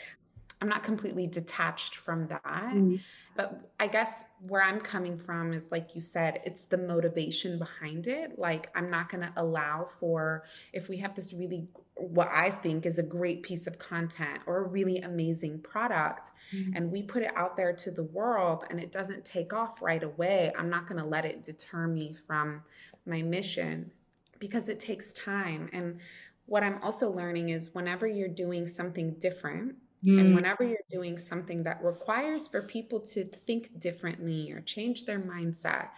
I'm 0.61 0.67
not 0.67 0.83
completely 0.83 1.27
detached 1.27 1.95
from 1.95 2.27
that. 2.27 2.43
Mm 2.43 2.99
but 3.35 3.71
I 3.79 3.87
guess 3.87 4.25
where 4.47 4.63
I'm 4.63 4.79
coming 4.79 5.17
from 5.17 5.53
is 5.53 5.71
like 5.71 5.95
you 5.95 6.01
said, 6.01 6.41
it's 6.45 6.65
the 6.65 6.77
motivation 6.77 7.57
behind 7.57 8.07
it. 8.07 8.37
Like, 8.37 8.69
I'm 8.75 8.89
not 8.89 9.09
going 9.09 9.21
to 9.21 9.33
allow 9.37 9.85
for 9.85 10.43
if 10.71 10.89
we 10.89 10.97
have 10.97 11.15
this 11.15 11.33
really, 11.33 11.67
what 11.95 12.29
I 12.31 12.49
think 12.49 12.85
is 12.85 12.99
a 12.99 13.03
great 13.03 13.43
piece 13.43 13.67
of 13.67 13.79
content 13.79 14.41
or 14.45 14.59
a 14.59 14.67
really 14.67 14.99
amazing 14.99 15.61
product, 15.61 16.31
mm-hmm. 16.55 16.75
and 16.75 16.91
we 16.91 17.01
put 17.01 17.23
it 17.23 17.31
out 17.35 17.57
there 17.57 17.73
to 17.73 17.91
the 17.91 18.03
world 18.03 18.65
and 18.69 18.79
it 18.79 18.91
doesn't 18.91 19.25
take 19.25 19.53
off 19.53 19.81
right 19.81 20.03
away, 20.03 20.51
I'm 20.57 20.69
not 20.69 20.87
going 20.87 21.01
to 21.01 21.07
let 21.07 21.25
it 21.25 21.43
deter 21.43 21.87
me 21.87 22.15
from 22.27 22.61
my 23.05 23.21
mission 23.21 23.91
because 24.39 24.69
it 24.69 24.79
takes 24.79 25.13
time. 25.13 25.69
And 25.73 25.99
what 26.45 26.63
I'm 26.63 26.81
also 26.83 27.09
learning 27.09 27.49
is 27.49 27.73
whenever 27.73 28.05
you're 28.05 28.27
doing 28.27 28.67
something 28.67 29.13
different, 29.13 29.75
Mm. 30.05 30.19
And 30.19 30.35
whenever 30.35 30.63
you're 30.63 30.79
doing 30.89 31.17
something 31.17 31.63
that 31.63 31.83
requires 31.83 32.47
for 32.47 32.61
people 32.61 32.99
to 33.01 33.23
think 33.23 33.79
differently 33.79 34.51
or 34.51 34.61
change 34.61 35.05
their 35.05 35.19
mindset, 35.19 35.89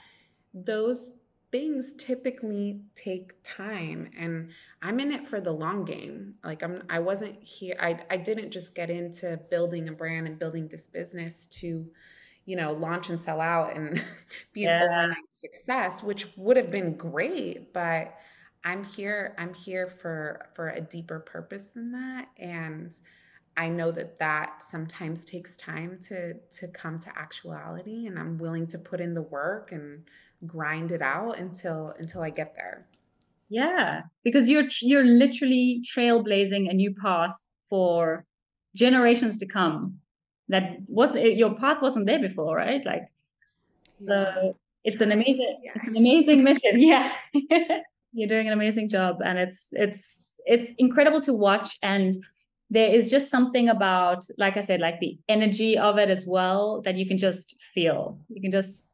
those 0.54 1.14
things 1.52 1.94
typically 1.94 2.82
take 2.96 3.32
time 3.44 4.10
and 4.18 4.50
i'm 4.82 5.00
in 5.00 5.10
it 5.10 5.26
for 5.26 5.40
the 5.40 5.52
long 5.52 5.86
game 5.86 6.34
like 6.44 6.62
i'm 6.64 6.84
i 6.90 7.00
wasn't 7.00 7.42
here 7.42 7.78
i, 7.80 7.98
I 8.10 8.18
didn't 8.18 8.52
just 8.52 8.76
get 8.76 8.90
into 8.90 9.40
building 9.50 9.88
a 9.88 9.94
brand 9.94 10.28
and 10.28 10.38
building 10.38 10.68
this 10.68 10.90
business 10.90 11.46
to 11.62 11.90
you 12.46 12.56
know 12.56 12.74
launch 12.74 13.10
and 13.10 13.22
sell 13.22 13.40
out 13.40 13.76
and 13.76 14.04
be 14.54 14.64
yeah. 14.64 14.84
an 14.84 14.90
overnight 14.90 15.34
success 15.34 16.04
which 16.04 16.28
would 16.36 16.58
have 16.58 16.72
been 16.72 16.98
great 16.98 17.72
but 17.74 18.16
i'm 18.66 18.84
here 18.84 19.34
i'm 19.38 19.54
here 19.54 19.88
for 19.88 20.48
for 20.56 20.70
a 20.70 20.82
deeper 20.82 21.20
purpose 21.20 21.68
than 21.70 21.92
that 21.92 22.28
and 22.38 22.94
I 23.58 23.70
know 23.70 23.92
that 23.92 24.20
that 24.20 24.62
sometimes 24.62 25.24
takes 25.24 25.56
time 25.56 25.98
to 26.08 26.34
to 26.34 26.68
come 26.70 27.00
to 27.00 27.10
actuality 27.18 28.08
and 28.08 28.20
I'm 28.20 28.38
willing 28.38 28.68
to 28.68 28.78
put 28.78 29.00
in 29.00 29.14
the 29.14 29.22
work 29.22 29.72
and 29.72 30.04
grind 30.46 30.92
it 30.92 31.02
out 31.02 31.40
until 31.40 31.94
until 31.98 32.22
I 32.22 32.30
get 32.30 32.56
there. 32.56 32.86
Yeah, 33.50 34.02
because 34.24 34.50
you're 34.50 34.68
you're 34.82 35.06
literally 35.06 35.82
trailblazing 35.86 36.70
a 36.70 36.74
new 36.74 36.94
path 36.94 37.48
for 37.70 38.26
generations 38.76 39.38
to 39.38 39.46
come. 39.46 40.00
That 40.50 40.78
wasn't 40.88 41.36
your 41.38 41.56
path 41.56 41.82
wasn't 41.82 42.08
there 42.08 42.20
before, 42.20 42.58
right? 42.58 42.86
Like 42.86 43.04
so 43.92 44.54
it's 44.84 45.02
an 45.02 45.12
amazing 45.12 45.60
yeah. 45.64 45.72
it's 45.76 45.88
an 45.88 45.96
amazing 45.98 46.44
mission. 46.44 46.72
Yeah. 46.82 47.14
you're 48.12 48.30
doing 48.30 48.48
an 48.48 48.54
amazing 48.54 48.90
job 48.90 49.18
and 49.24 49.38
it's 49.38 49.70
it's 49.72 50.36
it's 50.46 50.72
incredible 50.78 51.22
to 51.22 51.34
watch 51.34 51.78
and 51.82 52.24
there 52.70 52.90
is 52.90 53.10
just 53.10 53.30
something 53.30 53.70
about, 53.70 54.26
like 54.38 54.58
I 54.58 54.62
said, 54.62 54.80
like 54.80 55.00
the 55.00 55.18
energy 55.30 55.78
of 55.78 55.98
it 55.98 56.10
as 56.10 56.26
well 56.28 56.82
that 56.84 56.96
you 56.96 57.06
can 57.06 57.18
just 57.18 57.56
feel. 57.62 58.20
You 58.30 58.42
can 58.42 58.52
just 58.52 58.92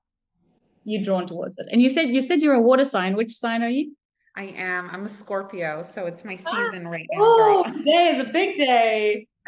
you're 0.84 1.04
drawn 1.04 1.28
towards 1.28 1.58
it. 1.58 1.68
And 1.72 1.82
you 1.82 1.90
said 1.90 2.10
you 2.10 2.22
said 2.22 2.42
you're 2.42 2.56
a 2.56 2.62
water 2.62 2.86
sign. 2.86 3.16
Which 3.16 3.34
sign 3.34 3.64
are 3.64 3.70
you? 3.70 3.96
I 4.36 4.44
am. 4.44 4.90
I'm 4.92 5.06
a 5.06 5.10
Scorpio, 5.10 5.84
so 5.84 6.06
it's 6.06 6.24
my 6.24 6.38
ah, 6.46 6.52
season 6.52 6.88
ah, 6.88 6.90
right 6.90 7.08
now. 7.12 7.20
Oh, 7.22 7.64
today 7.64 8.16
is 8.16 8.28
a 8.28 8.32
big 8.32 8.56
day. 8.56 9.28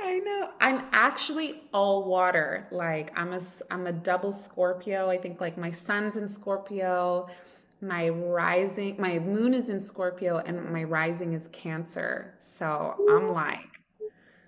I 0.00 0.20
know. 0.20 0.50
I'm 0.60 0.86
actually 0.92 1.62
all 1.72 2.04
water. 2.04 2.68
Like 2.70 3.12
I'm 3.18 3.32
a 3.32 3.40
I'm 3.70 3.86
a 3.86 3.92
double 3.92 4.32
Scorpio. 4.32 5.10
I 5.10 5.18
think 5.18 5.40
like 5.40 5.58
my 5.58 5.70
sun's 5.70 6.16
in 6.16 6.28
Scorpio, 6.28 7.28
my 7.80 8.08
rising 8.08 8.96
my 8.98 9.18
moon 9.18 9.54
is 9.54 9.68
in 9.68 9.80
Scorpio 9.80 10.38
and 10.38 10.72
my 10.72 10.84
rising 10.84 11.32
is 11.32 11.48
Cancer. 11.48 12.34
So 12.38 12.94
I'm 13.10 13.32
like 13.32 13.60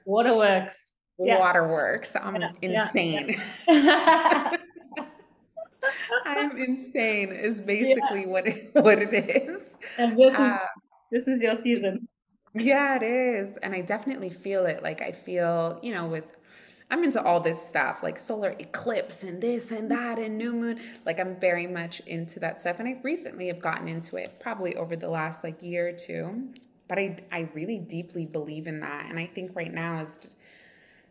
waterworks. 0.04 0.94
Waterworks. 1.18 2.16
I'm 2.16 2.40
yeah, 2.40 2.52
insane. 2.62 3.36
Yeah, 3.68 4.56
I'm 6.24 6.56
insane 6.56 7.32
is 7.32 7.60
basically 7.60 8.26
what 8.26 8.46
it, 8.46 8.70
what 8.72 8.98
it 8.98 9.12
is. 9.12 9.76
And 9.98 10.18
this 10.18 10.34
is 10.34 10.40
uh, 10.40 10.58
this 11.12 11.28
is 11.28 11.42
your 11.42 11.54
season. 11.54 12.08
Yeah, 12.54 12.96
it 12.96 13.02
is. 13.02 13.56
And 13.58 13.74
I 13.74 13.80
definitely 13.80 14.30
feel 14.30 14.66
it. 14.66 14.82
Like 14.82 15.02
I 15.02 15.12
feel, 15.12 15.78
you 15.82 15.94
know, 15.94 16.06
with 16.06 16.24
I'm 16.90 17.04
into 17.04 17.22
all 17.22 17.40
this 17.40 17.60
stuff, 17.60 18.02
like 18.02 18.18
solar 18.18 18.56
eclipse 18.58 19.22
and 19.22 19.40
this 19.40 19.70
and 19.70 19.90
that 19.90 20.18
and 20.18 20.36
new 20.36 20.52
moon. 20.52 20.80
Like 21.06 21.20
I'm 21.20 21.38
very 21.38 21.66
much 21.66 22.00
into 22.00 22.40
that 22.40 22.60
stuff. 22.60 22.80
And 22.80 22.88
I 22.88 22.98
recently 23.02 23.46
have 23.46 23.60
gotten 23.60 23.86
into 23.86 24.16
it 24.16 24.40
probably 24.40 24.74
over 24.76 24.96
the 24.96 25.08
last 25.08 25.44
like 25.44 25.62
year 25.62 25.88
or 25.88 25.92
two. 25.92 26.48
But 26.88 26.98
I 26.98 27.18
I 27.30 27.48
really 27.54 27.78
deeply 27.78 28.26
believe 28.26 28.66
in 28.66 28.80
that. 28.80 29.06
And 29.08 29.18
I 29.18 29.26
think 29.26 29.54
right 29.54 29.72
now 29.72 30.00
is 30.00 30.34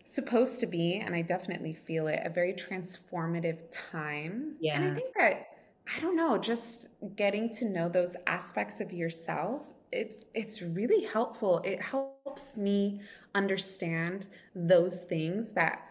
supposed 0.03 0.59
to 0.59 0.67
be, 0.67 0.99
and 1.05 1.15
I 1.15 1.21
definitely 1.21 1.73
feel 1.73 2.07
it, 2.07 2.21
a 2.25 2.29
very 2.29 2.53
transformative 2.53 3.59
time. 3.71 4.55
Yeah. 4.59 4.75
And 4.75 4.91
I 4.91 4.93
think 4.93 5.13
that 5.15 5.47
I 5.95 5.99
don't 6.01 6.15
know, 6.15 6.37
just 6.37 6.89
getting 7.15 7.49
to 7.53 7.69
know 7.69 7.89
those 7.89 8.15
aspects 8.27 8.81
of 8.81 8.91
yourself 8.91 9.61
it's 9.91 10.25
it's 10.33 10.61
really 10.61 11.05
helpful. 11.05 11.59
It 11.59 11.81
helps 11.81 12.57
me 12.57 13.01
understand 13.35 14.27
those 14.55 15.03
things 15.03 15.51
that 15.51 15.85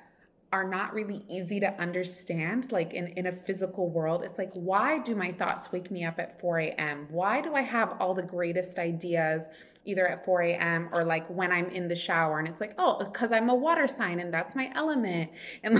are 0.51 0.65
not 0.65 0.95
really 0.95 1.25
easy 1.29 1.61
to 1.61 1.71
understand 1.79 2.73
like 2.73 2.95
in, 2.95 3.09
in 3.09 3.27
a 3.27 3.33
physical 3.33 3.91
world. 3.91 4.23
It's 4.25 4.39
like 4.39 4.53
why 4.55 4.99
do 5.01 5.15
my 5.15 5.31
thoughts 5.31 5.73
wake 5.73 5.91
me 5.91 6.05
up 6.05 6.19
at 6.19 6.41
4 6.41 6.61
a.m 6.61 7.07
why 7.11 7.43
do 7.43 7.55
i 7.55 7.61
have 7.61 7.97
all 8.01 8.15
the 8.15 8.23
greatest 8.23 8.79
ideas 8.79 9.49
either 9.85 10.09
at 10.09 10.25
4 10.25 10.43
a.m 10.43 10.89
or 10.93 11.03
like 11.03 11.29
when 11.29 11.53
i'm 11.53 11.67
in 11.67 11.87
the 11.87 11.97
shower? 11.97 12.39
And 12.39 12.49
it's 12.49 12.63
like 12.63 12.75
oh 12.79 12.99
because 12.99 13.31
i'm 13.31 13.51
a 13.51 13.55
water 13.55 13.87
sign 13.87 14.21
and 14.21 14.33
that's 14.33 14.57
my 14.57 14.71
element. 14.75 15.31
And 15.63 15.79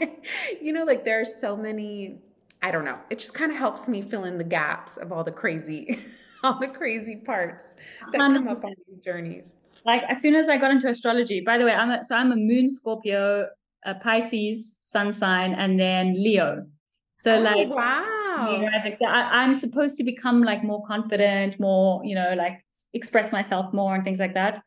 you 0.60 0.72
know 0.72 0.84
like 0.84 1.04
there 1.04 1.20
are 1.20 1.24
so 1.24 1.56
many 1.56 2.18
i 2.62 2.72
don't 2.72 2.84
know. 2.84 2.98
It 3.10 3.20
just 3.20 3.34
kind 3.34 3.52
of 3.52 3.58
helps 3.58 3.88
me 3.88 4.02
fill 4.02 4.24
in 4.24 4.38
the 4.38 4.44
gaps 4.44 4.96
of 4.96 5.12
all 5.12 5.22
the 5.22 5.32
crazy 5.32 6.00
all 6.44 6.58
the 6.58 6.68
crazy 6.68 7.16
parts 7.16 7.76
that 8.12 8.18
come 8.18 8.48
up 8.48 8.64
on 8.64 8.74
these 8.88 9.00
journeys. 9.00 9.50
Like 9.84 10.02
as 10.08 10.20
soon 10.20 10.34
as 10.34 10.48
I 10.48 10.58
got 10.58 10.70
into 10.70 10.88
astrology, 10.88 11.40
by 11.40 11.58
the 11.58 11.64
way, 11.64 11.72
I'm 11.72 11.90
a, 11.90 12.04
so 12.04 12.14
I'm 12.16 12.32
a 12.32 12.36
Moon 12.36 12.70
Scorpio, 12.70 13.46
a 13.84 13.94
Pisces 13.94 14.78
Sun 14.82 15.12
sign, 15.12 15.54
and 15.54 15.78
then 15.78 16.14
Leo. 16.14 16.66
So 17.16 17.36
oh, 17.36 17.40
like 17.40 17.68
wow, 17.68 18.68
so 18.98 19.06
I, 19.06 19.42
I'm 19.42 19.52
supposed 19.52 19.96
to 19.98 20.04
become 20.04 20.42
like 20.42 20.64
more 20.64 20.82
confident, 20.86 21.60
more 21.60 22.02
you 22.04 22.14
know, 22.14 22.34
like 22.36 22.64
express 22.94 23.32
myself 23.32 23.72
more 23.72 23.94
and 23.94 24.04
things 24.04 24.18
like 24.18 24.34
that. 24.34 24.62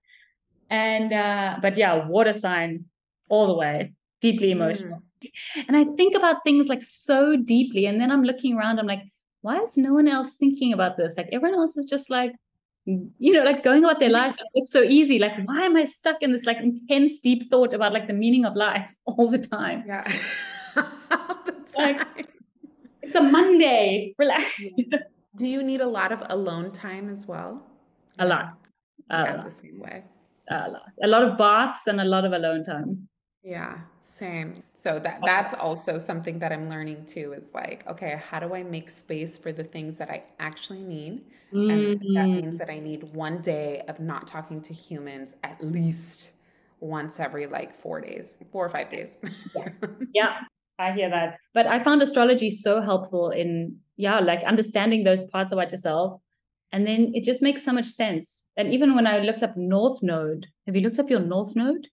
And 0.69 1.13
uh, 1.13 1.57
but 1.61 1.77
yeah, 1.77 2.07
water 2.07 2.33
sign 2.33 2.85
all 3.29 3.47
the 3.47 3.55
way, 3.55 3.93
deeply 4.21 4.51
emotional. 4.51 4.99
Mm. 4.99 5.65
And 5.67 5.77
I 5.77 5.85
think 5.95 6.15
about 6.15 6.43
things 6.43 6.67
like 6.67 6.83
so 6.83 7.35
deeply, 7.35 7.85
and 7.85 7.99
then 7.99 8.11
I'm 8.11 8.23
looking 8.23 8.57
around, 8.57 8.79
I'm 8.79 8.87
like, 8.87 9.03
why 9.43 9.59
is 9.59 9.77
no 9.77 9.93
one 9.93 10.07
else 10.07 10.33
thinking 10.33 10.73
about 10.73 10.97
this? 10.97 11.15
Like 11.17 11.27
everyone 11.31 11.59
else 11.59 11.75
is 11.75 11.85
just 11.85 12.09
like, 12.09 12.31
mm, 12.87 13.09
you 13.19 13.33
know, 13.33 13.43
like 13.43 13.61
going 13.61 13.83
about 13.83 13.99
their 13.99 14.09
life. 14.21 14.35
It's 14.55 14.71
so 14.71 14.81
easy. 14.81 15.19
Like, 15.19 15.33
why 15.45 15.63
am 15.63 15.75
I 15.75 15.83
stuck 15.83 16.17
in 16.21 16.31
this 16.31 16.45
like 16.45 16.57
intense, 16.57 17.19
deep 17.19 17.49
thought 17.49 17.73
about 17.73 17.93
like 17.93 18.07
the 18.07 18.13
meaning 18.13 18.45
of 18.45 18.55
life 18.55 18.95
all 19.05 19.29
the 19.29 19.37
time? 19.37 19.83
Yeah. 19.85 20.03
like, 21.77 22.07
it's 23.01 23.15
a 23.15 23.21
Monday. 23.21 24.15
Relax. 24.17 24.61
Do 25.35 25.47
you 25.47 25.61
need 25.61 25.81
a 25.81 25.87
lot 25.87 26.13
of 26.13 26.23
alone 26.29 26.71
time 26.71 27.09
as 27.09 27.27
well? 27.27 27.61
A 28.19 28.25
lot. 28.25 28.53
A 29.09 29.23
yeah, 29.23 29.35
lot. 29.35 29.43
the 29.43 29.51
same 29.51 29.79
way. 29.79 30.03
A 30.49 30.69
lot. 30.69 30.91
A 31.03 31.07
lot 31.07 31.23
of 31.23 31.37
baths 31.37 31.87
and 31.87 31.99
a 31.99 32.05
lot 32.05 32.23
of 32.23 32.31
alone 32.31 32.63
time. 32.63 33.09
Yeah, 33.43 33.77
same. 33.99 34.63
So 34.71 34.99
that 34.99 35.19
that's 35.25 35.53
also 35.53 35.97
something 35.97 36.39
that 36.39 36.53
I'm 36.53 36.69
learning 36.69 37.05
too 37.05 37.33
is 37.33 37.51
like, 37.53 37.85
okay, 37.87 38.21
how 38.29 38.39
do 38.39 38.55
I 38.55 38.63
make 38.63 38.89
space 38.89 39.37
for 39.37 39.51
the 39.51 39.65
things 39.65 39.97
that 39.97 40.09
I 40.09 40.23
actually 40.39 40.81
need? 40.81 41.25
Mm-hmm. 41.53 41.69
And 41.69 42.15
that 42.15 42.25
means 42.25 42.55
mm. 42.55 42.57
that 42.59 42.69
I 42.69 42.79
need 42.79 43.03
one 43.13 43.41
day 43.41 43.83
of 43.89 43.99
not 43.99 44.27
talking 44.27 44.61
to 44.61 44.73
humans 44.73 45.35
at 45.43 45.61
least 45.61 46.33
once 46.79 47.19
every 47.19 47.47
like 47.47 47.75
4 47.75 48.01
days, 48.01 48.35
4 48.51 48.65
or 48.65 48.69
5 48.69 48.89
days. 48.89 49.17
yeah. 49.55 49.69
yeah. 50.13 50.33
I 50.79 50.91
hear 50.93 51.09
that. 51.09 51.37
But 51.53 51.67
I 51.67 51.83
found 51.83 52.01
astrology 52.01 52.49
so 52.49 52.81
helpful 52.81 53.29
in 53.29 53.77
yeah, 53.97 54.19
like 54.19 54.43
understanding 54.43 55.03
those 55.03 55.25
parts 55.25 55.51
about 55.51 55.71
yourself. 55.71 56.21
And 56.71 56.87
then 56.87 57.11
it 57.13 57.23
just 57.23 57.43
makes 57.43 57.63
so 57.63 57.71
much 57.71 57.85
sense. 57.85 58.47
And 58.57 58.73
even 58.73 58.95
when 58.95 59.05
I 59.05 59.19
looked 59.19 59.43
up 59.43 59.55
North 59.55 60.01
Node, 60.01 60.47
have 60.65 60.75
you 60.75 60.81
looked 60.81 60.97
up 60.97 61.09
your 61.09 61.19
North 61.19 61.55
Node? 61.55 61.87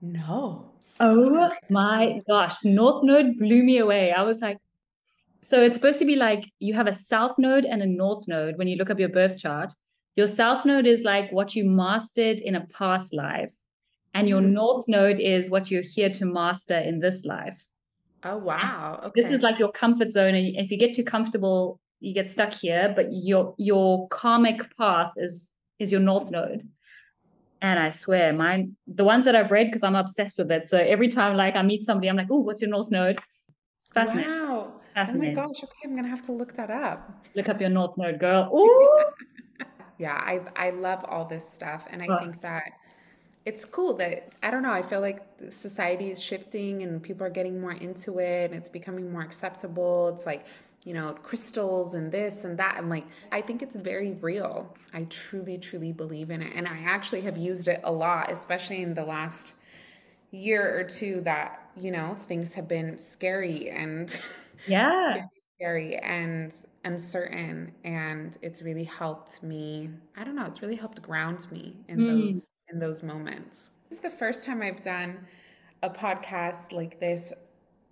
No. 0.00 0.72
Oh 0.98 1.50
my 1.68 2.22
gosh, 2.26 2.64
North 2.64 3.04
Node 3.04 3.38
blew 3.38 3.62
me 3.62 3.78
away. 3.78 4.12
I 4.12 4.22
was 4.22 4.40
like, 4.40 4.58
so 5.40 5.62
it's 5.62 5.76
supposed 5.76 5.98
to 5.98 6.04
be 6.04 6.16
like 6.16 6.50
you 6.58 6.74
have 6.74 6.86
a 6.86 6.92
South 6.92 7.38
Node 7.38 7.64
and 7.64 7.82
a 7.82 7.86
North 7.86 8.26
Node 8.26 8.56
when 8.56 8.66
you 8.68 8.76
look 8.76 8.90
up 8.90 8.98
your 8.98 9.10
birth 9.10 9.38
chart. 9.38 9.74
Your 10.16 10.26
South 10.26 10.64
Node 10.64 10.86
is 10.86 11.02
like 11.02 11.30
what 11.30 11.54
you 11.54 11.68
mastered 11.68 12.40
in 12.40 12.54
a 12.54 12.66
past 12.66 13.14
life, 13.14 13.54
and 14.14 14.28
your 14.28 14.40
mm. 14.40 14.52
North 14.52 14.88
Node 14.88 15.20
is 15.20 15.50
what 15.50 15.70
you're 15.70 15.82
here 15.82 16.08
to 16.10 16.24
master 16.24 16.78
in 16.78 17.00
this 17.00 17.26
life. 17.26 17.66
Oh 18.24 18.38
wow! 18.38 19.00
Okay. 19.04 19.12
This 19.14 19.30
is 19.30 19.42
like 19.42 19.58
your 19.58 19.70
comfort 19.70 20.10
zone, 20.10 20.34
and 20.34 20.56
if 20.56 20.70
you 20.70 20.78
get 20.78 20.94
too 20.94 21.04
comfortable, 21.04 21.78
you 22.00 22.14
get 22.14 22.26
stuck 22.26 22.54
here. 22.54 22.92
But 22.96 23.08
your 23.10 23.54
your 23.58 24.08
karmic 24.08 24.74
path 24.76 25.12
is 25.16 25.52
is 25.78 25.92
your 25.92 26.00
North 26.00 26.30
Node. 26.30 26.66
And 27.66 27.80
I 27.80 27.88
swear, 27.88 28.32
mine, 28.32 28.76
the 28.86 29.02
ones 29.02 29.24
that 29.24 29.34
I've 29.34 29.50
read, 29.50 29.66
because 29.66 29.82
I'm 29.82 29.96
obsessed 29.96 30.38
with 30.38 30.52
it. 30.52 30.64
So 30.66 30.78
every 30.78 31.08
time 31.08 31.36
like 31.36 31.56
I 31.56 31.62
meet 31.62 31.82
somebody, 31.82 32.06
I'm 32.08 32.14
like, 32.16 32.28
oh, 32.30 32.38
what's 32.38 32.62
your 32.62 32.70
North 32.70 32.92
Node? 32.92 33.18
It's 33.76 33.90
fascinating. 33.90 34.30
Wow. 34.30 34.80
Fascinating. 34.94 35.36
Oh 35.36 35.42
my 35.42 35.48
gosh. 35.48 35.64
Okay, 35.64 35.82
I'm 35.84 35.96
gonna 35.96 36.06
have 36.06 36.24
to 36.26 36.32
look 36.32 36.54
that 36.54 36.70
up. 36.70 37.26
Look 37.34 37.48
up 37.48 37.60
your 37.60 37.70
North 37.70 37.98
Node, 37.98 38.20
girl. 38.20 38.48
Ooh. 38.54 39.66
yeah, 39.98 40.14
I 40.14 40.42
I 40.54 40.70
love 40.70 41.04
all 41.08 41.24
this 41.24 41.48
stuff. 41.48 41.88
And 41.90 42.00
I 42.02 42.06
oh. 42.08 42.18
think 42.18 42.40
that 42.42 42.70
it's 43.44 43.64
cool 43.64 43.94
that 43.94 44.32
I 44.44 44.52
don't 44.52 44.62
know, 44.62 44.72
I 44.72 44.82
feel 44.82 45.00
like 45.00 45.26
society 45.48 46.10
is 46.10 46.22
shifting 46.22 46.84
and 46.84 47.02
people 47.02 47.26
are 47.26 47.30
getting 47.30 47.60
more 47.60 47.72
into 47.72 48.20
it 48.20 48.44
and 48.44 48.54
it's 48.54 48.68
becoming 48.68 49.10
more 49.10 49.22
acceptable. 49.22 50.08
It's 50.10 50.24
like 50.24 50.46
you 50.86 50.94
know, 50.94 51.12
crystals 51.24 51.94
and 51.94 52.12
this 52.12 52.44
and 52.44 52.56
that. 52.60 52.76
And 52.78 52.88
like, 52.88 53.04
I 53.32 53.40
think 53.40 53.60
it's 53.60 53.74
very 53.74 54.12
real. 54.12 54.72
I 54.94 55.02
truly, 55.10 55.58
truly 55.58 55.90
believe 55.90 56.30
in 56.30 56.40
it. 56.40 56.52
And 56.54 56.68
I 56.68 56.78
actually 56.84 57.22
have 57.22 57.36
used 57.36 57.66
it 57.66 57.80
a 57.82 57.90
lot, 57.90 58.30
especially 58.30 58.82
in 58.82 58.94
the 58.94 59.04
last 59.04 59.56
year 60.30 60.78
or 60.78 60.84
two 60.84 61.22
that, 61.22 61.70
you 61.76 61.90
know, 61.90 62.14
things 62.14 62.54
have 62.54 62.68
been 62.68 62.96
scary 62.98 63.68
and 63.68 64.16
yeah, 64.68 65.24
scary 65.56 65.96
and 65.96 66.54
uncertain. 66.84 67.72
And 67.82 68.38
it's 68.40 68.62
really 68.62 68.84
helped 68.84 69.42
me. 69.42 69.90
I 70.16 70.22
don't 70.22 70.36
know, 70.36 70.44
it's 70.44 70.62
really 70.62 70.76
helped 70.76 71.02
ground 71.02 71.48
me 71.50 71.76
in 71.88 71.98
mm. 71.98 72.06
those 72.06 72.54
in 72.72 72.78
those 72.78 73.02
moments. 73.02 73.70
This 73.88 73.98
is 73.98 74.02
the 74.02 74.10
first 74.10 74.46
time 74.46 74.62
I've 74.62 74.82
done 74.82 75.18
a 75.82 75.90
podcast 75.90 76.70
like 76.70 77.00
this 77.00 77.32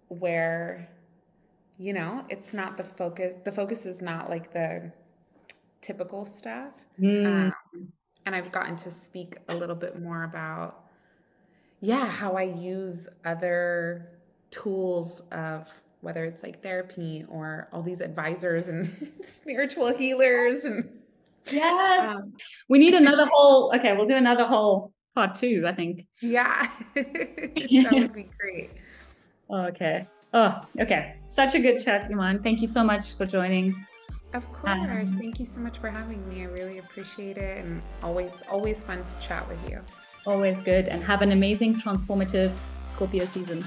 where 0.06 0.88
you 1.78 1.92
know 1.92 2.24
it's 2.28 2.52
not 2.52 2.76
the 2.76 2.84
focus 2.84 3.36
the 3.44 3.52
focus 3.52 3.86
is 3.86 4.00
not 4.00 4.30
like 4.30 4.52
the 4.52 4.90
typical 5.80 6.24
stuff. 6.24 6.72
Mm. 7.00 7.26
um, 7.26 7.54
and 8.24 8.34
i've 8.34 8.52
gotten 8.52 8.76
to 8.76 8.90
speak 8.90 9.36
a 9.48 9.54
little 9.54 9.74
bit 9.74 10.00
more 10.00 10.22
about 10.24 10.84
yeah 11.80 12.06
how 12.06 12.34
i 12.34 12.42
use 12.42 13.08
other 13.24 14.08
tools 14.50 15.22
of 15.32 15.68
whether 16.00 16.24
it's 16.24 16.42
like 16.42 16.62
therapy 16.62 17.24
or 17.28 17.68
all 17.72 17.82
these 17.82 18.00
advisors 18.00 18.68
and 18.68 18.88
spiritual 19.22 19.92
healers 19.92 20.64
and 20.64 20.88
yes. 21.50 22.16
um, 22.16 22.32
we 22.68 22.78
need 22.78 22.94
another 22.94 23.26
whole 23.26 23.72
okay 23.74 23.94
we'll 23.96 24.06
do 24.06 24.14
another 24.14 24.44
whole 24.44 24.92
part 25.14 25.34
two 25.34 25.64
i 25.66 25.74
think. 25.74 26.06
Yeah. 26.20 26.68
That 26.94 27.88
would 27.92 28.14
be 28.14 28.30
great. 28.38 28.70
Okay 29.50 30.06
Oh, 30.34 30.60
okay. 30.80 31.14
Such 31.28 31.54
a 31.54 31.60
good 31.60 31.78
chat, 31.82 32.08
Iman. 32.10 32.42
Thank 32.42 32.60
you 32.60 32.66
so 32.66 32.82
much 32.82 33.16
for 33.16 33.24
joining. 33.24 33.86
Of 34.32 34.44
course. 34.52 35.12
Um, 35.12 35.18
Thank 35.18 35.38
you 35.38 35.46
so 35.46 35.60
much 35.60 35.78
for 35.78 35.88
having 35.88 36.28
me. 36.28 36.42
I 36.42 36.46
really 36.46 36.78
appreciate 36.78 37.36
it 37.36 37.64
and 37.64 37.80
always 38.02 38.42
always 38.50 38.82
fun 38.82 39.04
to 39.04 39.18
chat 39.20 39.48
with 39.48 39.70
you. 39.70 39.80
Always 40.26 40.60
good 40.60 40.88
and 40.88 41.04
have 41.04 41.22
an 41.22 41.30
amazing 41.30 41.76
transformative 41.76 42.50
Scorpio 42.76 43.26
season. 43.26 43.62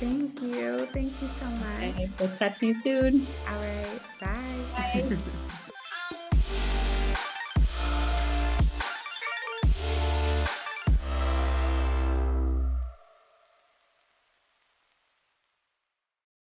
Thank 0.00 0.42
you. 0.42 0.86
Thank 0.86 1.12
you 1.22 1.28
so 1.28 1.46
much. 1.46 1.94
Okay, 1.94 2.10
we'll 2.18 2.36
chat 2.36 2.56
to 2.56 2.66
you 2.66 2.74
soon. 2.74 3.24
All 3.48 3.60
right. 3.60 4.00
Bye. 4.20 5.06
Bye. 5.08 5.16